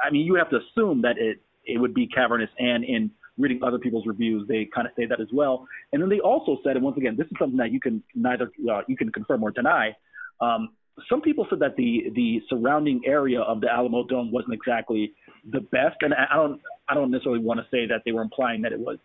I 0.02 0.10
mean 0.10 0.26
you 0.26 0.34
have 0.34 0.50
to 0.50 0.56
assume 0.56 1.02
that 1.02 1.16
it 1.18 1.38
it 1.64 1.78
would 1.78 1.94
be 1.94 2.06
cavernous, 2.06 2.50
and 2.58 2.84
in 2.84 3.10
reading 3.38 3.60
other 3.64 3.78
people's 3.78 4.06
reviews, 4.06 4.46
they 4.46 4.68
kind 4.74 4.86
of 4.86 4.92
say 4.96 5.06
that 5.06 5.20
as 5.20 5.28
well. 5.32 5.66
And 5.92 6.02
then 6.02 6.08
they 6.08 6.20
also 6.20 6.58
said, 6.62 6.76
and 6.76 6.84
once 6.84 6.96
again, 6.98 7.16
this 7.16 7.26
is 7.26 7.32
something 7.38 7.56
that 7.56 7.72
you 7.72 7.80
can 7.80 8.02
neither 8.14 8.50
uh, 8.70 8.82
you 8.86 8.96
can 8.96 9.10
confirm 9.10 9.42
or 9.42 9.50
deny. 9.50 9.96
Um, 10.40 10.70
some 11.08 11.20
people 11.20 11.46
said 11.48 11.58
that 11.60 11.76
the 11.76 12.10
the 12.14 12.42
surrounding 12.48 13.00
area 13.06 13.40
of 13.40 13.60
the 13.60 13.68
Alamo 13.70 14.04
Dome 14.06 14.30
wasn't 14.30 14.54
exactly 14.54 15.14
the 15.50 15.60
best, 15.60 15.96
and 16.02 16.14
I 16.14 16.36
don't 16.36 16.60
I 16.88 16.94
don't 16.94 17.10
necessarily 17.10 17.42
want 17.42 17.60
to 17.60 17.66
say 17.70 17.86
that 17.86 18.02
they 18.04 18.12
were 18.12 18.22
implying 18.22 18.62
that 18.62 18.72
it 18.72 18.80
was 18.80 18.98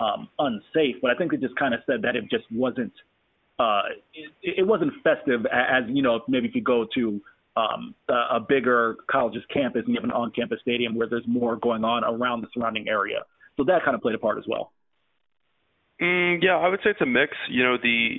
um, 0.00 0.28
unsafe, 0.38 0.96
but 1.00 1.10
I 1.10 1.14
think 1.14 1.30
they 1.30 1.36
just 1.36 1.56
kind 1.56 1.74
of 1.74 1.80
said 1.86 2.02
that 2.02 2.16
it 2.16 2.24
just 2.30 2.44
wasn't 2.50 2.92
uh, 3.58 3.82
it, 4.14 4.58
it 4.58 4.66
wasn't 4.66 4.92
festive 5.04 5.46
as 5.46 5.84
you 5.88 6.02
know 6.02 6.20
maybe 6.28 6.48
if 6.48 6.54
you 6.54 6.62
go 6.62 6.86
to 6.94 7.20
um, 7.56 7.94
a, 8.08 8.36
a 8.36 8.40
bigger 8.40 8.96
college's 9.10 9.42
campus 9.52 9.82
and 9.84 9.94
you 9.94 10.00
have 10.00 10.04
an 10.04 10.10
on-campus 10.10 10.58
stadium 10.62 10.94
where 10.94 11.06
there's 11.06 11.26
more 11.26 11.56
going 11.56 11.84
on 11.84 12.02
around 12.02 12.40
the 12.40 12.48
surrounding 12.54 12.88
area. 12.88 13.24
So 13.56 13.64
that 13.64 13.84
kind 13.84 13.94
of 13.94 14.00
played 14.00 14.14
a 14.14 14.18
part 14.18 14.38
as 14.38 14.44
well. 14.48 14.72
Mm, 16.00 16.42
yeah, 16.42 16.56
I 16.56 16.68
would 16.68 16.80
say 16.82 16.90
it's 16.90 17.00
a 17.02 17.06
mix. 17.06 17.36
You 17.50 17.62
know, 17.62 17.76
the 17.80 18.16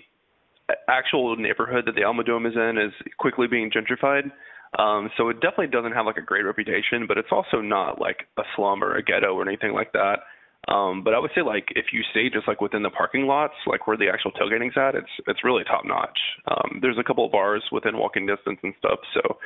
actual 0.87 1.35
neighborhood 1.35 1.85
that 1.87 1.95
the 1.95 2.03
Alamo 2.03 2.23
Dome 2.23 2.45
is 2.45 2.53
in 2.55 2.77
is 2.77 2.93
quickly 3.17 3.47
being 3.47 3.71
gentrified. 3.71 4.31
Um, 4.79 5.11
so 5.17 5.29
it 5.29 5.35
definitely 5.35 5.67
doesn't 5.67 5.91
have 5.91 6.05
like 6.05 6.17
a 6.17 6.21
great 6.21 6.45
reputation, 6.45 7.05
but 7.07 7.17
it's 7.17 7.31
also 7.31 7.61
not 7.61 8.01
like 8.01 8.25
a 8.37 8.43
slum 8.55 8.83
or 8.83 8.95
a 8.95 9.03
ghetto 9.03 9.35
or 9.35 9.47
anything 9.47 9.73
like 9.73 9.93
that. 9.93 10.19
Um, 10.67 11.03
but 11.03 11.13
I 11.13 11.19
would 11.19 11.31
say 11.35 11.41
like 11.41 11.67
if 11.75 11.87
you 11.91 12.01
stay 12.11 12.29
just 12.29 12.47
like 12.47 12.61
within 12.61 12.83
the 12.83 12.89
parking 12.89 13.27
lots, 13.27 13.53
like 13.67 13.85
where 13.85 13.97
the 13.97 14.07
actual 14.07 14.31
tailgating's 14.31 14.77
at, 14.77 14.95
it's 14.95 15.11
it's 15.27 15.43
really 15.43 15.63
top 15.65 15.83
notch. 15.85 16.17
Um, 16.47 16.79
there's 16.81 16.97
a 16.97 17.03
couple 17.03 17.25
of 17.25 17.31
bars 17.31 17.63
within 17.71 17.97
walking 17.97 18.25
distance 18.25 18.59
and 18.63 18.73
stuff. 18.79 18.99
So 19.13 19.37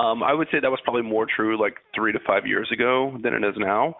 um, 0.00 0.22
I 0.22 0.34
would 0.34 0.48
say 0.52 0.60
that 0.60 0.70
was 0.70 0.80
probably 0.84 1.02
more 1.02 1.26
true 1.26 1.60
like 1.60 1.76
three 1.94 2.12
to 2.12 2.18
five 2.26 2.46
years 2.46 2.68
ago 2.70 3.16
than 3.22 3.32
it 3.32 3.44
is 3.44 3.54
now. 3.56 3.96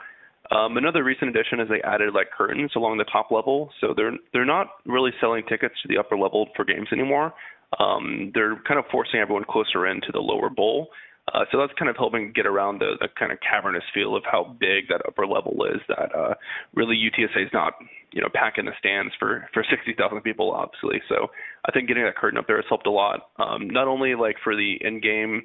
Um, 0.50 0.76
another 0.76 1.04
recent 1.04 1.30
addition 1.30 1.60
is 1.60 1.68
they 1.68 1.82
added 1.82 2.14
like 2.14 2.30
curtains 2.36 2.72
along 2.76 2.98
the 2.98 3.04
top 3.04 3.30
level, 3.30 3.70
so 3.80 3.94
they're 3.96 4.12
they're 4.34 4.44
not 4.44 4.68
really 4.84 5.10
selling 5.20 5.44
tickets 5.48 5.74
to 5.82 5.88
the 5.88 5.98
upper 5.98 6.18
level 6.18 6.48
for 6.54 6.66
games 6.66 6.88
anymore 6.92 7.32
um, 7.78 8.32
they're 8.34 8.56
kind 8.66 8.78
of 8.78 8.86
forcing 8.90 9.20
everyone 9.20 9.44
closer 9.44 9.86
into 9.86 10.08
the 10.12 10.20
lower 10.20 10.48
bowl. 10.48 10.88
Uh, 11.34 11.44
so 11.52 11.58
that's 11.58 11.72
kind 11.78 11.90
of 11.90 11.96
helping 11.96 12.32
get 12.32 12.46
around 12.46 12.78
the, 12.80 12.96
the 13.00 13.08
kind 13.18 13.30
of 13.32 13.38
cavernous 13.40 13.84
feel 13.92 14.16
of 14.16 14.22
how 14.24 14.56
big 14.58 14.88
that 14.88 15.02
upper 15.06 15.26
level 15.26 15.52
is. 15.66 15.80
That 15.88 16.14
uh, 16.16 16.34
really 16.74 16.96
UTSA 16.96 17.44
is 17.44 17.52
not, 17.52 17.74
you 18.12 18.22
know, 18.22 18.28
packing 18.32 18.64
the 18.64 18.72
stands 18.78 19.12
for 19.18 19.46
for 19.52 19.64
60,000 19.68 20.22
people, 20.22 20.52
obviously. 20.52 21.02
So 21.08 21.28
I 21.66 21.72
think 21.72 21.88
getting 21.88 22.04
that 22.04 22.16
curtain 22.16 22.38
up 22.38 22.46
there 22.46 22.56
has 22.56 22.64
helped 22.68 22.86
a 22.86 22.90
lot. 22.90 23.28
Um, 23.38 23.68
not 23.68 23.88
only 23.88 24.14
like 24.14 24.36
for 24.42 24.56
the 24.56 24.78
in-game 24.80 25.42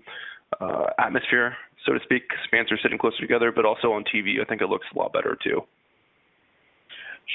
uh, 0.62 0.86
atmosphere, 1.00 1.58
so 1.86 1.94
to 1.94 2.00
speak, 2.04 2.24
fans 2.50 2.72
are 2.72 2.80
sitting 2.82 2.98
closer 2.98 3.20
together, 3.20 3.52
but 3.54 3.66
also 3.66 3.92
on 3.92 4.04
TV, 4.04 4.42
I 4.42 4.46
think 4.46 4.62
it 4.62 4.70
looks 4.70 4.88
a 4.96 4.98
lot 4.98 5.12
better 5.12 5.38
too. 5.44 5.62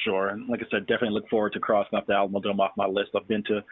Sure, 0.04 0.28
and 0.28 0.48
like 0.48 0.60
I 0.60 0.66
said, 0.70 0.86
definitely 0.86 1.10
look 1.10 1.28
forward 1.28 1.52
to 1.54 1.60
crossing 1.60 1.98
off 1.98 2.06
the 2.06 2.14
Alamo 2.14 2.40
Dome 2.40 2.60
off 2.60 2.72
my 2.76 2.86
list. 2.86 3.10
I've 3.16 3.26
been 3.28 3.42
to 3.44 3.62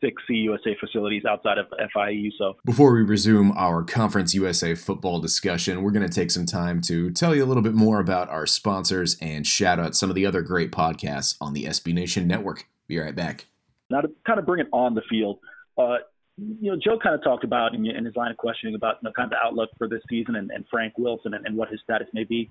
six 0.00 0.22
CUSA 0.28 0.78
facilities 0.78 1.24
outside 1.24 1.58
of 1.58 1.66
FIU. 1.94 2.30
So 2.36 2.56
before 2.64 2.92
we 2.92 3.02
resume 3.02 3.52
our 3.56 3.82
Conference 3.82 4.34
USA 4.34 4.74
football 4.74 5.20
discussion, 5.20 5.82
we're 5.82 5.90
going 5.90 6.06
to 6.06 6.12
take 6.12 6.30
some 6.30 6.46
time 6.46 6.80
to 6.82 7.10
tell 7.10 7.34
you 7.34 7.44
a 7.44 7.46
little 7.46 7.62
bit 7.62 7.74
more 7.74 8.00
about 8.00 8.28
our 8.28 8.46
sponsors 8.46 9.16
and 9.20 9.46
shout 9.46 9.80
out 9.80 9.96
some 9.96 10.10
of 10.10 10.16
the 10.16 10.26
other 10.26 10.42
great 10.42 10.70
podcasts 10.70 11.36
on 11.40 11.54
the 11.54 11.64
SB 11.64 11.94
Nation 11.94 12.26
network. 12.26 12.68
Be 12.86 12.98
right 12.98 13.14
back. 13.14 13.46
Now 13.90 14.02
to 14.02 14.10
kind 14.26 14.38
of 14.38 14.46
bring 14.46 14.60
it 14.60 14.68
on 14.72 14.94
the 14.94 15.02
field, 15.08 15.38
uh, 15.78 15.96
you 16.36 16.70
know, 16.70 16.76
Joe 16.82 16.98
kind 17.02 17.14
of 17.14 17.22
talked 17.22 17.44
about 17.44 17.74
in, 17.74 17.86
in, 17.86 18.04
his 18.04 18.14
line 18.14 18.30
of 18.30 18.36
questioning 18.36 18.74
about 18.74 18.96
you 19.02 19.08
know, 19.08 19.12
kind 19.12 19.26
of 19.26 19.30
the 19.30 19.46
outlook 19.46 19.70
for 19.78 19.88
this 19.88 20.02
season 20.08 20.36
and, 20.36 20.50
and 20.50 20.66
Frank 20.70 20.92
Wilson 20.98 21.32
and, 21.32 21.46
and, 21.46 21.56
what 21.56 21.70
his 21.70 21.80
status 21.82 22.08
may 22.12 22.24
be. 22.24 22.50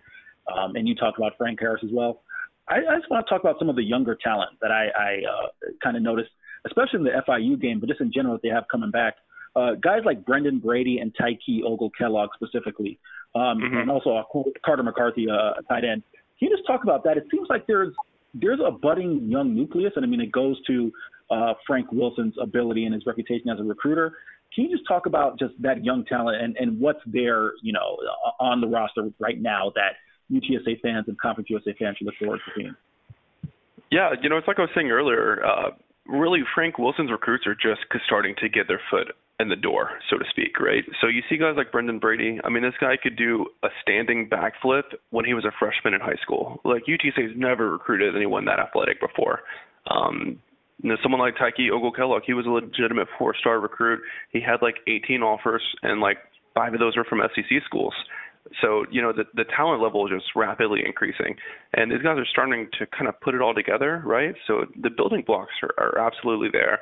Um, 0.51 0.75
and 0.75 0.87
you 0.87 0.95
talked 0.95 1.19
about 1.19 1.33
Frank 1.37 1.59
Harris 1.59 1.81
as 1.83 1.91
well. 1.93 2.23
I, 2.67 2.77
I, 2.77 2.97
just 2.97 3.09
want 3.11 3.25
to 3.25 3.29
talk 3.29 3.41
about 3.41 3.59
some 3.59 3.69
of 3.69 3.75
the 3.75 3.83
younger 3.83 4.15
talent 4.15 4.51
that 4.61 4.71
I, 4.71 4.87
I 4.87 5.21
uh, 5.25 5.47
kind 5.83 5.95
of 5.95 6.03
noticed 6.03 6.31
especially 6.65 6.99
in 6.99 7.03
the 7.03 7.11
FIU 7.27 7.59
game, 7.59 7.79
but 7.79 7.89
just 7.89 8.01
in 8.01 8.11
general, 8.11 8.35
that 8.35 8.41
they 8.41 8.49
have 8.49 8.65
coming 8.71 8.91
back. 8.91 9.15
Uh, 9.55 9.73
guys 9.75 10.01
like 10.03 10.25
Brendan 10.25 10.59
Brady 10.59 10.97
and 10.97 11.15
Tykee 11.15 11.63
Ogle 11.63 11.91
Kellogg 11.97 12.29
specifically, 12.35 12.99
um, 13.35 13.59
mm-hmm. 13.59 13.77
and 13.77 13.91
also 13.91 14.15
uh, 14.15 14.23
Carter 14.65 14.83
McCarthy, 14.83 15.27
uh, 15.29 15.61
tight 15.69 15.85
end. 15.85 16.03
Can 16.39 16.49
you 16.49 16.57
just 16.57 16.67
talk 16.67 16.83
about 16.83 17.05
that? 17.05 17.15
It 17.15 17.25
seems 17.31 17.47
like 17.49 17.65
there's 17.65 17.93
there's 18.33 18.59
a 18.65 18.71
budding 18.71 19.29
young 19.29 19.55
nucleus, 19.55 19.93
and 19.95 20.03
I 20.03 20.09
mean 20.09 20.19
it 20.19 20.31
goes 20.31 20.57
to 20.67 20.91
uh, 21.29 21.53
Frank 21.65 21.89
Wilson's 21.93 22.35
ability 22.41 22.83
and 22.83 22.93
his 22.93 23.05
reputation 23.05 23.49
as 23.49 23.59
a 23.59 23.63
recruiter. 23.63 24.13
Can 24.53 24.65
you 24.65 24.75
just 24.75 24.87
talk 24.87 25.05
about 25.05 25.39
just 25.39 25.53
that 25.59 25.83
young 25.83 26.03
talent 26.05 26.41
and, 26.41 26.55
and 26.57 26.79
what's 26.79 26.99
there, 27.05 27.53
you 27.61 27.73
know, 27.73 27.97
on 28.39 28.61
the 28.61 28.67
roster 28.67 29.09
right 29.19 29.41
now 29.41 29.71
that 29.75 29.95
UTSA 30.31 30.81
fans 30.81 31.05
and 31.07 31.19
Conference 31.19 31.49
USA 31.49 31.73
fans 31.77 31.97
should 31.97 32.07
look 32.07 32.15
forward 32.19 32.39
to 32.45 32.51
seeing? 32.55 32.75
Yeah, 33.91 34.11
you 34.21 34.29
know, 34.29 34.37
it's 34.37 34.47
like 34.47 34.59
I 34.59 34.63
was 34.63 34.71
saying 34.73 34.89
earlier. 34.89 35.45
Uh, 35.45 35.69
really 36.07 36.41
Frank 36.53 36.77
Wilson's 36.77 37.11
recruits 37.11 37.45
are 37.47 37.55
just 37.55 37.81
starting 38.05 38.35
to 38.41 38.49
get 38.49 38.67
their 38.67 38.81
foot 38.89 39.15
in 39.39 39.49
the 39.49 39.55
door, 39.55 39.89
so 40.09 40.17
to 40.17 40.25
speak, 40.29 40.59
right? 40.59 40.83
So 41.01 41.07
you 41.07 41.21
see 41.29 41.37
guys 41.37 41.55
like 41.57 41.71
Brendan 41.71 41.99
Brady. 41.99 42.39
I 42.43 42.49
mean, 42.49 42.63
this 42.63 42.73
guy 42.79 42.95
could 43.01 43.17
do 43.17 43.47
a 43.63 43.67
standing 43.81 44.29
backflip 44.29 44.83
when 45.09 45.25
he 45.25 45.33
was 45.33 45.45
a 45.45 45.51
freshman 45.59 45.93
in 45.93 45.99
high 45.99 46.19
school. 46.21 46.61
Like 46.63 46.83
UTSA's 46.85 47.33
never 47.35 47.69
recruited 47.71 48.15
anyone 48.15 48.45
that 48.45 48.59
athletic 48.59 48.99
before. 49.01 49.41
Um, 49.91 50.39
You 50.81 50.89
know, 50.89 50.97
someone 51.01 51.21
like 51.21 51.35
Tykee 51.35 51.71
Ogle-Kellogg, 51.71 52.23
he 52.25 52.33
was 52.33 52.45
a 52.45 52.49
legitimate 52.49 53.07
four-star 53.17 53.59
recruit. 53.59 54.01
He 54.31 54.41
had 54.41 54.61
like 54.61 54.75
18 54.87 55.21
offers, 55.21 55.63
and 55.83 56.01
like 56.01 56.17
five 56.53 56.73
of 56.73 56.79
those 56.79 56.95
were 56.97 57.05
from 57.05 57.21
SEC 57.33 57.63
schools. 57.65 57.93
So 58.61 58.85
you 58.91 59.01
know 59.01 59.11
the 59.11 59.25
the 59.33 59.45
talent 59.55 59.81
level 59.81 60.05
is 60.05 60.11
just 60.11 60.35
rapidly 60.35 60.81
increasing, 60.85 61.35
and 61.73 61.91
these 61.91 62.01
guys 62.01 62.17
are 62.17 62.25
starting 62.29 62.69
to 62.79 62.85
kind 62.85 63.07
of 63.07 63.19
put 63.21 63.33
it 63.33 63.41
all 63.41 63.53
together, 63.53 64.01
right? 64.05 64.35
So 64.45 64.65
the 64.81 64.89
building 64.89 65.23
blocks 65.25 65.53
are, 65.63 65.73
are 65.77 65.99
absolutely 65.99 66.49
there. 66.51 66.79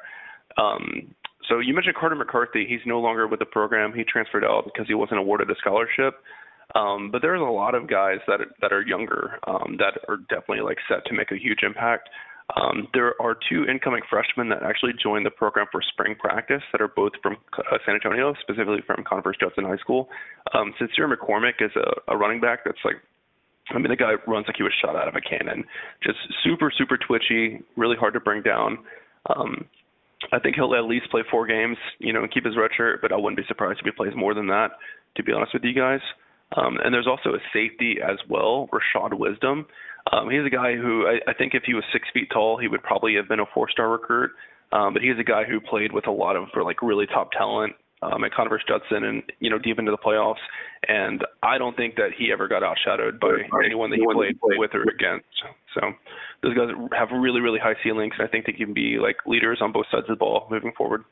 Um, 0.58 1.16
so 1.50 1.60
you 1.60 1.74
mentioned 1.74 1.96
Carter 1.96 2.16
McCarthy. 2.16 2.66
He's 2.68 2.82
no 2.86 3.00
longer 3.00 3.28
with 3.28 3.40
the 3.40 3.46
program. 3.46 3.94
He 3.94 4.04
transferred 4.04 4.44
out 4.44 4.66
because 4.66 4.88
he 4.88 4.94
wasn't 4.94 5.20
awarded 5.20 5.50
a 5.50 5.56
scholarship. 5.56 6.16
Um, 6.76 7.12
but 7.12 7.22
there's 7.22 7.42
a 7.42 7.44
lot 7.44 7.76
of 7.76 7.90
guys 7.90 8.20
that 8.28 8.40
that 8.62 8.74
are 8.74 8.82
younger 8.82 9.40
um, 9.48 9.78
that 9.80 10.00
are 10.08 10.18
definitely 10.30 10.62
like 10.62 10.78
set 10.90 11.06
to 11.06 11.14
make 11.14 11.32
a 11.32 11.38
huge 11.38 11.60
impact. 11.64 12.10
Um, 12.56 12.88
there 12.94 13.14
are 13.22 13.36
two 13.50 13.66
incoming 13.66 14.02
freshmen 14.10 14.50
that 14.50 14.64
actually 14.64 14.94
joined 15.02 15.26
the 15.26 15.32
program 15.32 15.66
for 15.72 15.82
spring 15.82 16.16
practice 16.20 16.62
that 16.72 16.82
are 16.82 16.90
both 16.90 17.14
from 17.22 17.38
uh, 17.58 17.78
San 17.86 17.96
Antonio, 17.96 18.34
specifically 18.42 18.84
from 18.86 19.04
Converse 19.08 19.38
Judson 19.40 19.64
High 19.64 19.78
School. 19.78 20.10
Um, 20.54 20.74
Sincere 20.78 21.08
McCormick 21.08 21.62
is 21.62 21.72
a, 21.76 22.14
a 22.14 22.18
running 22.18 22.42
back 22.42 22.60
that's 22.66 22.84
like, 22.84 22.98
I 23.72 23.80
mean, 23.80 23.90
the 23.90 23.96
guy 23.96 24.14
runs 24.28 24.46
like 24.48 24.58
he 24.58 24.64
was 24.64 24.74
shot 24.84 24.96
out 24.96 25.08
of 25.08 25.16
a 25.16 25.22
cannon. 25.22 25.64
Just 26.04 26.20
super, 26.44 26.72
super 26.78 26.98
twitchy, 26.98 27.62
really 27.78 27.96
hard 27.96 28.14
to 28.14 28.20
bring 28.20 28.44
down. 28.44 28.78
Um, 29.34 29.66
I 30.32 30.40
think 30.40 30.56
he'll 30.56 30.76
at 30.76 30.84
least 30.84 31.10
play 31.12 31.22
four 31.32 31.48
games, 31.48 31.78
you 32.00 32.14
know, 32.14 32.24
and 32.24 32.32
keep 32.32 32.46
his 32.46 32.58
red 32.58 32.72
shirt, 32.76 33.02
but 33.02 33.12
I 33.12 33.16
wouldn't 33.16 33.38
be 33.38 33.48
surprised 33.48 33.80
if 33.80 33.86
he 33.86 33.92
plays 33.92 34.14
more 34.16 34.34
than 34.34 34.48
that, 34.48 34.72
to 35.16 35.24
be 35.24 35.32
honest 35.32 35.54
with 35.54 35.64
you 35.64 35.74
guys. 35.74 36.00
Um, 36.56 36.78
and 36.84 36.94
there's 36.94 37.08
also 37.08 37.30
a 37.30 37.40
safety 37.52 37.98
as 38.04 38.18
well, 38.30 38.70
Rashad 38.72 39.18
Wisdom. 39.18 39.66
Um, 40.12 40.30
he's 40.30 40.46
a 40.46 40.50
guy 40.50 40.76
who 40.76 41.08
I, 41.08 41.32
I 41.32 41.34
think 41.34 41.54
if 41.54 41.64
he 41.66 41.74
was 41.74 41.84
six 41.94 42.08
feet 42.14 42.30
tall, 42.32 42.58
he 42.58 42.68
would 42.68 42.84
probably 42.84 43.16
have 43.16 43.28
been 43.28 43.40
a 43.40 43.46
four-star 43.54 43.90
recruit. 43.90 44.32
Um, 44.72 44.94
but 44.94 45.02
he's 45.02 45.18
a 45.20 45.24
guy 45.24 45.44
who 45.44 45.62
played 45.62 45.92
with 45.92 46.08
a 46.08 46.12
lot 46.12 46.36
of 46.36 46.46
for 46.54 46.64
like 46.64 46.82
really 46.82 47.06
top 47.06 47.32
talent 47.32 47.74
um, 48.02 48.24
at 48.24 48.34
Converse 48.34 48.64
Judson 48.68 49.06
and 49.06 49.24
you 49.40 49.50
know 49.50 49.60
deep 49.60 49.80
into 49.80 49.92
the 49.92 49.98
playoffs. 49.98 50.42
And 50.88 51.24
I 51.44 51.58
don't 51.58 51.78
think 51.78 51.96
that 51.96 52.10
he 52.18 52.32
ever 52.34 52.48
got 52.48 52.64
outshadowed 52.64 53.20
by 53.20 53.38
anyone 53.64 53.92
that 53.92 53.98
he 53.98 54.06
played 54.14 54.36
with 54.58 54.72
or 54.74 54.84
against. 54.84 55.26
So 55.76 55.82
those 56.42 56.56
guys 56.56 56.70
have 56.98 57.10
really 57.12 57.40
really 57.40 57.60
high 57.60 57.76
ceilings, 57.84 58.14
and 58.18 58.28
I 58.28 58.32
think 58.32 58.46
they 58.46 58.52
can 58.52 58.74
be 58.74 58.98
like 59.00 59.18
leaders 59.26 59.60
on 59.62 59.72
both 59.72 59.86
sides 59.92 60.06
of 60.10 60.18
the 60.18 60.20
ball 60.20 60.48
moving 60.50 60.74
forward 60.76 61.04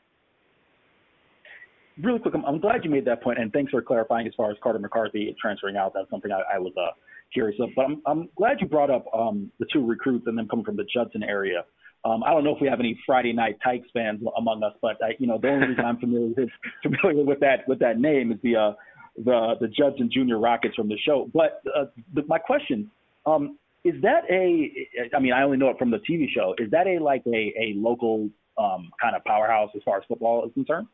really 2.00 2.18
quick, 2.18 2.34
I'm, 2.34 2.44
I'm, 2.44 2.60
glad 2.60 2.84
you 2.84 2.90
made 2.90 3.04
that 3.04 3.22
point, 3.22 3.38
and 3.38 3.52
thanks 3.52 3.70
for 3.70 3.82
clarifying 3.82 4.26
as 4.26 4.32
far 4.36 4.50
as 4.50 4.56
Carter 4.62 4.78
McCarthy 4.78 5.34
transferring 5.40 5.76
out. 5.76 5.92
That's 5.94 6.08
something 6.10 6.30
I, 6.32 6.56
I 6.56 6.58
was 6.58 6.72
uh, 6.76 6.92
curious 7.32 7.58
of. 7.60 7.70
But 7.74 7.86
I'm, 7.86 8.02
I'm 8.06 8.28
glad 8.36 8.58
you 8.60 8.66
brought 8.66 8.90
up 8.90 9.04
um, 9.14 9.50
the 9.58 9.66
two 9.72 9.84
recruits 9.84 10.26
and 10.26 10.36
them 10.36 10.48
coming 10.48 10.64
from 10.64 10.76
the 10.76 10.84
Judson 10.92 11.22
area. 11.22 11.64
Um, 12.04 12.22
I 12.24 12.30
don't 12.30 12.42
know 12.42 12.54
if 12.54 12.60
we 12.60 12.68
have 12.68 12.80
any 12.80 12.98
Friday 13.06 13.32
Night 13.32 13.58
Tykes 13.62 13.86
fans 13.92 14.20
among 14.36 14.62
us, 14.64 14.72
but 14.82 14.96
I, 15.02 15.12
you 15.18 15.26
know 15.26 15.38
the 15.40 15.48
only 15.48 15.68
reason 15.68 15.84
I'm 15.84 15.98
familiar 15.98 16.34
with, 16.36 16.48
familiar 16.82 17.24
with 17.24 17.40
that 17.40 17.68
with 17.68 17.78
that 17.78 17.98
name 17.98 18.32
is 18.32 18.38
the 18.42 18.56
uh, 18.56 18.72
the 19.16 19.54
the 19.60 19.68
Judson 19.68 20.10
Junior 20.12 20.38
Rockets 20.38 20.74
from 20.74 20.88
the 20.88 20.98
show. 21.06 21.30
But 21.32 21.62
uh, 21.76 21.84
the, 22.12 22.22
my 22.26 22.38
question 22.38 22.90
um, 23.24 23.56
is 23.84 23.94
that 24.02 24.22
a 24.30 25.14
I 25.14 25.20
mean 25.20 25.32
I 25.32 25.42
only 25.42 25.58
know 25.58 25.68
it 25.70 25.78
from 25.78 25.92
the 25.92 25.98
TV 25.98 26.26
show. 26.34 26.54
Is 26.58 26.70
that 26.72 26.88
a 26.88 26.98
like 26.98 27.22
a 27.26 27.30
a 27.30 27.74
local 27.76 28.30
um, 28.58 28.90
kind 29.00 29.14
of 29.14 29.24
powerhouse 29.24 29.70
as 29.76 29.82
far 29.84 29.98
as 29.98 30.02
football 30.08 30.44
is 30.44 30.52
concerned? 30.54 30.88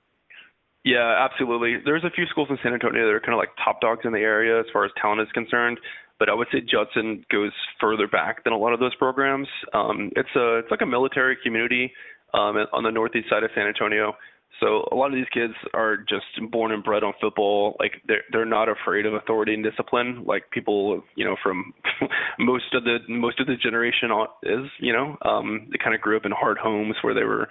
Yeah, 0.85 1.27
absolutely. 1.31 1.77
There's 1.85 2.05
a 2.05 2.11
few 2.11 2.24
schools 2.27 2.48
in 2.51 2.59
San 2.62 2.72
Antonio 2.72 3.07
that 3.07 3.12
are 3.12 3.20
kind 3.20 3.35
of 3.35 3.38
like 3.38 3.51
top 3.62 3.81
dogs 3.81 4.03
in 4.05 4.12
the 4.12 4.20
area 4.20 4.61
as 4.61 4.66
far 4.72 4.85
as 4.85 4.90
talent 5.01 5.20
is 5.20 5.29
concerned, 5.33 5.79
but 6.18 6.28
I 6.28 6.35
would 6.35 6.48
say 6.52 6.61
Judson 6.61 7.24
goes 7.31 7.52
further 7.81 8.09
back 8.09 8.44
than 8.44 8.52
a 8.52 8.59
lot 8.59 8.72
of 8.72 8.81
those 8.81 8.94
programs. 8.96 9.48
Um, 9.72 10.11
it's 10.16 10.28
a 10.37 10.59
it's 10.59 10.70
like 10.70 10.83
a 10.83 10.87
military 10.87 11.37
community 11.42 11.92
um, 12.35 12.57
on 12.72 12.83
the 12.85 12.90
northeast 12.90 13.28
side 13.31 13.42
of 13.42 13.50
San 13.54 13.66
Antonio. 13.66 14.14
So 14.61 14.88
a 14.90 14.94
lot 14.96 15.07
of 15.07 15.14
these 15.14 15.28
kids 15.33 15.54
are 15.72 15.98
just 15.98 16.26
born 16.50 16.72
and 16.72 16.83
bred 16.83 17.04
on 17.04 17.12
football. 17.20 17.76
Like 17.78 18.02
they're 18.07 18.24
they're 18.33 18.44
not 18.44 18.68
afraid 18.68 19.07
of 19.07 19.14
authority 19.14 19.54
and 19.54 19.62
discipline, 19.62 20.24
like 20.26 20.50
people 20.50 21.02
you 21.14 21.24
know 21.24 21.37
from 21.42 21.72
most 22.38 22.74
of 22.74 22.85
the 22.85 22.98
most 23.09 23.40
of 23.40 23.46
the 23.46 23.57
generation 23.57 24.11
is. 24.42 24.70
You 24.81 24.92
know, 24.92 25.16
um, 25.24 25.68
they 25.70 25.78
kind 25.83 25.94
of 25.94 26.00
grew 26.00 26.16
up 26.16 26.24
in 26.24 26.33
hard 26.33 26.59
homes 26.59 26.96
where 27.02 27.14
they 27.14 27.24
were 27.24 27.48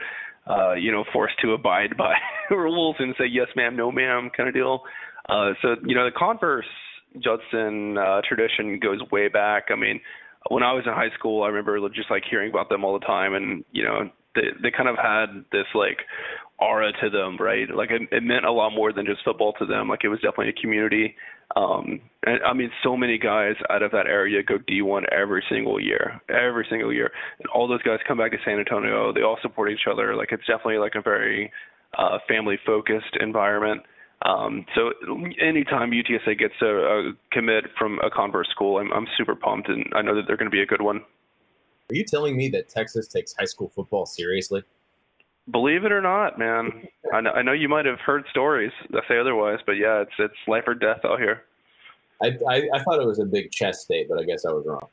uh, 0.49 0.73
you 0.73 0.91
know, 0.91 1.03
forced 1.11 1.35
to 1.41 1.53
abide 1.53 1.97
by 1.97 2.13
rules 2.55 2.95
and 2.99 3.13
say 3.17 3.25
yes 3.29 3.47
ma'am, 3.55 3.75
no 3.75 3.91
ma'am 3.91 4.29
kind 4.35 4.47
of 4.47 4.55
deal. 4.55 4.81
Uh, 5.27 5.51
so 5.61 5.75
you 5.85 5.95
know, 5.95 6.05
the 6.05 6.11
Converse 6.17 6.65
Judson 7.15 7.97
uh, 7.97 8.21
tradition 8.27 8.79
goes 8.79 8.99
way 9.11 9.27
back. 9.27 9.65
I 9.71 9.75
mean, 9.75 9.99
when 10.49 10.63
I 10.63 10.73
was 10.73 10.83
in 10.85 10.93
high 10.93 11.13
school, 11.17 11.43
I 11.43 11.47
remember 11.47 11.79
just 11.89 12.11
like 12.11 12.23
hearing 12.29 12.49
about 12.49 12.69
them 12.69 12.83
all 12.83 12.97
the 12.99 13.05
time, 13.05 13.33
and 13.33 13.63
you 13.71 13.83
know, 13.83 14.09
they 14.35 14.47
they 14.61 14.71
kind 14.71 14.89
of 14.89 14.95
had 14.97 15.43
this 15.51 15.65
like 15.73 15.99
aura 16.59 16.91
to 17.01 17.09
them, 17.09 17.37
right? 17.37 17.69
Like 17.73 17.91
it, 17.91 18.01
it 18.11 18.23
meant 18.23 18.45
a 18.45 18.51
lot 18.51 18.71
more 18.71 18.91
than 18.91 19.05
just 19.05 19.23
football 19.23 19.53
to 19.53 19.65
them. 19.65 19.87
Like 19.89 20.03
it 20.03 20.09
was 20.09 20.19
definitely 20.19 20.49
a 20.49 20.61
community. 20.61 21.15
Um, 21.55 22.01
and 22.25 22.39
I 22.43 22.53
mean, 22.53 22.71
so 22.83 22.97
many 22.97 23.17
guys 23.17 23.55
out 23.69 23.83
of 23.83 23.91
that 23.91 24.07
area 24.07 24.43
go 24.43 24.57
D1 24.57 25.03
every 25.11 25.43
single 25.49 25.79
year, 25.79 26.19
every 26.29 26.65
single 26.69 26.91
year. 26.91 27.11
And 27.39 27.47
all 27.53 27.67
those 27.67 27.81
guys 27.83 27.99
come 28.07 28.17
back 28.17 28.31
to 28.31 28.37
San 28.43 28.59
Antonio. 28.59 29.13
They 29.13 29.21
all 29.21 29.37
support 29.41 29.71
each 29.71 29.87
other. 29.89 30.15
Like 30.15 30.29
it's 30.31 30.45
definitely 30.45 30.79
like 30.79 30.95
a 30.95 31.01
very 31.01 31.51
uh, 31.97 32.17
family 32.27 32.57
focused 32.65 33.15
environment. 33.19 33.81
Um, 34.23 34.65
so 34.75 34.91
anytime 35.39 35.91
UTSA 35.91 36.37
gets 36.39 36.55
a, 36.61 36.65
a 36.65 37.11
commit 37.31 37.65
from 37.77 37.99
a 37.99 38.09
Converse 38.09 38.49
school, 38.49 38.79
I'm, 38.79 38.91
I'm 38.91 39.07
super 39.17 39.35
pumped, 39.35 39.69
and 39.69 39.85
I 39.95 40.01
know 40.01 40.15
that 40.15 40.23
they're 40.27 40.37
going 40.37 40.49
to 40.49 40.55
be 40.55 40.61
a 40.61 40.65
good 40.65 40.81
one. 40.81 40.97
Are 41.89 41.95
you 41.95 42.03
telling 42.03 42.35
me 42.35 42.49
that 42.49 42.67
Texas 42.67 43.07
takes 43.07 43.33
high 43.37 43.45
school 43.45 43.69
football 43.69 44.05
seriously? 44.05 44.63
Believe 45.51 45.85
it 45.85 45.91
or 45.91 46.01
not, 46.01 46.37
man. 46.37 46.87
I 47.13 47.21
know, 47.21 47.31
I 47.31 47.41
know 47.41 47.53
you 47.53 47.69
might 47.69 47.85
have 47.85 47.99
heard 47.99 48.25
stories 48.31 48.71
that 48.89 49.03
say 49.07 49.17
otherwise, 49.19 49.59
but 49.65 49.73
yeah, 49.73 50.01
it's 50.01 50.11
it's 50.19 50.33
life 50.47 50.63
or 50.67 50.73
death 50.73 50.99
out 51.05 51.19
here. 51.19 51.43
I, 52.21 52.27
I, 52.49 52.61
I 52.73 52.83
thought 52.83 52.99
it 52.99 53.05
was 53.05 53.19
a 53.19 53.25
big 53.25 53.51
chess 53.51 53.83
state, 53.83 54.07
but 54.09 54.19
I 54.19 54.23
guess 54.23 54.43
I 54.45 54.51
was 54.51 54.65
wrong. 54.65 54.89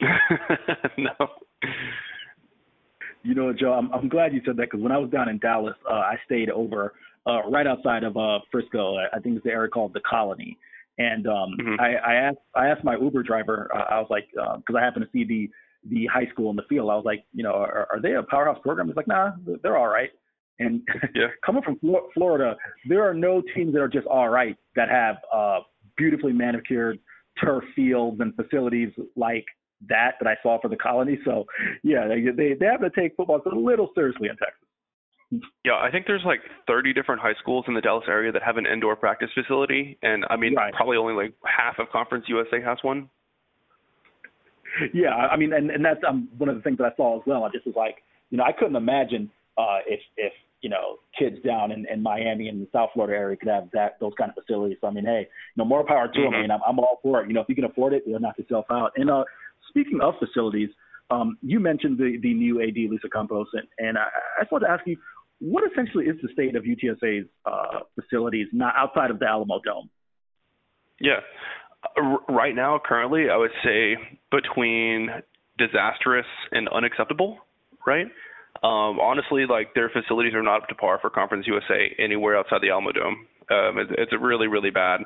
no. 0.98 1.28
You 3.22 3.34
know, 3.34 3.52
Joe, 3.52 3.74
I'm, 3.74 3.92
I'm 3.92 4.08
glad 4.08 4.32
you 4.32 4.40
said 4.44 4.56
that 4.56 4.70
because 4.70 4.80
when 4.80 4.92
I 4.92 4.98
was 4.98 5.10
down 5.10 5.28
in 5.28 5.38
Dallas, 5.38 5.74
uh, 5.88 5.94
I 5.94 6.16
stayed 6.24 6.48
over 6.50 6.94
uh, 7.26 7.42
right 7.48 7.66
outside 7.66 8.04
of 8.04 8.16
uh, 8.16 8.38
Frisco. 8.50 8.96
I 8.96 9.18
think 9.20 9.36
it's 9.36 9.44
the 9.44 9.50
area 9.50 9.68
called 9.68 9.92
the 9.94 10.00
Colony. 10.08 10.58
And 10.98 11.26
um, 11.26 11.56
mm-hmm. 11.60 11.80
I, 11.80 11.96
I 11.96 12.14
asked 12.14 12.38
I 12.54 12.68
asked 12.68 12.84
my 12.84 12.96
Uber 12.96 13.22
driver. 13.22 13.70
Uh, 13.74 13.94
I 13.94 13.98
was 13.98 14.06
like, 14.08 14.28
because 14.32 14.74
uh, 14.74 14.78
I 14.78 14.82
happened 14.82 15.04
to 15.04 15.10
see 15.12 15.24
the 15.24 15.50
the 15.90 16.06
high 16.06 16.26
school 16.32 16.50
in 16.50 16.56
the 16.56 16.62
field. 16.68 16.90
I 16.90 16.94
was 16.94 17.04
like, 17.04 17.24
you 17.32 17.42
know, 17.42 17.52
are, 17.52 17.86
are 17.92 18.00
they 18.00 18.14
a 18.14 18.22
powerhouse 18.22 18.58
program? 18.62 18.86
He's 18.86 18.96
like, 18.96 19.06
nah, 19.06 19.32
they're 19.62 19.76
all 19.76 19.88
right. 19.88 20.10
And 20.58 20.80
yeah. 21.14 21.26
coming 21.44 21.62
from 21.62 21.78
Florida, 22.14 22.56
there 22.88 23.08
are 23.08 23.14
no 23.14 23.42
teams 23.54 23.74
that 23.74 23.80
are 23.80 23.88
just 23.88 24.06
all 24.06 24.28
right 24.28 24.56
that 24.74 24.88
have 24.88 25.16
uh, 25.32 25.60
beautifully 25.96 26.32
manicured 26.32 26.98
turf 27.42 27.62
fields 27.74 28.20
and 28.20 28.34
facilities 28.34 28.90
like 29.16 29.44
that 29.88 30.12
that 30.20 30.26
I 30.26 30.36
saw 30.42 30.58
for 30.60 30.68
the 30.68 30.76
colony. 30.76 31.18
So 31.24 31.44
yeah, 31.82 32.08
they 32.08 32.22
they, 32.34 32.54
they 32.54 32.66
have 32.66 32.80
to 32.80 32.90
take 32.98 33.14
football 33.16 33.42
a 33.44 33.54
little 33.54 33.90
seriously 33.94 34.28
in 34.28 34.36
Texas. 34.36 34.65
Yeah, 35.64 35.74
I 35.74 35.90
think 35.90 36.06
there's 36.06 36.22
like 36.24 36.40
30 36.68 36.92
different 36.92 37.20
high 37.20 37.34
schools 37.40 37.64
in 37.66 37.74
the 37.74 37.80
Dallas 37.80 38.04
area 38.08 38.30
that 38.30 38.42
have 38.42 38.58
an 38.58 38.66
indoor 38.66 38.94
practice 38.94 39.28
facility, 39.34 39.98
and 40.02 40.24
I 40.30 40.36
mean 40.36 40.54
right. 40.54 40.72
probably 40.72 40.96
only 40.96 41.14
like 41.14 41.34
half 41.44 41.78
of 41.78 41.90
Conference 41.90 42.26
USA 42.28 42.60
has 42.62 42.78
one 42.82 43.10
yeah, 44.92 45.14
I 45.14 45.36
mean, 45.36 45.52
and 45.52 45.70
and 45.70 45.84
that's 45.84 46.00
um, 46.06 46.28
one 46.38 46.48
of 46.48 46.56
the 46.56 46.62
things 46.62 46.78
that 46.78 46.84
I 46.84 46.96
saw 46.96 47.16
as 47.16 47.22
well. 47.26 47.44
I 47.44 47.50
just 47.50 47.66
was 47.66 47.74
like, 47.76 47.96
you 48.30 48.38
know, 48.38 48.44
I 48.44 48.52
couldn't 48.52 48.76
imagine 48.76 49.30
uh, 49.56 49.78
if 49.86 50.00
if 50.16 50.32
you 50.60 50.70
know 50.70 50.98
kids 51.18 51.36
down 51.44 51.72
in, 51.72 51.86
in 51.92 52.02
Miami 52.02 52.48
and 52.48 52.60
the 52.60 52.68
South 52.72 52.90
Florida 52.94 53.16
area 53.16 53.36
could 53.36 53.48
have 53.48 53.68
that 53.72 53.96
those 54.00 54.12
kind 54.18 54.30
of 54.30 54.42
facilities. 54.42 54.78
So 54.80 54.88
I 54.88 54.90
mean, 54.90 55.04
hey, 55.04 55.28
you 55.28 55.62
know, 55.62 55.64
more 55.64 55.84
power 55.84 56.08
to 56.08 56.12
mm-hmm. 56.12 56.24
them. 56.24 56.34
I 56.34 56.42
mean, 56.42 56.50
I'm, 56.50 56.60
I'm 56.66 56.78
all 56.78 56.98
for 57.02 57.22
it. 57.22 57.28
You 57.28 57.34
know, 57.34 57.40
if 57.40 57.48
you 57.48 57.54
can 57.54 57.64
afford 57.64 57.92
it, 57.92 58.02
you'll 58.06 58.20
knock 58.20 58.38
yourself 58.38 58.66
out. 58.70 58.92
And 58.96 59.10
uh, 59.10 59.24
speaking 59.68 60.00
of 60.02 60.14
facilities, 60.18 60.70
um, 61.10 61.38
you 61.42 61.60
mentioned 61.60 61.98
the 61.98 62.18
the 62.22 62.34
new 62.34 62.62
AD 62.62 62.76
Lisa 62.76 63.08
Campos, 63.12 63.46
and, 63.52 63.66
and 63.78 63.98
I, 63.98 64.06
I 64.38 64.42
just 64.42 64.52
wanted 64.52 64.66
to 64.66 64.72
ask 64.72 64.86
you, 64.86 64.96
what 65.40 65.64
essentially 65.70 66.06
is 66.06 66.16
the 66.22 66.28
state 66.32 66.56
of 66.56 66.64
UTSA's 66.64 67.26
uh, 67.44 67.80
facilities, 67.94 68.48
not 68.52 68.74
outside 68.76 69.10
of 69.10 69.18
the 69.18 69.26
Alamo 69.26 69.60
Dome? 69.64 69.90
Yeah, 71.00 71.20
right 72.28 72.54
now, 72.54 72.80
currently, 72.84 73.26
I 73.30 73.36
would 73.36 73.50
say 73.62 73.96
between 74.30 75.10
disastrous 75.58 76.26
and 76.52 76.68
unacceptable, 76.68 77.38
right? 77.86 78.06
Um, 78.62 78.98
honestly, 79.00 79.44
like 79.48 79.74
their 79.74 79.90
facilities 79.90 80.34
are 80.34 80.42
not 80.42 80.62
up 80.62 80.68
to 80.68 80.74
par 80.74 80.98
for 81.00 81.10
Conference 81.10 81.46
USA 81.46 81.94
anywhere 81.98 82.36
outside 82.36 82.62
the 82.62 82.70
Alamo 82.70 82.92
Dome. 82.92 83.26
Um, 83.50 83.78
it, 83.78 83.88
it's 83.98 84.12
really, 84.18 84.48
really 84.48 84.70
bad. 84.70 85.00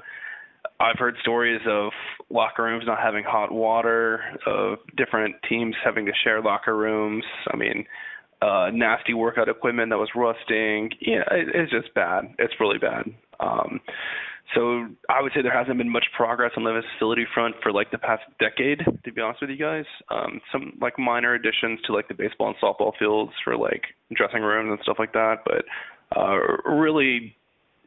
I've 0.78 0.98
heard 0.98 1.16
stories 1.20 1.60
of 1.68 1.92
locker 2.30 2.64
rooms 2.64 2.84
not 2.86 2.98
having 2.98 3.24
hot 3.24 3.52
water, 3.52 4.20
of 4.46 4.78
different 4.96 5.36
teams 5.48 5.74
having 5.84 6.06
to 6.06 6.12
share 6.24 6.40
locker 6.40 6.76
rooms. 6.76 7.24
I 7.52 7.56
mean, 7.56 7.84
uh, 8.42 8.70
nasty 8.72 9.12
workout 9.12 9.48
equipment 9.48 9.90
that 9.90 9.98
was 9.98 10.08
rusting. 10.16 10.90
Yeah, 11.00 11.22
it, 11.30 11.48
it's 11.54 11.70
just 11.70 11.94
bad. 11.94 12.34
It's 12.38 12.54
really 12.58 12.78
bad. 12.78 13.04
Um, 13.40 13.80
so 14.54 14.88
I 15.08 15.22
would 15.22 15.32
say 15.34 15.42
there 15.42 15.56
hasn't 15.56 15.78
been 15.78 15.88
much 15.88 16.06
progress 16.16 16.52
on 16.56 16.64
the 16.64 16.80
facility 16.98 17.24
front 17.32 17.56
for 17.62 17.72
like 17.72 17.90
the 17.90 17.98
past 17.98 18.22
decade, 18.40 18.80
to 19.04 19.12
be 19.12 19.20
honest 19.20 19.42
with 19.42 19.50
you 19.50 19.58
guys. 19.58 19.84
Um, 20.10 20.40
some 20.50 20.76
like 20.80 20.98
minor 20.98 21.34
additions 21.34 21.80
to 21.86 21.92
like 21.92 22.08
the 22.08 22.14
baseball 22.14 22.48
and 22.48 22.56
softball 22.62 22.92
fields 22.98 23.32
for 23.44 23.56
like 23.56 23.82
dressing 24.14 24.42
rooms 24.42 24.70
and 24.70 24.80
stuff 24.82 24.96
like 24.98 25.12
that, 25.12 25.36
but 25.44 25.64
uh, 26.18 26.36
really 26.68 27.36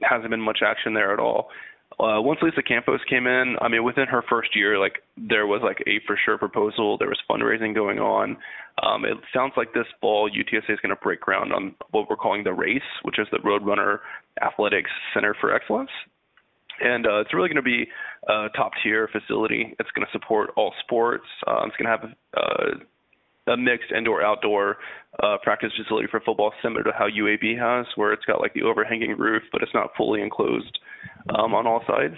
hasn't 0.01 0.29
been 0.29 0.41
much 0.41 0.59
action 0.65 0.93
there 0.93 1.13
at 1.13 1.19
all. 1.19 1.49
Uh, 1.99 2.21
once 2.21 2.39
Lisa 2.41 2.63
Campos 2.63 2.99
came 3.09 3.27
in, 3.27 3.55
I 3.61 3.67
mean, 3.67 3.83
within 3.83 4.07
her 4.07 4.23
first 4.27 4.55
year, 4.55 4.79
like 4.79 5.03
there 5.17 5.47
was 5.47 5.61
like 5.63 5.81
a 5.87 5.99
for 6.07 6.17
sure 6.23 6.37
proposal. 6.37 6.97
There 6.97 7.07
was 7.07 7.19
fundraising 7.29 7.75
going 7.75 7.99
on. 7.99 8.37
Um, 8.81 9.05
it 9.05 9.17
sounds 9.33 9.53
like 9.55 9.73
this 9.73 9.85
fall 10.01 10.29
UTSA 10.29 10.71
is 10.71 10.79
going 10.79 10.95
to 10.95 11.01
break 11.01 11.21
ground 11.21 11.53
on 11.53 11.75
what 11.91 12.09
we're 12.09 12.15
calling 12.15 12.43
the 12.43 12.53
RACE, 12.53 12.81
which 13.03 13.19
is 13.19 13.27
the 13.31 13.37
Roadrunner 13.37 13.99
Athletics 14.41 14.89
Center 15.13 15.35
for 15.39 15.53
Excellence 15.53 15.91
and 16.79 17.05
uh, 17.05 17.19
it's 17.19 17.33
really 17.33 17.49
going 17.49 17.55
to 17.55 17.61
be 17.61 17.85
a 18.27 18.47
top 18.55 18.71
tier 18.81 19.07
facility. 19.11 19.75
It's 19.79 19.89
going 19.91 20.05
to 20.05 20.11
support 20.11 20.51
all 20.55 20.73
sports. 20.83 21.25
Uh, 21.45 21.63
it's 21.65 21.75
going 21.77 21.85
to 21.85 21.97
have 21.97 22.13
uh, 22.35 22.83
a 23.47 23.57
mixed 23.57 23.91
indoor 23.95 24.23
outdoor 24.23 24.77
uh, 25.21 25.37
practice 25.43 25.71
facility 25.77 26.07
for 26.09 26.19
football, 26.21 26.53
similar 26.61 26.83
to 26.83 26.91
how 26.97 27.07
UAB 27.07 27.57
has, 27.59 27.85
where 27.95 28.13
it's 28.13 28.25
got 28.25 28.39
like 28.39 28.53
the 28.53 28.63
overhanging 28.63 29.17
roof, 29.17 29.43
but 29.51 29.61
it's 29.61 29.73
not 29.73 29.91
fully 29.97 30.21
enclosed 30.21 30.79
um, 31.37 31.53
on 31.53 31.67
all 31.67 31.83
sides. 31.85 32.15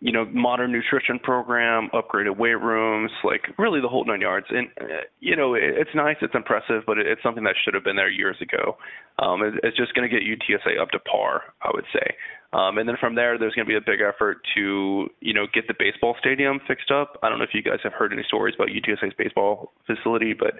You 0.00 0.12
know, 0.12 0.24
modern 0.26 0.72
nutrition 0.72 1.18
program, 1.18 1.88
upgraded 1.92 2.36
weight 2.36 2.60
rooms, 2.60 3.10
like 3.24 3.42
really 3.58 3.80
the 3.80 3.88
whole 3.88 4.04
nine 4.04 4.20
yards. 4.20 4.46
And 4.50 4.68
uh, 4.80 5.04
you 5.20 5.36
know, 5.36 5.54
it, 5.54 5.62
it's 5.64 5.90
nice, 5.94 6.16
it's 6.22 6.34
impressive, 6.34 6.82
but 6.86 6.98
it, 6.98 7.06
it's 7.06 7.22
something 7.22 7.44
that 7.44 7.54
should 7.64 7.74
have 7.74 7.84
been 7.84 7.96
there 7.96 8.10
years 8.10 8.36
ago. 8.40 8.76
Um, 9.18 9.42
it, 9.42 9.54
it's 9.62 9.76
just 9.76 9.94
going 9.94 10.08
to 10.08 10.14
get 10.14 10.26
UTSA 10.26 10.80
up 10.80 10.90
to 10.90 10.98
par, 11.00 11.42
I 11.62 11.70
would 11.72 11.86
say. 11.92 12.14
Um, 12.52 12.78
and 12.78 12.88
then 12.88 12.96
from 13.00 13.14
there, 13.14 13.38
there's 13.38 13.54
going 13.54 13.66
to 13.66 13.68
be 13.68 13.76
a 13.76 13.84
big 13.84 14.00
effort 14.00 14.38
to, 14.54 15.08
you 15.20 15.34
know, 15.34 15.46
get 15.52 15.66
the 15.66 15.74
baseball 15.78 16.14
stadium 16.20 16.60
fixed 16.66 16.90
up. 16.90 17.18
I 17.22 17.28
don't 17.28 17.38
know 17.38 17.44
if 17.44 17.54
you 17.54 17.62
guys 17.62 17.80
have 17.82 17.92
heard 17.92 18.12
any 18.12 18.22
stories 18.26 18.54
about 18.54 18.68
UTSA's 18.68 19.14
baseball 19.18 19.72
facility, 19.86 20.32
but 20.32 20.54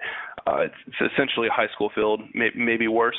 uh, 0.46 0.62
it's, 0.62 0.74
it's 0.86 1.12
essentially 1.12 1.46
a 1.46 1.52
high 1.52 1.68
school 1.72 1.90
field, 1.94 2.20
may, 2.34 2.50
maybe 2.56 2.88
worse. 2.88 3.16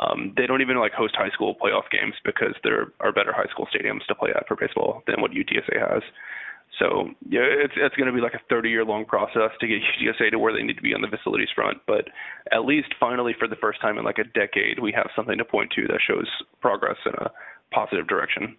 Um, 0.00 0.32
they 0.36 0.46
don't 0.46 0.62
even 0.62 0.78
like 0.78 0.92
host 0.92 1.14
high 1.16 1.30
school 1.30 1.54
playoff 1.54 1.90
games 1.90 2.14
because 2.24 2.54
there 2.64 2.92
are 3.00 3.12
better 3.12 3.32
high 3.32 3.50
school 3.50 3.68
stadiums 3.68 4.06
to 4.08 4.14
play 4.14 4.30
at 4.34 4.48
for 4.48 4.56
baseball 4.56 5.02
than 5.06 5.20
what 5.20 5.32
UTSA 5.32 5.78
has. 5.78 6.02
So 6.78 7.10
yeah, 7.28 7.44
it's 7.44 7.74
it's 7.76 7.94
going 7.96 8.06
to 8.06 8.14
be 8.14 8.22
like 8.22 8.34
a 8.34 8.40
30 8.48 8.70
year 8.70 8.84
long 8.84 9.04
process 9.04 9.50
to 9.60 9.66
get 9.66 9.80
UTSA 10.00 10.30
to 10.30 10.38
where 10.38 10.52
they 10.52 10.62
need 10.62 10.76
to 10.76 10.82
be 10.82 10.94
on 10.94 11.02
the 11.02 11.08
facilities 11.08 11.50
front. 11.54 11.78
But 11.86 12.08
at 12.50 12.64
least 12.64 12.94
finally, 12.98 13.34
for 13.38 13.46
the 13.46 13.56
first 13.56 13.80
time 13.80 13.98
in 13.98 14.04
like 14.04 14.18
a 14.18 14.24
decade, 14.24 14.78
we 14.80 14.92
have 14.92 15.10
something 15.14 15.36
to 15.36 15.44
point 15.44 15.72
to 15.76 15.86
that 15.88 16.00
shows 16.06 16.28
progress 16.60 16.96
in 17.04 17.12
a 17.14 17.30
positive 17.72 18.08
direction. 18.08 18.56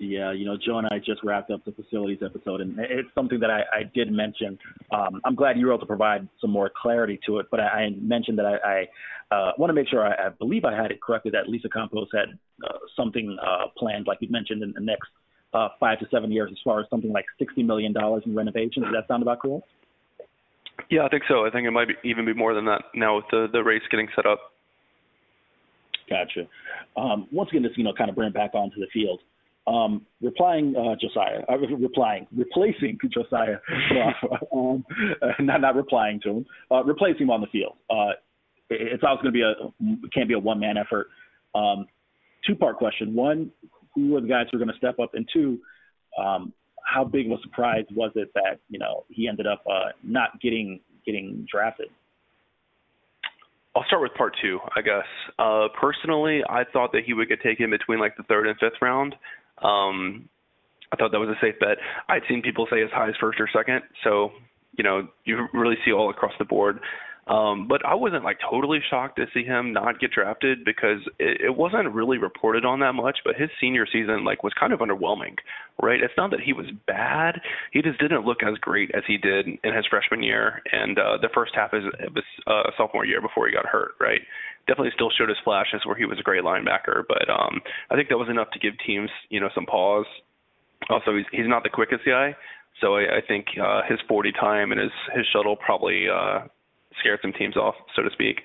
Yeah, 0.00 0.32
you 0.32 0.46
know, 0.46 0.56
Joe 0.56 0.78
and 0.78 0.86
I 0.90 0.98
just 0.98 1.22
wrapped 1.22 1.50
up 1.50 1.62
the 1.66 1.72
facilities 1.72 2.20
episode, 2.24 2.62
and 2.62 2.74
it's 2.78 3.10
something 3.14 3.38
that 3.40 3.50
I, 3.50 3.60
I 3.70 3.82
did 3.94 4.10
mention. 4.10 4.58
Um, 4.90 5.20
I'm 5.26 5.34
glad 5.34 5.58
you 5.58 5.66
were 5.66 5.72
able 5.72 5.80
to 5.80 5.86
provide 5.86 6.26
some 6.40 6.50
more 6.50 6.72
clarity 6.74 7.20
to 7.26 7.38
it, 7.38 7.48
but 7.50 7.60
I, 7.60 7.64
I 7.64 7.90
mentioned 8.00 8.38
that 8.38 8.46
I, 8.46 8.86
I 9.30 9.36
uh, 9.36 9.52
want 9.58 9.68
to 9.68 9.74
make 9.74 9.88
sure 9.88 10.02
I, 10.02 10.28
I 10.28 10.28
believe 10.30 10.64
I 10.64 10.74
had 10.74 10.90
it 10.90 11.02
correctly 11.02 11.30
that 11.32 11.50
Lisa 11.50 11.68
Campos 11.68 12.08
had 12.14 12.38
uh, 12.66 12.78
something 12.96 13.36
uh, 13.46 13.66
planned, 13.76 14.06
like 14.06 14.18
you 14.22 14.28
mentioned, 14.30 14.62
in 14.62 14.72
the 14.72 14.80
next 14.80 15.10
uh, 15.52 15.68
five 15.78 15.98
to 15.98 16.06
seven 16.10 16.32
years, 16.32 16.48
as 16.50 16.58
far 16.64 16.80
as 16.80 16.86
something 16.88 17.12
like 17.12 17.26
$60 17.38 17.62
million 17.66 17.94
in 18.24 18.34
renovations. 18.34 18.86
Does 18.86 18.94
that 18.94 19.06
sound 19.06 19.22
about 19.22 19.40
correct? 19.40 19.66
Yeah, 20.88 21.04
I 21.04 21.08
think 21.08 21.24
so. 21.28 21.44
I 21.44 21.50
think 21.50 21.66
it 21.66 21.72
might 21.72 21.88
be, 21.88 21.94
even 22.04 22.24
be 22.24 22.32
more 22.32 22.54
than 22.54 22.64
that 22.64 22.84
now 22.94 23.16
with 23.16 23.26
the, 23.30 23.48
the 23.52 23.62
race 23.62 23.82
getting 23.90 24.08
set 24.16 24.24
up. 24.24 24.38
Gotcha. 26.08 26.48
Um, 26.96 27.28
once 27.30 27.50
again, 27.50 27.64
just 27.64 27.76
you 27.76 27.84
know, 27.84 27.92
kind 27.92 28.08
of 28.08 28.16
bring 28.16 28.32
back 28.32 28.54
onto 28.54 28.80
the 28.80 28.86
field. 28.92 29.20
Um, 29.66 30.06
replying 30.22 30.74
uh, 30.74 30.96
Josiah, 31.00 31.42
uh, 31.48 31.58
replying, 31.58 32.26
replacing 32.34 32.98
Josiah, 33.12 33.56
uh, 33.94 34.56
um, 34.56 34.84
not 35.38 35.60
not 35.60 35.76
replying 35.76 36.18
to 36.22 36.30
him, 36.30 36.46
uh, 36.70 36.82
replacing 36.82 37.22
him 37.22 37.30
on 37.30 37.40
the 37.40 37.46
field. 37.48 37.76
Uh, 37.88 38.12
it's 38.70 39.02
always 39.04 39.22
going 39.22 39.26
to 39.26 39.30
be 39.32 39.42
a 39.42 40.08
can't 40.14 40.28
be 40.28 40.34
a 40.34 40.38
one 40.38 40.58
man 40.58 40.76
effort. 40.76 41.08
Um, 41.54 41.86
two 42.46 42.54
part 42.54 42.78
question: 42.78 43.14
one, 43.14 43.50
who 43.94 44.16
are 44.16 44.20
the 44.20 44.28
guys 44.28 44.46
who 44.50 44.56
are 44.56 44.60
going 44.64 44.72
to 44.72 44.78
step 44.78 44.98
up, 44.98 45.14
and 45.14 45.28
two, 45.32 45.58
um, 46.18 46.52
how 46.84 47.04
big 47.04 47.26
of 47.26 47.38
a 47.38 47.42
surprise 47.42 47.84
was 47.94 48.12
it 48.14 48.30
that 48.34 48.60
you 48.68 48.78
know 48.78 49.04
he 49.08 49.28
ended 49.28 49.46
up 49.46 49.62
uh, 49.70 49.90
not 50.02 50.40
getting 50.40 50.80
getting 51.04 51.46
drafted? 51.50 51.88
I'll 53.76 53.84
start 53.84 54.02
with 54.02 54.14
part 54.14 54.36
two, 54.42 54.58
I 54.74 54.82
guess. 54.82 55.06
Uh, 55.38 55.68
personally, 55.80 56.42
I 56.48 56.64
thought 56.72 56.90
that 56.92 57.02
he 57.06 57.14
would 57.14 57.28
get 57.28 57.40
taken 57.40 57.70
between 57.70 58.00
like 58.00 58.16
the 58.16 58.24
third 58.24 58.48
and 58.48 58.58
fifth 58.58 58.80
round. 58.82 59.14
Um, 59.62 60.28
I 60.92 60.96
thought 60.96 61.12
that 61.12 61.20
was 61.20 61.28
a 61.28 61.40
safe 61.40 61.54
bet. 61.60 61.78
I'd 62.08 62.22
seen 62.28 62.42
people 62.42 62.66
say 62.70 62.82
as 62.82 62.90
high 62.90 63.08
as 63.08 63.14
first 63.20 63.40
or 63.40 63.48
second, 63.52 63.82
so 64.02 64.30
you 64.76 64.84
know 64.84 65.08
you 65.24 65.46
really 65.54 65.76
see 65.84 65.92
all 65.92 66.10
across 66.10 66.32
the 66.38 66.44
board. 66.44 66.80
Um, 67.26 67.68
but 67.68 67.84
I 67.86 67.94
wasn't 67.94 68.24
like 68.24 68.38
totally 68.50 68.80
shocked 68.90 69.16
to 69.16 69.26
see 69.32 69.44
him 69.44 69.72
not 69.72 70.00
get 70.00 70.10
drafted 70.10 70.64
because 70.64 70.98
it, 71.20 71.40
it 71.42 71.56
wasn't 71.56 71.94
really 71.94 72.18
reported 72.18 72.64
on 72.64 72.80
that 72.80 72.94
much. 72.94 73.18
But 73.24 73.36
his 73.36 73.50
senior 73.60 73.86
season 73.86 74.24
like 74.24 74.42
was 74.42 74.52
kind 74.58 74.72
of 74.72 74.80
underwhelming, 74.80 75.36
right? 75.80 76.02
It's 76.02 76.14
not 76.16 76.32
that 76.32 76.40
he 76.40 76.52
was 76.52 76.66
bad; 76.88 77.40
he 77.72 77.82
just 77.82 78.00
didn't 78.00 78.24
look 78.24 78.38
as 78.42 78.58
great 78.58 78.90
as 78.94 79.04
he 79.06 79.16
did 79.16 79.46
in 79.46 79.74
his 79.74 79.86
freshman 79.86 80.24
year 80.24 80.60
and 80.72 80.98
uh, 80.98 81.18
the 81.22 81.28
first 81.32 81.52
half 81.54 81.72
of 81.72 81.82
his 81.82 82.24
uh, 82.48 82.62
sophomore 82.76 83.04
year 83.04 83.20
before 83.20 83.46
he 83.46 83.52
got 83.52 83.66
hurt, 83.66 83.92
right? 84.00 84.22
Definitely 84.66 84.92
still 84.94 85.10
showed 85.10 85.28
his 85.28 85.38
flashes 85.42 85.82
where 85.84 85.96
he 85.96 86.04
was 86.04 86.18
a 86.18 86.22
great 86.22 86.44
linebacker, 86.44 87.02
but 87.08 87.28
um, 87.28 87.60
I 87.90 87.96
think 87.96 88.08
that 88.08 88.18
was 88.18 88.28
enough 88.28 88.50
to 88.52 88.58
give 88.58 88.74
teams, 88.86 89.10
you 89.28 89.40
know, 89.40 89.48
some 89.54 89.66
pause. 89.66 90.06
Also, 90.88 91.16
he's 91.16 91.26
he's 91.32 91.48
not 91.48 91.62
the 91.62 91.68
quickest 91.68 92.04
guy, 92.06 92.36
so 92.80 92.96
I, 92.96 93.18
I 93.18 93.20
think 93.26 93.46
uh, 93.60 93.82
his 93.88 93.98
40 94.08 94.32
time 94.32 94.72
and 94.72 94.80
his 94.80 94.92
his 95.14 95.26
shuttle 95.32 95.56
probably 95.56 96.06
uh, 96.08 96.46
scared 97.00 97.20
some 97.22 97.32
teams 97.32 97.56
off, 97.56 97.74
so 97.96 98.02
to 98.02 98.10
speak. 98.10 98.40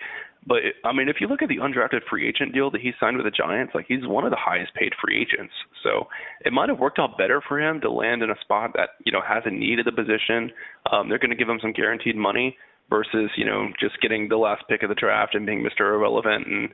But 0.48 0.58
I 0.84 0.94
mean, 0.94 1.10
if 1.10 1.18
you 1.20 1.28
look 1.28 1.42
at 1.42 1.50
the 1.50 1.58
undrafted 1.58 2.02
free 2.10 2.28
agent 2.28 2.54
deal 2.54 2.70
that 2.72 2.82
he 2.82 2.92
signed 3.00 3.18
with 3.18 3.26
the 3.26 3.32
Giants, 3.32 3.74
like 3.74 3.86
he's 3.88 4.06
one 4.06 4.26
of 4.26 4.32
the 4.32 4.38
highest 4.40 4.76
paid 4.76 4.94
free 5.02 5.20
agents. 5.20 5.54
So 5.82 6.08
it 6.46 6.54
might 6.54 6.70
have 6.70 6.78
worked 6.78 7.00
out 7.00 7.18
better 7.18 7.42
for 7.48 7.60
him 7.60 7.82
to 7.82 7.90
land 7.92 8.22
in 8.22 8.30
a 8.30 8.40
spot 8.42 8.72
that 8.76 8.90
you 9.06 9.12
know 9.12 9.22
has 9.28 9.44
a 9.46 9.52
need 9.52 9.80
at 9.80 9.86
the 9.86 9.92
position. 9.92 10.52
Um, 10.92 11.10
they're 11.10 11.20
going 11.20 11.32
to 11.32 11.36
give 11.36 11.50
him 11.50 11.60
some 11.62 11.74
guaranteed 11.74 12.16
money 12.16 12.58
versus 12.90 13.32
you 13.36 13.46
know 13.46 13.68
just 13.80 14.00
getting 14.02 14.30
the 14.30 14.38
last 14.38 14.64
pick 14.70 14.84
of 14.84 14.90
the 14.90 14.96
draft 14.96 15.36
and 15.36 15.46
being 15.46 15.64
Mr. 15.64 15.94
Irrelevant 15.94 16.48
and 16.48 16.70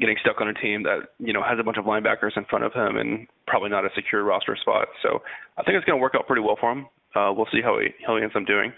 getting 0.00 0.16
stuck 0.20 0.40
on 0.40 0.48
a 0.48 0.54
team 0.54 0.82
that 0.84 1.10
you 1.18 1.32
know 1.32 1.42
has 1.42 1.58
a 1.58 1.64
bunch 1.64 1.78
of 1.78 1.84
linebackers 1.84 2.36
in 2.36 2.44
front 2.44 2.64
of 2.64 2.72
him 2.72 2.96
and 2.96 3.26
probably 3.46 3.70
not 3.70 3.84
a 3.84 3.88
secure 3.94 4.24
roster 4.24 4.56
spot. 4.60 4.88
So 5.02 5.22
I 5.56 5.62
think 5.62 5.76
it's 5.76 5.84
going 5.84 5.98
to 5.98 6.02
work 6.02 6.14
out 6.16 6.26
pretty 6.26 6.42
well 6.42 6.56
for 6.60 6.72
him. 6.72 6.86
Uh, 7.14 7.32
we'll 7.32 7.48
see 7.52 7.60
how 7.62 7.78
he 7.80 7.88
how 8.06 8.16
he 8.16 8.22
ends 8.22 8.34
up 8.36 8.46
doing. 8.46 8.72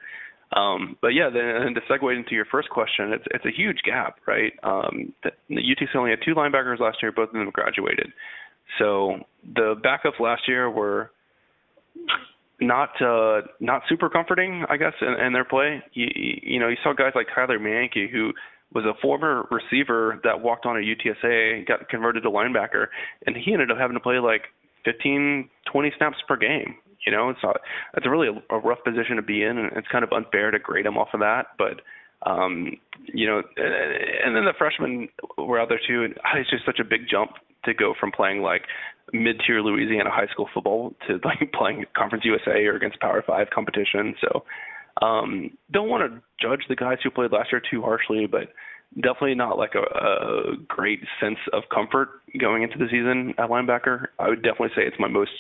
Um, 0.57 0.97
but 1.03 1.09
yeah, 1.09 1.29
then 1.29 1.75
to 1.75 1.81
segue 1.91 2.17
into 2.17 2.35
your 2.35 2.47
first 2.47 2.71
question, 2.71 3.13
it's 3.13 3.25
it's 3.33 3.45
a 3.45 3.51
huge 3.55 3.79
gap, 3.85 4.17
right? 4.27 4.53
Um, 4.63 5.13
the, 5.23 5.31
the 5.49 5.57
UTC 5.57 5.95
only 5.95 6.11
had 6.11 6.21
two 6.25 6.35
linebackers 6.35 6.81
last 6.81 6.99
year, 7.03 7.13
both 7.13 7.29
of 7.29 7.35
them 7.35 7.51
graduated. 7.53 8.13
So 8.79 9.19
the 9.55 9.75
backups 9.85 10.21
last 10.21 10.43
year 10.47 10.71
were 10.71 11.11
not 12.61 12.91
uh, 13.01 13.43
not 13.61 13.83
super 13.89 14.09
comforting, 14.09 14.65
I 14.69 14.77
guess, 14.77 14.95
in, 15.01 15.15
in 15.25 15.33
their 15.33 15.45
play. 15.45 15.83
You, 15.93 16.09
you 16.15 16.61
know, 16.61 16.69
you 16.69 16.77
saw 16.83 16.93
guys 16.93 17.13
like 17.15 17.27
Tyler 17.35 17.59
Mankey, 17.59 18.11
who 18.11 18.33
was 18.75 18.85
a 18.85 19.01
former 19.01 19.47
receiver 19.51 20.21
that 20.25 20.41
walked 20.41 20.67
on 20.67 20.77
a 20.77 20.81
UTSA, 20.81 21.67
got 21.67 21.89
converted 21.89 22.23
to 22.25 22.31
linebacker, 22.31 22.87
and 23.27 23.37
he 23.37 23.53
ended 23.53 23.71
up 23.71 23.79
having 23.79 23.95
to 23.95 24.01
play 24.01 24.19
like 24.19 24.43
15, 24.85 25.49
20 25.73 25.93
snaps 25.97 26.19
per 26.27 26.37
game. 26.37 26.77
You 27.07 27.13
know, 27.13 27.31
it's 27.31 27.39
not, 27.43 27.57
it's 27.97 28.07
really 28.07 28.29
a, 28.29 28.55
a 28.55 28.59
rough 28.59 28.83
position 28.85 29.17
to 29.17 29.23
be 29.23 29.43
in, 29.43 29.57
and 29.57 29.71
it's 29.77 29.89
kind 29.89 30.05
of 30.05 30.13
unfair 30.13 30.51
to 30.51 30.59
grade 30.59 30.85
him 30.85 30.99
off 30.99 31.09
of 31.15 31.21
that. 31.21 31.47
But 31.57 31.81
um, 32.29 32.77
you 33.07 33.27
know, 33.27 33.43
and 33.57 34.35
then 34.37 34.45
the 34.45 34.55
freshmen 34.59 35.09
were 35.37 35.61
out 35.61 35.69
there 35.69 35.81
too. 35.87 36.05
And 36.05 36.15
it's 36.37 36.51
just 36.51 36.67
such 36.67 36.81
a 36.81 36.85
big 36.85 37.03
jump 37.09 37.33
to 37.65 37.75
go 37.75 37.95
from 37.99 38.13
playing 38.13 38.43
like 38.43 38.63
mid-tier 39.13 39.61
Louisiana 39.61 40.11
high 40.11 40.27
school 40.27 40.49
football 40.53 40.95
to 41.07 41.21
like 41.25 41.53
playing 41.59 41.85
Conference 41.97 42.25
USA 42.25 42.65
or 42.67 42.77
against 42.77 43.01
Power 43.01 43.23
Five 43.27 43.49
competition. 43.51 44.15
So 44.21 44.45
um, 45.05 45.51
don't 45.71 45.89
want 45.89 46.13
to 46.13 46.21
judge 46.41 46.63
the 46.69 46.77
guys 46.77 46.99
who 47.03 47.11
played 47.11 47.33
last 47.33 47.53
year 47.53 47.63
too 47.71 47.83
harshly, 47.83 48.27
but 48.27 48.53
definitely 48.97 49.35
not 49.35 49.59
like 49.59 49.75
a, 49.75 49.83
a 49.83 50.57
great 50.67 51.01
sense 51.21 51.39
of 51.53 51.63
comfort 51.73 52.09
going 52.41 52.63
into 52.63 52.79
the 52.79 52.87
season 52.91 53.35
at 53.39 53.51
linebacker. 53.51 54.07
I 54.19 54.29
would 54.29 54.43
definitely 54.43 54.71
say 54.75 54.83
it's 54.83 54.99
my 54.99 55.09
most 55.09 55.31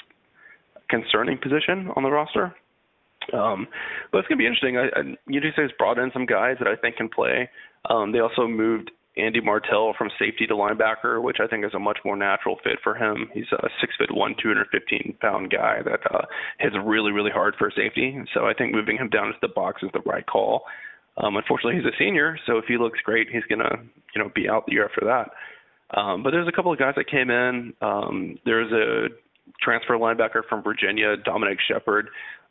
concerning 0.88 1.38
position 1.38 1.90
on 1.96 2.02
the 2.02 2.10
roster. 2.10 2.54
Um, 3.32 3.68
but 4.10 4.18
it's 4.18 4.28
going 4.28 4.38
to 4.38 4.42
be 4.42 4.46
interesting. 4.46 4.78
I, 4.78 4.86
I, 4.98 5.02
UTSA 5.30 5.62
has 5.62 5.70
brought 5.78 5.98
in 5.98 6.10
some 6.12 6.24
guys 6.24 6.56
that 6.60 6.68
I 6.68 6.76
think 6.76 6.96
can 6.96 7.08
play. 7.08 7.50
Um, 7.90 8.12
they 8.12 8.20
also 8.20 8.46
moved 8.46 8.90
Andy 9.18 9.40
Martell 9.40 9.94
from 9.96 10.10
safety 10.18 10.46
to 10.46 10.54
linebacker, 10.54 11.22
which 11.22 11.38
I 11.40 11.46
think 11.46 11.64
is 11.64 11.74
a 11.74 11.78
much 11.78 11.98
more 12.04 12.16
natural 12.16 12.56
fit 12.62 12.78
for 12.82 12.94
him. 12.94 13.28
He's 13.34 13.50
a 13.52 13.68
six 13.80 13.94
foot 13.96 14.14
one, 14.14 14.34
215 14.40 15.18
pound 15.20 15.50
guy 15.50 15.82
that 15.84 16.00
uh, 16.12 16.26
hits 16.58 16.76
really, 16.84 17.12
really 17.12 17.30
hard 17.30 17.54
for 17.58 17.70
safety. 17.74 18.16
So 18.34 18.46
I 18.46 18.54
think 18.54 18.72
moving 18.72 18.96
him 18.96 19.08
down 19.08 19.28
into 19.28 19.38
the 19.42 19.48
box 19.48 19.82
is 19.82 19.90
the 19.92 20.00
right 20.00 20.26
call. 20.26 20.62
Um, 21.16 21.36
unfortunately, 21.36 21.76
he's 21.76 21.92
a 21.92 21.96
senior, 21.98 22.38
so 22.46 22.58
if 22.58 22.66
he 22.66 22.78
looks 22.78 23.00
great, 23.00 23.28
he's 23.30 23.42
gonna, 23.50 23.82
you 24.14 24.22
know, 24.22 24.30
be 24.34 24.48
out 24.48 24.66
the 24.66 24.72
year 24.72 24.84
after 24.84 25.04
that. 25.04 25.98
Um, 25.98 26.22
but 26.22 26.30
there's 26.30 26.48
a 26.48 26.52
couple 26.52 26.72
of 26.72 26.78
guys 26.78 26.94
that 26.96 27.10
came 27.10 27.30
in. 27.30 27.74
Um, 27.82 28.38
there's 28.44 28.70
a 28.72 29.08
transfer 29.60 29.94
linebacker 29.94 30.42
from 30.48 30.62
Virginia, 30.62 31.16
Dominic 31.24 31.58
Shepard, 31.66 32.08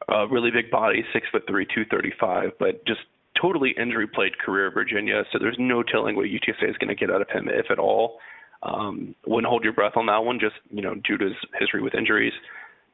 a 0.10 0.28
really 0.28 0.52
big 0.52 0.70
body, 0.70 1.04
six 1.14 1.28
foot 1.32 1.44
three, 1.48 1.66
two 1.74 1.86
thirty 1.90 2.12
five, 2.20 2.52
but 2.60 2.86
just 2.86 3.02
totally 3.40 3.76
injury 3.80 4.08
played 4.08 4.38
career 4.40 4.68
at 4.68 4.74
Virginia. 4.74 5.24
So 5.32 5.40
there's 5.40 5.58
no 5.60 5.84
telling 5.84 6.16
what 6.16 6.26
UTSA 6.26 6.70
is 6.70 6.78
going 6.78 6.90
to 6.90 6.96
get 6.96 7.12
out 7.12 7.22
of 7.22 7.30
him, 7.30 7.48
if 7.50 7.70
at 7.72 7.80
all. 7.80 8.20
Um, 8.64 9.16
wouldn't 9.26 9.50
hold 9.50 9.64
your 9.64 9.74
breath 9.74 9.94
on 9.96 10.08
that 10.08 10.24
one, 10.24 10.40
just 10.40 10.56
you 10.72 10.82
know, 10.82 10.96
due 10.96 11.18
to 11.18 11.26
his 11.26 11.36
history 11.60 11.82
with 11.82 11.94
injuries. 11.94 12.34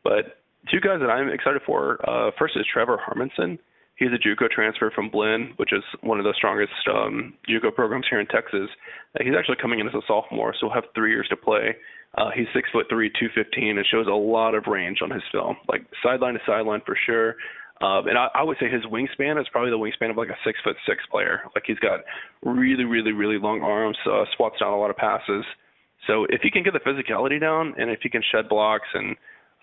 But 0.04 0.38
two 0.72 0.80
guys 0.80 1.00
that 1.00 1.10
I'm 1.10 1.30
excited 1.30 1.62
for. 1.66 1.98
Uh, 2.08 2.32
first 2.38 2.56
is 2.58 2.66
Trevor 2.72 3.00
Harmanson. 3.00 3.60
He's 3.96 4.10
a 4.10 4.18
JUCO 4.18 4.50
transfer 4.50 4.92
from 4.94 5.10
Blinn, 5.10 5.54
which 5.58 5.72
is 5.72 5.84
one 6.02 6.18
of 6.20 6.26
the 6.26 6.34
strongest 6.36 6.74
um, 6.92 7.36
JUCO 7.48 7.74
programs 7.76 8.08
here 8.10 8.20
in 8.20 8.28
Texas. 8.28 8.68
Uh, 9.16 9.24
he's 9.24 9.36
actually 9.38 9.58
coming 9.62 9.80
in 9.80 9.88
as 9.88 9.94
a 9.94 10.02
sophomore, 10.08 10.54
so 10.54 10.68
he'll 10.68 10.74
have 10.76 10.86
three 10.96 11.12
years 11.12 11.28
to 11.30 11.38
play. 11.38 11.76
Uh, 12.18 12.30
he's 12.36 12.48
six 12.54 12.70
foot 12.72 12.88
three, 12.90 13.12
two 13.20 13.28
fifteen, 13.34 13.78
and 13.78 13.86
shows 13.88 14.08
a 14.08 14.12
lot 14.12 14.54
of 14.56 14.68
range 14.68 15.00
on 15.02 15.10
his 15.10 15.24
film, 15.32 15.56
like 15.68 15.86
sideline 16.04 16.36
to 16.36 16.40
sideline 16.46 16.82
for 16.86 16.98
sure. 17.06 17.36
Um, 17.82 18.08
and 18.08 18.18
I, 18.18 18.28
I 18.36 18.44
would 18.44 18.58
say 18.60 18.70
his 18.70 18.84
wingspan 18.86 19.40
is 19.40 19.48
probably 19.52 19.72
the 19.72 19.78
wingspan 19.78 20.12
of 20.12 20.18
like 20.18 20.30
a 20.30 20.38
six 20.46 20.60
foot 20.64 20.76
six 20.88 21.04
player. 21.12 21.42
Like 21.56 21.64
he's 21.66 21.80
got 21.80 22.02
really, 22.44 22.86
really, 22.86 23.12
really 23.12 23.40
long 23.40 23.62
arms, 23.62 23.98
uh, 24.06 24.26
swats 24.38 24.60
down 24.60 24.74
a 24.74 24.80
lot 24.80 24.90
of 24.90 24.98
passes. 24.98 25.44
So 26.08 26.26
if 26.30 26.42
he 26.42 26.52
can 26.52 26.64
get 26.64 26.74
the 26.74 26.80
physicality 26.80 27.40
down, 27.40 27.76
and 27.78 27.90
if 27.90 28.00
he 28.04 28.10
can 28.10 28.22
shed 28.32 28.50
blocks 28.50 28.88
and 28.94 29.16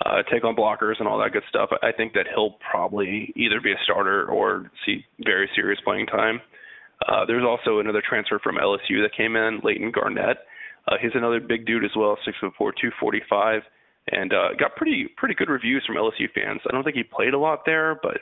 uh, 0.05 0.23
take 0.33 0.45
on 0.45 0.57
blockers 0.57 0.95
and 0.99 1.07
all 1.07 1.19
that 1.19 1.33
good 1.33 1.43
stuff, 1.49 1.71
I 1.83 1.93
think 1.93 2.15
that 2.15 2.27
he'll 2.35 2.57
probably 2.71 3.33
either 3.37 3.61
be 3.61 3.73
a 3.73 3.81
starter 3.85 4.27
or 4.27 4.71
see 4.87 5.05
very 5.23 5.49
serious 5.55 5.79
playing 5.85 6.07
time. 6.07 6.41
Uh, 7.07 7.25
there's 7.27 7.45
also 7.45 7.81
another 7.81 8.03
transfer 8.07 8.39
from 8.43 8.57
LSU 8.57 9.03
that 9.03 9.11
came 9.17 9.37
in, 9.37 9.61
Leighton 9.63 9.91
Garnett. 9.91 10.39
Uh, 10.89 10.97
he's 11.01 11.13
another 11.15 11.41
big 11.41 11.67
dude 11.67 11.85
as 11.85 11.91
well, 11.97 12.17
six 12.25 12.37
foot 12.41 12.53
four, 12.57 12.73
two 12.73 12.91
forty 12.99 13.21
five, 13.29 13.63
and 14.09 14.33
uh, 14.33 14.55
got 14.59 14.77
pretty 14.77 15.09
pretty 15.17 15.35
good 15.35 15.49
reviews 15.49 15.85
from 15.87 15.97
LSU 15.97 16.31
fans. 16.35 16.61
I 16.69 16.73
don't 16.73 16.85
think 16.85 16.97
he 16.97 17.03
played 17.03 17.35
a 17.35 17.39
lot 17.39 17.61
there, 17.67 17.99
but 18.03 18.19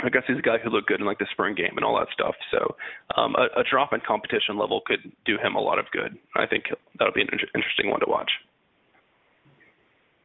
I 0.00 0.10
guess 0.10 0.22
he's 0.26 0.38
a 0.38 0.42
guy 0.42 0.58
who 0.58 0.70
looked 0.70 0.88
good 0.88 1.00
in 1.00 1.06
like 1.06 1.18
the 1.18 1.26
spring 1.32 1.54
game 1.54 1.76
and 1.76 1.84
all 1.84 1.98
that 1.98 2.08
stuff. 2.12 2.34
So 2.50 2.76
um, 3.16 3.34
a, 3.36 3.60
a 3.60 3.64
drop 3.70 3.92
in 3.92 4.00
competition 4.06 4.58
level 4.58 4.82
could 4.84 5.12
do 5.24 5.36
him 5.42 5.54
a 5.54 5.60
lot 5.60 5.78
of 5.78 5.86
good. 5.92 6.18
I 6.34 6.46
think 6.46 6.64
that'll 6.98 7.14
be 7.14 7.22
an 7.22 7.28
inter- 7.32 7.48
interesting 7.54 7.90
one 7.90 8.00
to 8.00 8.06
watch. 8.08 8.30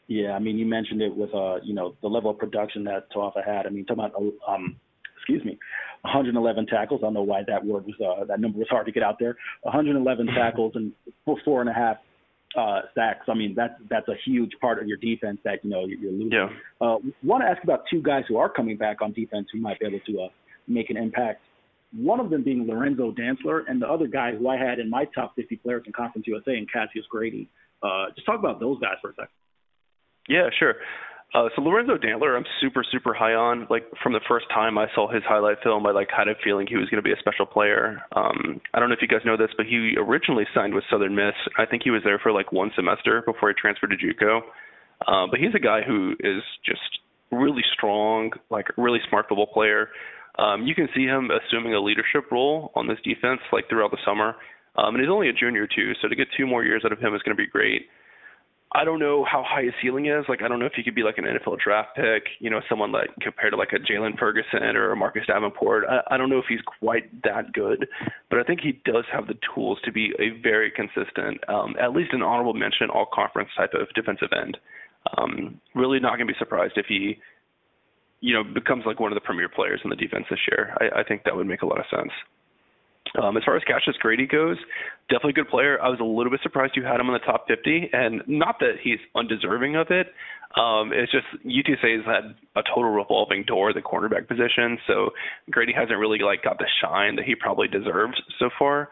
Yeah, 0.08 0.32
I 0.34 0.40
mean, 0.40 0.58
you 0.58 0.66
mentioned 0.66 1.02
it 1.02 1.16
with 1.16 1.34
uh, 1.34 1.58
you 1.64 1.74
know, 1.74 1.96
the 2.02 2.10
level 2.10 2.32
of 2.32 2.38
production 2.38 2.84
that 2.86 3.10
Tauaefa 3.16 3.46
had. 3.46 3.66
I 3.66 3.70
mean, 3.70 3.86
talking 3.86 4.04
about 4.04 4.22
um, 4.46 4.76
excuse 5.16 5.44
me, 5.46 5.58
111 6.02 6.66
tackles. 6.66 7.00
I 7.02 7.06
don't 7.06 7.14
know 7.14 7.22
why 7.22 7.44
that 7.48 7.64
word 7.64 7.86
was 7.86 7.96
uh, 8.02 8.26
that 8.26 8.42
number 8.42 8.60
was 8.60 8.68
hard 8.70 8.88
to 8.88 8.92
get 8.92 9.04
out 9.04 9.20
there. 9.20 9.38
111 9.62 10.28
tackles 10.36 10.74
and 10.76 10.92
four, 11.24 11.38
four 11.46 11.62
and 11.62 11.70
a 11.70 11.74
half 11.74 11.98
uh, 12.58 12.82
sacks. 12.96 13.26
I 13.30 13.34
mean, 13.34 13.54
that's 13.56 13.74
that's 13.90 14.08
a 14.08 14.16
huge 14.26 14.52
part 14.60 14.80
of 14.82 14.88
your 14.88 14.98
defense 14.98 15.40
that 15.44 15.64
you 15.64 15.70
know 15.70 15.86
you're 15.86 16.12
losing. 16.12 16.32
Yeah. 16.32 16.50
Uh, 16.80 16.98
Want 17.24 17.44
to 17.44 17.50
ask 17.50 17.64
about 17.64 17.84
two 17.92 18.02
guys 18.02 18.24
who 18.28 18.38
are 18.38 18.50
coming 18.50 18.78
back 18.78 19.02
on 19.02 19.14
defense 19.14 19.48
who 19.54 19.60
might 19.60 19.80
be 19.80 19.86
able 19.86 20.00
to 20.08 20.22
uh, 20.22 20.28
make 20.68 20.90
an 20.90 20.98
impact. 20.98 21.42
One 21.94 22.20
of 22.20 22.30
them 22.30 22.44
being 22.44 22.68
Lorenzo 22.68 23.12
Dantzler, 23.12 23.64
and 23.68 23.82
the 23.82 23.88
other 23.88 24.08
guy 24.08 24.34
who 24.36 24.48
I 24.48 24.58
had 24.58 24.80
in 24.80 24.90
my 24.90 25.06
top 25.14 25.36
50 25.36 25.58
players 25.58 25.84
in 25.86 25.94
Conference 25.94 26.26
USA, 26.28 26.56
and 26.56 26.72
Cassius 26.72 27.06
Grady. 27.10 27.50
Uh, 27.84 28.06
just 28.16 28.26
talk 28.26 28.40
about 28.40 28.60
those 28.60 28.80
guys 28.80 28.96
for 29.02 29.10
a 29.10 29.14
second. 29.14 29.30
Yeah, 30.30 30.50
sure. 30.58 30.76
Uh, 31.34 31.48
so 31.56 31.62
Lorenzo 31.62 31.96
Dantzler, 31.96 32.36
I'm 32.36 32.44
super, 32.60 32.84
super 32.84 33.14
high 33.14 33.34
on. 33.34 33.66
Like 33.70 33.84
from 34.04 34.12
the 34.12 34.20
first 34.28 34.48
time 34.54 34.78
I 34.78 34.88
saw 34.94 35.08
his 35.08 35.24
highlight 35.24 35.58
film, 35.64 35.86
I 35.88 35.92
like 35.92 36.10
had 36.16 36.28
a 36.28 36.36
feeling 36.44 36.68
he 36.68 36.76
was 36.76 36.90
going 36.90 37.02
to 37.02 37.08
be 37.08 37.14
a 37.14 37.20
special 37.20 37.46
player. 37.46 38.02
Um, 38.12 38.60
I 38.74 38.80
don't 38.80 38.90
know 38.90 38.96
if 38.96 39.02
you 39.02 39.08
guys 39.08 39.26
know 39.26 39.38
this, 39.38 39.52
but 39.56 39.66
he 39.66 39.96
originally 39.98 40.44
signed 40.54 40.74
with 40.74 40.84
Southern 40.92 41.16
Miss. 41.16 41.36
I 41.58 41.66
think 41.66 41.84
he 41.84 41.90
was 41.90 42.02
there 42.04 42.20
for 42.20 42.34
like 42.34 42.52
one 42.52 42.72
semester 42.76 43.24
before 43.26 43.50
he 43.50 43.56
transferred 43.56 43.92
to 43.92 43.98
JUCO. 43.98 44.42
Uh, 45.08 45.28
but 45.32 45.40
he's 45.40 45.56
a 45.56 45.60
guy 45.60 45.82
who 45.82 46.14
is 46.20 46.44
just 46.66 47.00
really 47.32 47.64
strong, 47.74 48.32
like 48.50 48.68
really 48.78 49.00
smart 49.08 49.28
football 49.30 49.48
player. 49.48 49.88
Um, 50.38 50.68
you 50.68 50.76
can 50.76 50.90
see 50.94 51.06
him 51.06 51.30
assuming 51.32 51.74
a 51.74 51.80
leadership 51.80 52.30
role 52.30 52.72
on 52.76 52.88
this 52.88 53.00
defense 53.04 53.40
like 53.54 53.70
throughout 53.70 53.92
the 53.92 54.04
summer. 54.06 54.36
Um, 54.76 54.96
and 54.96 55.00
he's 55.04 55.12
only 55.12 55.30
a 55.30 55.34
junior 55.34 55.68
too, 55.68 55.94
so 56.02 56.08
to 56.08 56.16
get 56.16 56.28
two 56.38 56.48
more 56.48 56.64
years 56.64 56.84
out 56.86 56.92
of 56.92 57.00
him 57.00 57.16
is 57.16 57.22
going 57.24 57.36
to 57.36 57.42
be 57.42 57.48
great. 57.48 57.88
I 58.74 58.86
don't 58.86 59.00
know 59.00 59.26
how 59.30 59.44
high 59.46 59.64
his 59.64 59.74
ceiling 59.82 60.06
is. 60.06 60.24
Like, 60.30 60.42
I 60.42 60.48
don't 60.48 60.60
know 60.60 60.66
if 60.66 60.74
he 60.74 60.84
could 60.84 60.96
be 60.96 61.04
like 61.04 61.18
an 61.18 61.26
NFL 61.26 61.60
draft 61.60 61.96
pick, 61.96 62.24
you 62.40 62.50
know, 62.50 62.62
someone 62.70 62.92
like 62.94 63.10
compared 63.20 63.52
to 63.52 63.58
like 63.58 63.74
a 63.74 63.80
Jaylon 63.80 64.18
Ferguson 64.18 64.78
or 64.78 64.92
a 64.92 64.96
Marcus 64.96 65.24
Davenport. 65.28 65.84
I, 65.90 66.16
I 66.16 66.18
don't 66.18 66.30
know 66.30 66.40
if 66.40 66.46
he's 66.48 66.62
quite 66.80 67.22
that 67.24 67.52
good, 67.52 67.88
but 68.30 68.40
I 68.40 68.44
think 68.44 68.62
he 68.62 68.80
does 68.86 69.04
have 69.12 69.28
the 69.28 69.36
tools 69.54 69.80
to 69.84 69.92
be 69.92 70.14
a 70.20 70.42
very 70.42 70.72
consistent, 70.72 71.42
um, 71.50 71.76
at 71.82 71.92
least 71.92 72.14
an 72.14 72.22
honorable 72.22 72.54
mention, 72.54 72.90
all 72.90 73.08
conference 73.12 73.50
type 73.58 73.74
of 73.74 73.90
defensive 73.94 74.30
end. 74.32 74.58
Um, 75.18 75.60
really 75.76 76.00
not 76.00 76.16
going 76.16 76.28
to 76.28 76.34
be 76.34 76.40
surprised 76.40 76.74
if 76.78 76.86
he, 76.88 77.20
you 78.22 78.34
know, 78.34 78.44
becomes 78.44 78.86
like 78.86 79.02
one 79.02 79.12
of 79.12 79.16
the 79.16 79.26
premier 79.26 79.50
players 79.50 79.82
in 79.84 79.90
the 79.90 79.98
defense 79.98 80.26
this 80.30 80.40
year. 80.50 80.78
I, 80.80 81.02
I 81.02 81.04
think 81.04 81.24
that 81.26 81.36
would 81.36 81.48
make 81.48 81.64
a 81.64 81.66
lot 81.66 81.80
of 81.80 81.86
sense. 81.90 82.12
Um, 83.22 83.36
as 83.36 83.44
far 83.44 83.58
as 83.58 83.64
Cassius 83.64 83.98
Grady 84.00 84.26
goes, 84.26 84.58
definitely 85.10 85.32
a 85.32 85.44
good 85.44 85.50
player. 85.50 85.82
I 85.82 85.90
was 85.90 86.00
a 86.00 86.06
little 86.06 86.32
bit 86.32 86.40
surprised 86.44 86.74
you 86.76 86.84
had 86.84 87.00
him 87.00 87.08
in 87.08 87.14
the 87.14 87.20
top 87.20 87.46
50, 87.48 87.90
and 87.92 88.22
not 88.28 88.60
that 88.60 88.76
he's 88.82 89.00
undeserving 89.16 89.76
of 89.76 89.88
it. 89.90 90.08
Um, 90.56 90.92
it's 90.94 91.12
just 91.12 91.26
UTSA 91.46 91.98
has 91.98 92.06
had 92.06 92.36
a 92.56 92.64
total 92.68 92.92
revolving 92.92 93.44
door 93.44 93.70
at 93.70 93.76
the 93.76 93.82
cornerback 93.82 94.28
position, 94.28 94.78
so 94.88 95.10
Grady 95.50 95.74
hasn't 95.74 95.98
really 95.98 96.20
like 96.20 96.44
got 96.44 96.58
the 96.58 96.68
shine 96.82 97.16
that 97.18 97.26
he 97.26 97.36
probably 97.36 97.68
deserved 97.68 98.22
so 98.40 98.50
far. 98.58 98.90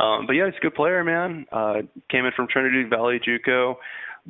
Um, 0.00 0.26
but 0.26 0.32
yeah, 0.32 0.46
he's 0.46 0.56
a 0.56 0.62
good 0.62 0.74
player, 0.74 1.04
man. 1.04 1.46
Uh, 1.52 1.82
came 2.10 2.24
in 2.24 2.32
from 2.34 2.48
Trinity 2.48 2.84
Valley 2.88 3.20
JUCO, 3.26 3.76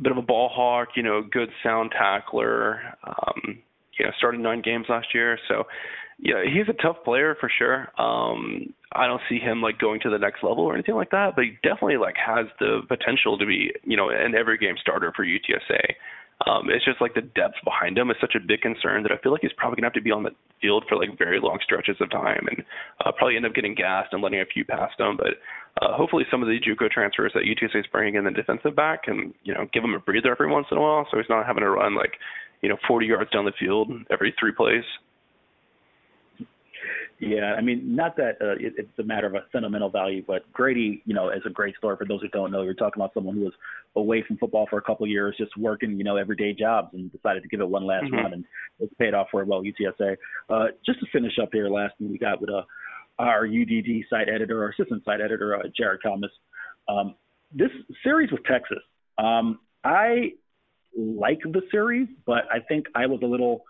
bit 0.01 0.13
of 0.13 0.19
a 0.19 0.23
ball 0.23 0.51
hawk, 0.53 0.89
you 0.97 1.03
know, 1.03 1.23
good 1.23 1.51
sound 1.63 1.93
tackler. 1.97 2.81
Um, 3.05 3.59
you 3.99 4.07
know, 4.07 4.13
started 4.19 4.41
nine 4.41 4.63
games 4.63 4.87
last 4.89 5.09
year, 5.15 5.39
so 5.49 5.65
yeah, 6.23 6.45
he's 6.47 6.69
a 6.71 6.83
tough 6.83 7.03
player 7.05 7.37
for 7.39 7.51
sure. 7.51 7.91
Um, 8.01 8.73
I 8.93 9.09
don't 9.09 9.21
see 9.29 9.39
him 9.39 9.61
like 9.61 9.81
going 9.81 9.99
to 10.03 10.11
the 10.11 10.19
next 10.19 10.45
level 10.45 10.63
or 10.63 10.75
anything 10.75 10.95
like 10.95 11.11
that, 11.11 11.35
but 11.35 11.45
he 11.45 11.59
definitely 11.65 11.97
like 11.97 12.15
has 12.15 12.47
the 12.61 12.83
potential 12.87 13.37
to 13.37 13.45
be, 13.45 13.73
you 13.83 13.97
know, 13.97 14.09
an 14.09 14.37
every 14.37 14.57
game 14.57 14.77
starter 14.81 15.13
for 15.17 15.27
UTSA. 15.27 15.83
Um, 16.47 16.71
it's 16.71 16.85
just 16.85 17.01
like 17.01 17.15
the 17.15 17.23
depth 17.23 17.59
behind 17.65 17.99
him 17.99 18.11
is 18.11 18.17
such 18.21 18.35
a 18.37 18.41
big 18.41 18.61
concern 18.63 19.03
that 19.03 19.11
I 19.11 19.19
feel 19.19 19.33
like 19.33 19.43
he's 19.43 19.55
probably 19.57 19.77
gonna 19.77 19.87
have 19.87 19.99
to 19.99 20.01
be 20.01 20.13
on 20.13 20.23
the 20.23 20.31
field 20.61 20.85
for 20.89 20.97
like 20.97 21.19
very 21.19 21.41
long 21.41 21.59
stretches 21.63 21.97
of 22.01 22.11
time 22.11 22.47
and 22.47 22.63
uh, 23.05 23.11
probably 23.11 23.35
end 23.35 23.47
up 23.47 23.55
getting 23.55 23.75
gassed 23.75 24.13
and 24.13 24.23
letting 24.23 24.41
a 24.41 24.47
few 24.47 24.65
past 24.65 24.99
him. 25.01 25.19
But 25.19 25.43
uh, 25.83 25.97
hopefully 25.97 26.25
some 26.31 26.43
of 26.43 26.49
the 26.49 26.59
JUCO 26.59 26.89
transfers 26.89 27.33
that 27.35 27.51
UTSA 27.51 27.81
is 27.81 27.87
bringing 27.91 28.15
in 28.15 28.25
the 28.25 28.31
defensive 28.31 28.77
back 28.77 29.03
and 29.07 29.35
you 29.43 29.55
know 29.55 29.67
give 29.75 29.83
him 29.83 29.95
a 29.95 29.99
breather 29.99 30.31
every 30.31 30.51
once 30.51 30.67
in 30.71 30.79
a 30.79 30.81
while, 30.81 31.07
so 31.11 31.19
he's 31.19 31.29
not 31.29 31.47
having 31.47 31.63
to 31.63 31.71
run 31.71 31.97
like 31.97 32.15
you 32.63 32.69
know 32.69 32.77
40 32.87 33.07
yards 33.07 33.31
down 33.31 33.45
the 33.45 33.59
field 33.59 33.91
every 34.09 34.33
three 34.39 34.53
plays. 34.53 34.87
Yeah, 37.25 37.55
I 37.57 37.61
mean, 37.61 37.95
not 37.95 38.17
that 38.17 38.39
uh, 38.41 38.55
it, 38.59 38.75
it's 38.77 38.99
a 38.99 39.05
matter 39.05 39.29
of 39.29 39.35
a 39.35 39.45
sentimental 39.53 39.89
value, 39.89 40.25
but 40.27 40.53
Grady, 40.53 41.05
you 41.07 41.15
know, 41.15 41.29
is 41.29 41.43
a 41.47 41.51
great 41.51 41.77
story 41.77 41.97
for 41.97 42.05
those 42.05 42.21
who 42.21 42.27
don't 42.27 42.51
know. 42.51 42.63
You're 42.63 42.75
talking 42.75 43.01
about 43.01 43.15
someone 43.15 43.37
who 43.37 43.43
was 43.43 43.53
away 43.95 44.25
from 44.27 44.39
football 44.39 44.67
for 44.69 44.79
a 44.79 44.83
couple 44.83 45.05
of 45.05 45.11
years, 45.11 45.37
just 45.39 45.57
working, 45.57 45.97
you 45.97 46.03
know, 46.03 46.17
everyday 46.17 46.53
jobs, 46.53 46.89
and 46.95 47.13
decided 47.13 47.45
to 47.45 47.49
give 47.49 47.61
it 47.61 47.69
one 47.69 47.87
last 47.87 48.07
mm-hmm. 48.07 48.17
run, 48.17 48.33
and 48.33 48.45
it's 48.81 48.93
paid 48.95 49.15
off 49.15 49.29
for 49.31 49.45
well. 49.45 49.63
UTSA. 49.63 50.17
Uh, 50.51 50.65
just 50.85 50.99
to 50.99 51.07
finish 51.13 51.35
up 51.41 51.51
here, 51.53 51.69
last 51.69 51.97
thing 51.97 52.11
we 52.11 52.19
got 52.19 52.41
with 52.41 52.51
uh, 52.51 52.63
our 53.21 53.47
UDD 53.47 54.05
site 54.11 54.29
editor, 54.29 54.61
our 54.65 54.71
assistant 54.71 55.05
site 55.05 55.21
editor, 55.21 55.55
uh, 55.55 55.63
Jared 55.77 56.01
Kalmus. 56.05 56.27
Um, 56.89 57.15
this 57.55 57.71
series 58.03 58.33
with 58.33 58.43
Texas, 58.51 58.83
um, 59.19 59.61
I 59.85 60.33
like 60.99 61.39
the 61.45 61.63
series, 61.71 62.09
but 62.27 62.47
I 62.53 62.59
think 62.67 62.87
I 62.97 63.07
was 63.07 63.21
a 63.23 63.27
little 63.27 63.63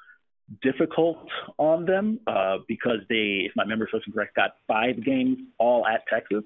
difficult 0.62 1.18
on 1.59 1.85
them 1.85 2.20
uh, 2.26 2.59
because 2.68 2.98
they, 3.09 3.46
if 3.46 3.52
my 3.57 3.64
memory 3.64 3.88
serves 3.90 4.05
correct, 4.12 4.37
got 4.37 4.57
five 4.66 5.05
games 5.05 5.38
all 5.59 5.86
at 5.86 6.03
Texas, 6.09 6.45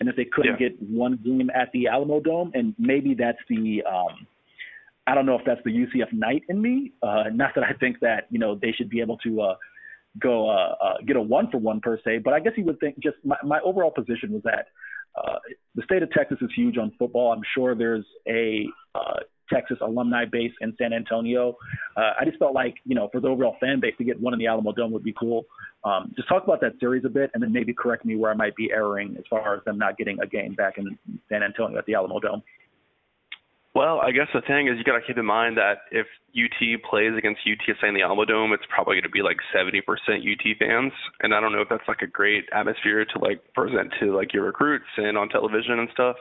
and 0.00 0.08
if 0.08 0.16
they 0.16 0.24
couldn't 0.24 0.60
yeah. 0.60 0.68
get 0.68 0.82
one 0.82 1.18
game 1.24 1.50
at 1.54 1.70
the 1.72 1.88
Alamo 1.88 2.20
Dome, 2.20 2.50
and 2.54 2.74
maybe 2.78 3.14
that's 3.14 3.38
the, 3.48 3.82
um, 3.84 4.26
I 5.06 5.14
don't 5.14 5.26
know 5.26 5.38
if 5.38 5.44
that's 5.44 5.60
the 5.64 5.70
UCF 5.70 6.12
knight 6.12 6.42
in 6.48 6.60
me. 6.60 6.92
Uh, 7.02 7.24
not 7.32 7.54
that 7.54 7.64
I 7.64 7.72
think 7.74 8.00
that 8.00 8.26
you 8.30 8.38
know 8.38 8.54
they 8.54 8.72
should 8.72 8.88
be 8.88 9.00
able 9.00 9.18
to 9.18 9.40
uh, 9.42 9.54
go 10.18 10.48
uh, 10.48 10.74
uh, 10.82 10.94
get 11.06 11.16
a 11.16 11.20
one 11.20 11.50
for 11.50 11.58
one 11.58 11.80
per 11.80 11.98
se, 12.04 12.18
but 12.18 12.32
I 12.32 12.40
guess 12.40 12.52
you 12.56 12.64
would 12.64 12.80
think 12.80 12.98
just 13.02 13.16
my, 13.24 13.36
my 13.44 13.60
overall 13.60 13.90
position 13.90 14.32
was 14.32 14.42
that 14.44 14.68
uh, 15.16 15.38
the 15.74 15.82
state 15.82 16.02
of 16.02 16.10
Texas 16.10 16.38
is 16.40 16.50
huge 16.56 16.78
on 16.78 16.92
football. 16.98 17.32
I'm 17.32 17.42
sure 17.54 17.74
there's 17.74 18.04
a 18.28 18.66
uh, 18.94 19.20
Texas 19.54 19.78
alumni 19.80 20.24
base 20.24 20.52
in 20.60 20.74
San 20.78 20.92
Antonio. 20.92 21.56
Uh, 21.96 22.12
I 22.20 22.24
just 22.24 22.38
felt 22.38 22.54
like, 22.54 22.74
you 22.84 22.94
know, 22.94 23.08
for 23.12 23.20
the 23.20 23.28
overall 23.28 23.56
fan 23.60 23.80
base 23.80 23.94
to 23.98 24.04
get 24.04 24.20
one 24.20 24.32
in 24.32 24.38
the 24.38 24.46
Alamo 24.46 24.72
Dome 24.72 24.92
would 24.92 25.04
be 25.04 25.14
cool. 25.18 25.44
Um, 25.84 26.12
just 26.16 26.28
talk 26.28 26.44
about 26.44 26.60
that 26.62 26.72
series 26.80 27.04
a 27.04 27.08
bit 27.08 27.30
and 27.34 27.42
then 27.42 27.52
maybe 27.52 27.74
correct 27.74 28.04
me 28.04 28.16
where 28.16 28.30
I 28.30 28.34
might 28.34 28.56
be 28.56 28.70
erring 28.72 29.16
as 29.18 29.24
far 29.28 29.54
as 29.54 29.64
them 29.64 29.78
not 29.78 29.96
getting 29.98 30.18
a 30.20 30.26
game 30.26 30.54
back 30.54 30.78
in 30.78 30.98
San 31.28 31.42
Antonio 31.42 31.78
at 31.78 31.86
the 31.86 31.94
Alamo 31.94 32.20
Dome. 32.20 32.42
Well, 33.74 34.00
I 34.00 34.12
guess 34.12 34.28
the 34.32 34.40
thing 34.40 34.68
is 34.68 34.78
you 34.78 34.84
got 34.84 35.00
to 35.00 35.04
keep 35.04 35.18
in 35.18 35.26
mind 35.26 35.56
that 35.56 35.90
if 35.90 36.06
UT 36.30 36.62
plays 36.88 37.10
against 37.18 37.40
UTSA 37.42 37.88
in 37.88 37.94
the 37.94 38.02
Alamo 38.02 38.24
Dome, 38.24 38.52
it's 38.52 38.62
probably 38.70 38.94
going 38.94 39.02
to 39.02 39.10
be 39.10 39.22
like 39.22 39.38
70% 39.50 39.82
UT 39.82 40.58
fans, 40.60 40.92
and 41.22 41.34
I 41.34 41.40
don't 41.40 41.50
know 41.50 41.60
if 41.60 41.68
that's 41.68 41.88
like 41.88 42.00
a 42.00 42.06
great 42.06 42.44
atmosphere 42.52 43.04
to 43.04 43.18
like 43.18 43.42
present 43.52 43.92
to 43.98 44.14
like 44.14 44.32
your 44.32 44.44
recruits 44.44 44.86
and 44.96 45.18
on 45.18 45.28
television 45.28 45.80
and 45.80 45.88
stuff. 45.92 46.14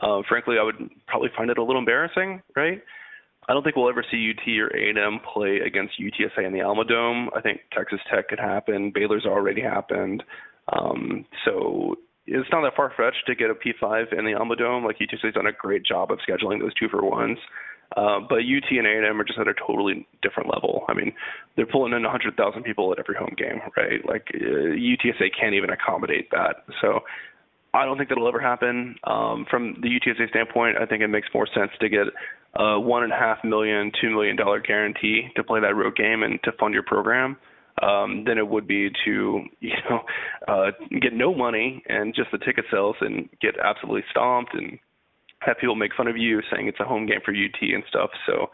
Uh, 0.00 0.22
frankly, 0.28 0.56
I 0.60 0.62
would 0.62 0.90
probably 1.06 1.30
find 1.36 1.50
it 1.50 1.58
a 1.58 1.62
little 1.62 1.80
embarrassing, 1.80 2.42
right? 2.54 2.82
I 3.48 3.52
don't 3.52 3.62
think 3.62 3.76
we'll 3.76 3.88
ever 3.88 4.04
see 4.10 4.32
UT 4.32 4.48
or 4.58 4.68
A&M 4.68 5.20
play 5.32 5.60
against 5.64 6.00
UTSA 6.00 6.44
in 6.44 6.52
the 6.52 6.58
Alamodome. 6.58 7.28
I 7.36 7.40
think 7.40 7.60
Texas 7.72 8.00
Tech 8.12 8.28
could 8.28 8.40
happen. 8.40 8.90
Baylor's 8.92 9.24
already 9.24 9.62
happened. 9.62 10.24
Um, 10.72 11.24
so 11.44 11.94
it's 12.26 12.48
not 12.50 12.62
that 12.62 12.74
far 12.74 12.92
fetched 12.96 13.24
to 13.28 13.36
get 13.36 13.50
a 13.50 13.54
P5 13.54 14.18
in 14.18 14.24
the 14.24 14.32
Alamodome. 14.32 14.84
Like 14.84 14.98
UTSA's 14.98 15.34
done 15.34 15.46
a 15.46 15.52
great 15.52 15.84
job 15.84 16.10
of 16.10 16.18
scheduling 16.28 16.60
those 16.60 16.74
two 16.74 16.88
for 16.88 17.04
ones. 17.04 17.38
Uh, 17.96 18.18
but 18.28 18.38
UT 18.38 18.68
and 18.70 18.86
A&M 18.86 19.20
are 19.20 19.24
just 19.24 19.38
at 19.38 19.46
a 19.46 19.54
totally 19.54 20.08
different 20.22 20.52
level. 20.52 20.84
I 20.88 20.94
mean, 20.94 21.12
they're 21.54 21.66
pulling 21.66 21.92
in 21.92 22.02
100,000 22.02 22.64
people 22.64 22.90
at 22.92 22.98
every 22.98 23.14
home 23.14 23.34
game, 23.38 23.60
right? 23.76 24.04
Like 24.04 24.26
uh, 24.34 24.74
UTSA 24.74 25.30
can't 25.38 25.54
even 25.54 25.70
accommodate 25.70 26.30
that. 26.32 26.64
So 26.80 27.00
I 27.76 27.84
don't 27.84 27.96
think 27.96 28.08
that'll 28.08 28.28
ever 28.28 28.40
happen. 28.40 28.96
Um, 29.04 29.46
from 29.50 29.76
the 29.82 29.88
UTSA 29.88 30.30
standpoint, 30.30 30.76
I 30.80 30.86
think 30.86 31.02
it 31.02 31.08
makes 31.08 31.28
more 31.34 31.46
sense 31.54 31.70
to 31.80 31.88
get 31.88 32.06
a 32.54 32.80
one 32.80 33.04
and 33.04 33.12
a 33.12 33.16
half 33.16 33.44
million, 33.44 33.92
two 34.00 34.10
million 34.10 34.36
dollar 34.36 34.60
guarantee 34.60 35.28
to 35.36 35.44
play 35.44 35.60
that 35.60 35.76
road 35.76 35.96
game 35.96 36.22
and 36.22 36.40
to 36.44 36.52
fund 36.52 36.74
your 36.74 36.82
program 36.82 37.36
um, 37.82 38.24
than 38.26 38.38
it 38.38 38.48
would 38.48 38.66
be 38.66 38.90
to 39.04 39.42
you 39.60 39.74
know 39.88 40.00
uh, 40.48 40.70
get 41.00 41.12
no 41.12 41.34
money 41.34 41.82
and 41.88 42.14
just 42.14 42.30
the 42.32 42.38
ticket 42.38 42.64
sales 42.70 42.96
and 43.00 43.28
get 43.40 43.54
absolutely 43.62 44.04
stomped 44.10 44.54
and 44.54 44.78
have 45.40 45.58
people 45.60 45.76
make 45.76 45.94
fun 45.94 46.08
of 46.08 46.16
you 46.16 46.40
saying 46.50 46.66
it's 46.66 46.80
a 46.80 46.84
home 46.84 47.06
game 47.06 47.20
for 47.24 47.32
UT 47.32 47.60
and 47.60 47.84
stuff. 47.88 48.10
So 48.26 48.50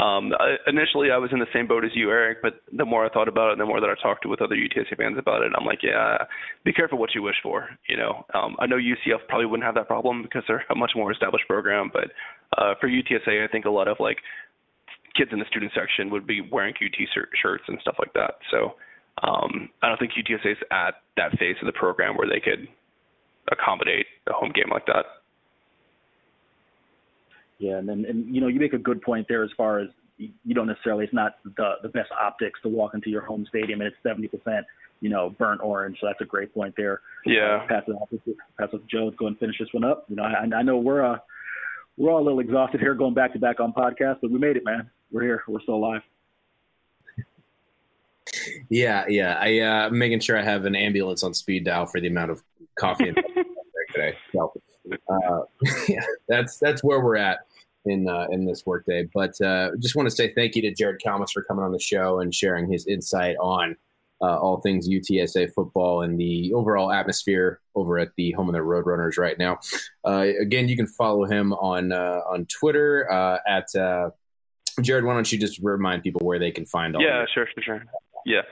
um, 0.00 0.32
I, 0.40 0.56
initially, 0.66 1.10
I 1.10 1.18
was 1.18 1.30
in 1.32 1.38
the 1.38 1.52
same 1.52 1.66
boat 1.66 1.84
as 1.84 1.90
you, 1.94 2.10
Eric. 2.10 2.38
But 2.40 2.62
the 2.72 2.84
more 2.84 3.04
I 3.04 3.10
thought 3.10 3.28
about 3.28 3.52
it, 3.52 3.58
the 3.58 3.66
more 3.66 3.80
that 3.80 3.90
I 3.90 3.94
talked 4.02 4.24
with 4.24 4.40
other 4.40 4.56
UTSA 4.56 4.96
fans 4.96 5.18
about 5.18 5.42
it, 5.42 5.52
I'm 5.58 5.66
like, 5.66 5.80
yeah, 5.82 6.16
be 6.64 6.72
careful 6.72 6.98
what 6.98 7.14
you 7.14 7.22
wish 7.22 7.36
for. 7.42 7.68
You 7.88 7.98
know, 7.98 8.24
um, 8.32 8.56
I 8.58 8.66
know 8.66 8.76
UCF 8.76 9.28
probably 9.28 9.46
wouldn't 9.46 9.66
have 9.66 9.74
that 9.74 9.88
problem 9.88 10.22
because 10.22 10.44
they're 10.48 10.64
a 10.70 10.74
much 10.74 10.92
more 10.96 11.12
established 11.12 11.46
program. 11.46 11.90
But 11.92 12.08
uh, 12.56 12.74
for 12.80 12.88
UTSA, 12.88 13.44
I 13.44 13.48
think 13.52 13.66
a 13.66 13.70
lot 13.70 13.86
of 13.86 13.98
like 14.00 14.16
kids 15.14 15.30
in 15.32 15.38
the 15.38 15.44
student 15.50 15.72
section 15.74 16.10
would 16.10 16.26
be 16.26 16.40
wearing 16.40 16.74
UT 16.80 17.24
shirts 17.42 17.64
and 17.68 17.78
stuff 17.82 17.96
like 17.98 18.14
that. 18.14 18.36
So 18.50 18.76
um, 19.22 19.68
I 19.82 19.88
don't 19.88 19.98
think 19.98 20.12
UTSA 20.12 20.52
is 20.52 20.58
at 20.70 21.02
that 21.18 21.32
phase 21.38 21.56
of 21.60 21.66
the 21.66 21.72
program 21.72 22.16
where 22.16 22.28
they 22.28 22.40
could 22.40 22.66
accommodate 23.50 24.06
a 24.26 24.32
home 24.32 24.52
game 24.54 24.70
like 24.70 24.86
that. 24.86 25.04
Yeah, 27.62 27.78
and 27.78 27.88
then 27.88 28.04
and 28.08 28.34
you 28.34 28.40
know 28.40 28.48
you 28.48 28.58
make 28.58 28.72
a 28.72 28.78
good 28.78 29.00
point 29.02 29.26
there 29.28 29.44
as 29.44 29.50
far 29.56 29.78
as 29.78 29.88
you 30.18 30.52
don't 30.52 30.66
necessarily 30.66 31.04
it's 31.04 31.14
not 31.14 31.36
the 31.44 31.74
the 31.82 31.88
best 31.88 32.10
optics 32.20 32.60
to 32.62 32.68
walk 32.68 32.94
into 32.94 33.08
your 33.08 33.22
home 33.22 33.46
stadium 33.48 33.80
and 33.80 33.86
it's 33.86 33.96
seventy 34.02 34.26
percent 34.26 34.66
you 35.00 35.08
know 35.08 35.30
burnt 35.38 35.60
orange. 35.62 35.96
So 36.00 36.08
that's 36.08 36.20
a 36.20 36.24
great 36.24 36.52
point 36.52 36.74
there. 36.76 37.02
Yeah. 37.24 37.62
Uh, 37.62 37.68
pass 37.68 37.84
it 37.86 37.92
off, 37.92 38.08
pass 38.58 38.68
it 38.72 38.80
Joe. 38.88 39.04
Let's 39.04 39.16
go 39.16 39.28
and 39.28 39.38
finish 39.38 39.56
this 39.60 39.68
one 39.70 39.84
up. 39.84 40.06
You 40.08 40.16
know 40.16 40.24
I, 40.24 40.44
I 40.56 40.62
know 40.62 40.78
we're 40.78 41.04
uh 41.04 41.18
we're 41.96 42.10
all 42.10 42.20
a 42.20 42.24
little 42.24 42.40
exhausted 42.40 42.80
here 42.80 42.94
going 42.94 43.14
back 43.14 43.32
to 43.34 43.38
back 43.38 43.60
on 43.60 43.72
podcast, 43.72 44.18
but 44.22 44.32
we 44.32 44.40
made 44.40 44.56
it, 44.56 44.64
man. 44.64 44.90
We're 45.12 45.22
here. 45.22 45.44
We're 45.46 45.60
still 45.60 45.76
alive. 45.76 46.02
Yeah, 48.68 49.04
yeah. 49.06 49.38
I 49.38 49.60
uh, 49.60 49.86
I'm 49.86 49.98
making 49.98 50.18
sure 50.18 50.36
I 50.36 50.42
have 50.42 50.64
an 50.64 50.74
ambulance 50.74 51.22
on 51.22 51.32
speed 51.32 51.64
dial 51.64 51.86
for 51.86 52.00
the 52.00 52.08
amount 52.08 52.32
of 52.32 52.42
coffee 52.76 53.12
today. 53.92 54.16
So, 54.32 54.52
uh, 55.08 55.42
yeah, 55.88 56.00
that's 56.26 56.58
that's 56.58 56.82
where 56.82 56.98
we're 56.98 57.18
at 57.18 57.46
in 57.84 58.08
uh, 58.08 58.26
in 58.30 58.44
this 58.44 58.64
workday. 58.66 59.08
But 59.12 59.40
uh, 59.40 59.70
just 59.78 59.96
want 59.96 60.08
to 60.08 60.14
say 60.14 60.32
thank 60.34 60.56
you 60.56 60.62
to 60.62 60.74
Jared 60.74 61.00
Kalmus 61.04 61.32
for 61.32 61.42
coming 61.42 61.64
on 61.64 61.72
the 61.72 61.80
show 61.80 62.20
and 62.20 62.34
sharing 62.34 62.70
his 62.70 62.86
insight 62.86 63.36
on 63.40 63.76
uh, 64.20 64.38
all 64.38 64.60
things 64.60 64.88
UTSA 64.88 65.52
football 65.52 66.02
and 66.02 66.18
the 66.18 66.52
overall 66.54 66.92
atmosphere 66.92 67.60
over 67.74 67.98
at 67.98 68.10
the 68.16 68.32
home 68.32 68.48
of 68.48 68.54
the 68.54 68.60
Roadrunners 68.60 69.18
right 69.18 69.36
now. 69.36 69.58
Uh, 70.06 70.26
again, 70.40 70.68
you 70.68 70.76
can 70.76 70.86
follow 70.86 71.24
him 71.24 71.52
on 71.54 71.92
uh, 71.92 72.20
on 72.28 72.46
Twitter 72.46 73.10
uh, 73.10 73.38
at 73.46 73.68
Jared. 74.80 75.04
Why 75.04 75.14
don't 75.14 75.30
you 75.30 75.38
just 75.38 75.58
remind 75.62 76.02
people 76.02 76.20
where 76.24 76.38
they 76.38 76.50
can 76.50 76.64
find 76.64 76.94
all? 76.94 77.02
Yeah, 77.02 77.24
sure, 77.34 77.46
sure, 77.54 77.62
sure. 77.62 77.84
Yeah. 78.24 78.42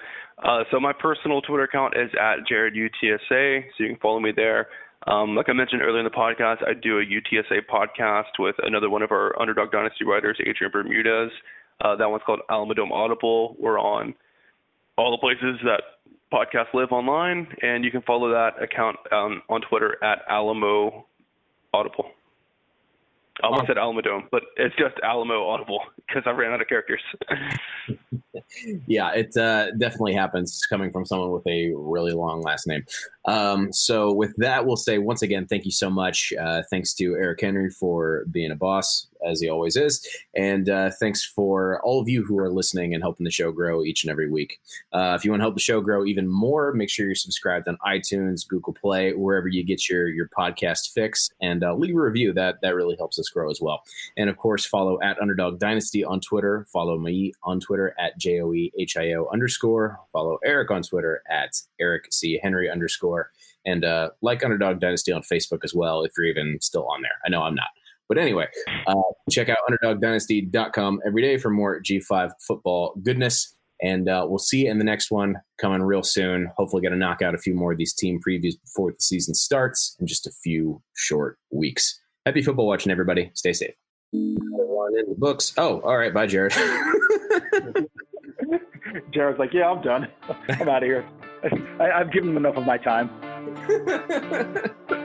so 0.71 0.81
my 0.81 0.93
personal 0.93 1.41
Twitter 1.43 1.65
account 1.65 1.97
is 1.97 2.11
at 2.21 2.47
Jared 2.49 2.75
UTSA, 2.75 3.63
so 3.63 3.85
you 3.85 3.89
can 3.89 3.97
follow 3.99 4.19
me 4.19 4.33
there. 4.35 4.69
Um, 5.07 5.35
like 5.35 5.49
I 5.49 5.53
mentioned 5.53 5.83
earlier 5.83 6.01
in 6.01 6.05
the 6.05 6.11
podcast, 6.11 6.67
I 6.67 6.75
do 6.75 6.99
a 6.99 7.05
UTSA 7.05 7.63
podcast 7.73 8.39
with 8.39 8.57
another 8.63 8.91
one 8.91 9.03
of 9.03 9.11
our 9.11 9.41
Underdog 9.41 9.73
Dynasty 9.73 10.05
writers, 10.05 10.39
Adrian 10.41 10.71
Bermudez. 10.73 11.31
Uh, 11.81 11.97
that 11.97 12.11
one's 12.11 12.23
called 12.27 12.41
Alamodome 12.51 12.93
Audible. 12.93 13.57
We're 13.59 13.79
on 13.79 14.15
all 14.99 15.11
the 15.11 15.19
places 15.19 15.59
that 15.65 15.83
podcasts 16.33 16.75
live 16.75 16.93
online, 16.93 17.49
and 17.63 17.85
you 17.85 17.91
can 17.91 18.03
follow 18.03 18.31
that 18.31 18.63
account 18.63 18.97
um, 19.11 19.43
on 19.49 19.63
Twitter 19.63 19.97
at 20.05 20.19
Alamo 20.29 21.07
Audible. 21.73 22.11
I 23.43 23.47
almost 23.47 23.67
said 23.67 23.77
Alamodome, 23.77 24.25
but 24.31 24.43
it's 24.57 24.75
just 24.77 24.95
Alamo 25.03 25.49
Audible 25.49 25.81
because 26.07 26.23
I 26.27 26.31
ran 26.31 26.53
out 26.53 26.61
of 26.61 26.69
characters. 26.69 27.03
yeah, 28.87 29.13
it 29.13 29.37
uh, 29.37 29.73
definitely 29.73 30.15
happens 30.15 30.65
coming 30.67 30.93
from 30.93 31.05
someone 31.05 31.31
with 31.31 31.47
a 31.47 31.73
really 31.75 32.13
long 32.13 32.43
last 32.43 32.67
name. 32.67 32.85
Um, 33.27 33.73
so, 33.73 34.13
with 34.13 34.35
that, 34.37 34.67
we'll 34.67 34.77
say 34.77 34.99
once 34.99 35.23
again, 35.23 35.47
thank 35.47 35.65
you 35.65 35.71
so 35.71 35.91
much. 35.91 36.33
Uh, 36.41 36.63
thanks 36.71 36.95
to 36.95 37.15
Eric 37.15 37.41
Henry 37.41 37.71
for 37.71 38.25
being 38.31 38.51
a 38.51 38.57
boss, 38.57 39.09
as 39.27 39.41
he 39.41 39.49
always 39.49 39.77
is. 39.77 40.07
And 40.35 40.69
uh, 40.69 40.91
thanks 40.99 41.25
for 41.25 41.81
all 41.83 42.01
of 42.01 42.09
you 42.09 42.25
who 42.25 42.39
are 42.39 42.51
listening 42.51 42.95
and 42.95 43.03
helping 43.03 43.25
the 43.25 43.31
show 43.31 43.53
grow 43.53 43.83
each 43.85 44.05
and 44.05 44.11
every 44.11 44.31
week. 44.31 44.61
Uh, 44.93 45.15
if 45.19 45.25
you 45.25 45.31
want 45.31 45.41
to 45.41 45.45
help 45.45 45.55
the 45.55 45.61
show 45.61 45.81
grow 45.81 46.05
even 46.05 46.29
more, 46.29 46.73
make 46.73 46.91
sure 46.91 47.07
you're 47.07 47.15
subscribed 47.15 47.69
on 47.69 47.79
iTunes, 47.87 48.47
Google 48.47 48.73
Play, 48.73 49.13
wherever 49.13 49.49
you 49.49 49.65
get 49.65 49.89
your, 49.89 50.09
your 50.09 50.29
podcast 50.29 50.93
fix, 50.93 51.31
and 51.41 51.65
uh, 51.65 51.75
leave 51.75 51.97
a 51.97 52.01
review. 52.01 52.33
That, 52.33 52.61
that 52.63 52.75
really 52.75 52.97
helps 52.97 53.19
us 53.19 53.29
grow 53.29 53.51
as 53.51 53.61
well. 53.61 53.83
And 54.17 54.31
of 54.31 54.37
course, 54.37 54.65
follow 54.65 55.01
at 55.03 55.19
Underdog 55.21 55.59
Dynasty 55.59 56.05
on 56.05 56.21
Twitter. 56.21 56.67
Follow 56.73 56.99
me 56.99 57.33
on 57.43 57.61
Twitter 57.61 57.95
at 57.99 58.19
J 58.19 58.41
O 58.41 58.53
E 58.53 58.73
H 58.79 58.97
I 58.97 59.13
O 59.15 59.29
underscore. 59.33 60.01
Follow 60.13 60.39
Eric 60.45 60.71
on 60.71 60.83
Twitter 60.83 61.23
at 61.31 61.61
Eric 61.81 62.13
C. 62.13 62.39
Henry 62.43 62.71
underscore. 62.71 63.31
And 63.67 63.85
uh, 63.85 64.11
like 64.23 64.43
Underdog 64.43 64.81
Dynasty 64.81 65.13
on 65.13 65.23
Facebook 65.23 65.65
as 65.65 65.75
well, 65.75 66.03
if 66.03 66.13
you're 66.17 66.27
even 66.27 66.59
still 66.63 66.87
on 66.87 67.03
there. 67.03 67.19
I 67.25 67.29
know 67.29 67.43
I'm 67.43 67.55
not. 67.55 67.69
But 68.11 68.19
anyway, 68.19 68.49
uh, 68.89 68.95
check 69.31 69.49
out 69.49 69.59
UnderdogDynasty.com 69.71 71.01
every 71.07 71.23
day 71.23 71.39
for 71.39 71.49
more 71.49 71.81
G5 71.81 72.33
football 72.45 72.93
goodness. 73.05 73.55
And 73.81 74.09
uh, 74.09 74.27
we'll 74.29 74.41
see 74.41 74.65
you 74.65 74.71
in 74.71 74.79
the 74.79 74.85
next 74.85 75.13
one 75.13 75.37
coming 75.61 75.81
real 75.81 76.03
soon. 76.03 76.51
Hopefully, 76.57 76.83
going 76.83 76.93
to 76.93 76.99
knock 76.99 77.23
out 77.23 77.37
a 77.37 77.39
few 77.39 77.55
more 77.55 77.71
of 77.71 77.79
these 77.79 77.95
team 77.95 78.21
previews 78.21 78.55
before 78.61 78.91
the 78.91 79.01
season 79.01 79.33
starts 79.33 79.97
in 80.01 80.09
just 80.09 80.27
a 80.27 80.33
few 80.43 80.83
short 80.97 81.39
weeks. 81.53 82.01
Happy 82.27 82.43
football 82.43 82.67
watching, 82.67 82.91
everybody. 82.91 83.31
Stay 83.35 83.53
safe. 83.53 83.75
One 84.11 84.99
in 84.99 85.09
the 85.09 85.15
books. 85.17 85.55
Oh, 85.57 85.81
all 85.81 85.97
right. 85.97 86.13
Bye, 86.13 86.27
Jared. 86.27 86.53
Jared's 89.13 89.39
like, 89.39 89.55
yeah, 89.55 89.71
I'm 89.71 89.83
done. 89.83 90.09
I'm 90.49 90.69
out 90.69 90.83
of 90.83 90.89
here. 90.89 91.09
I, 91.81 91.93
I've 91.93 92.13
given 92.13 92.31
him 92.31 92.39
enough 92.39 92.57
of 92.57 92.67
my 92.67 92.77
time. 92.77 93.09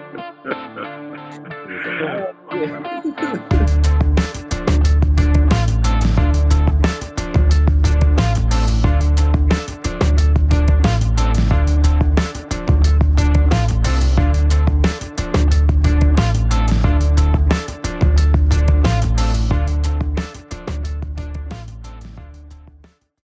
Obrigado. 2.47 3.75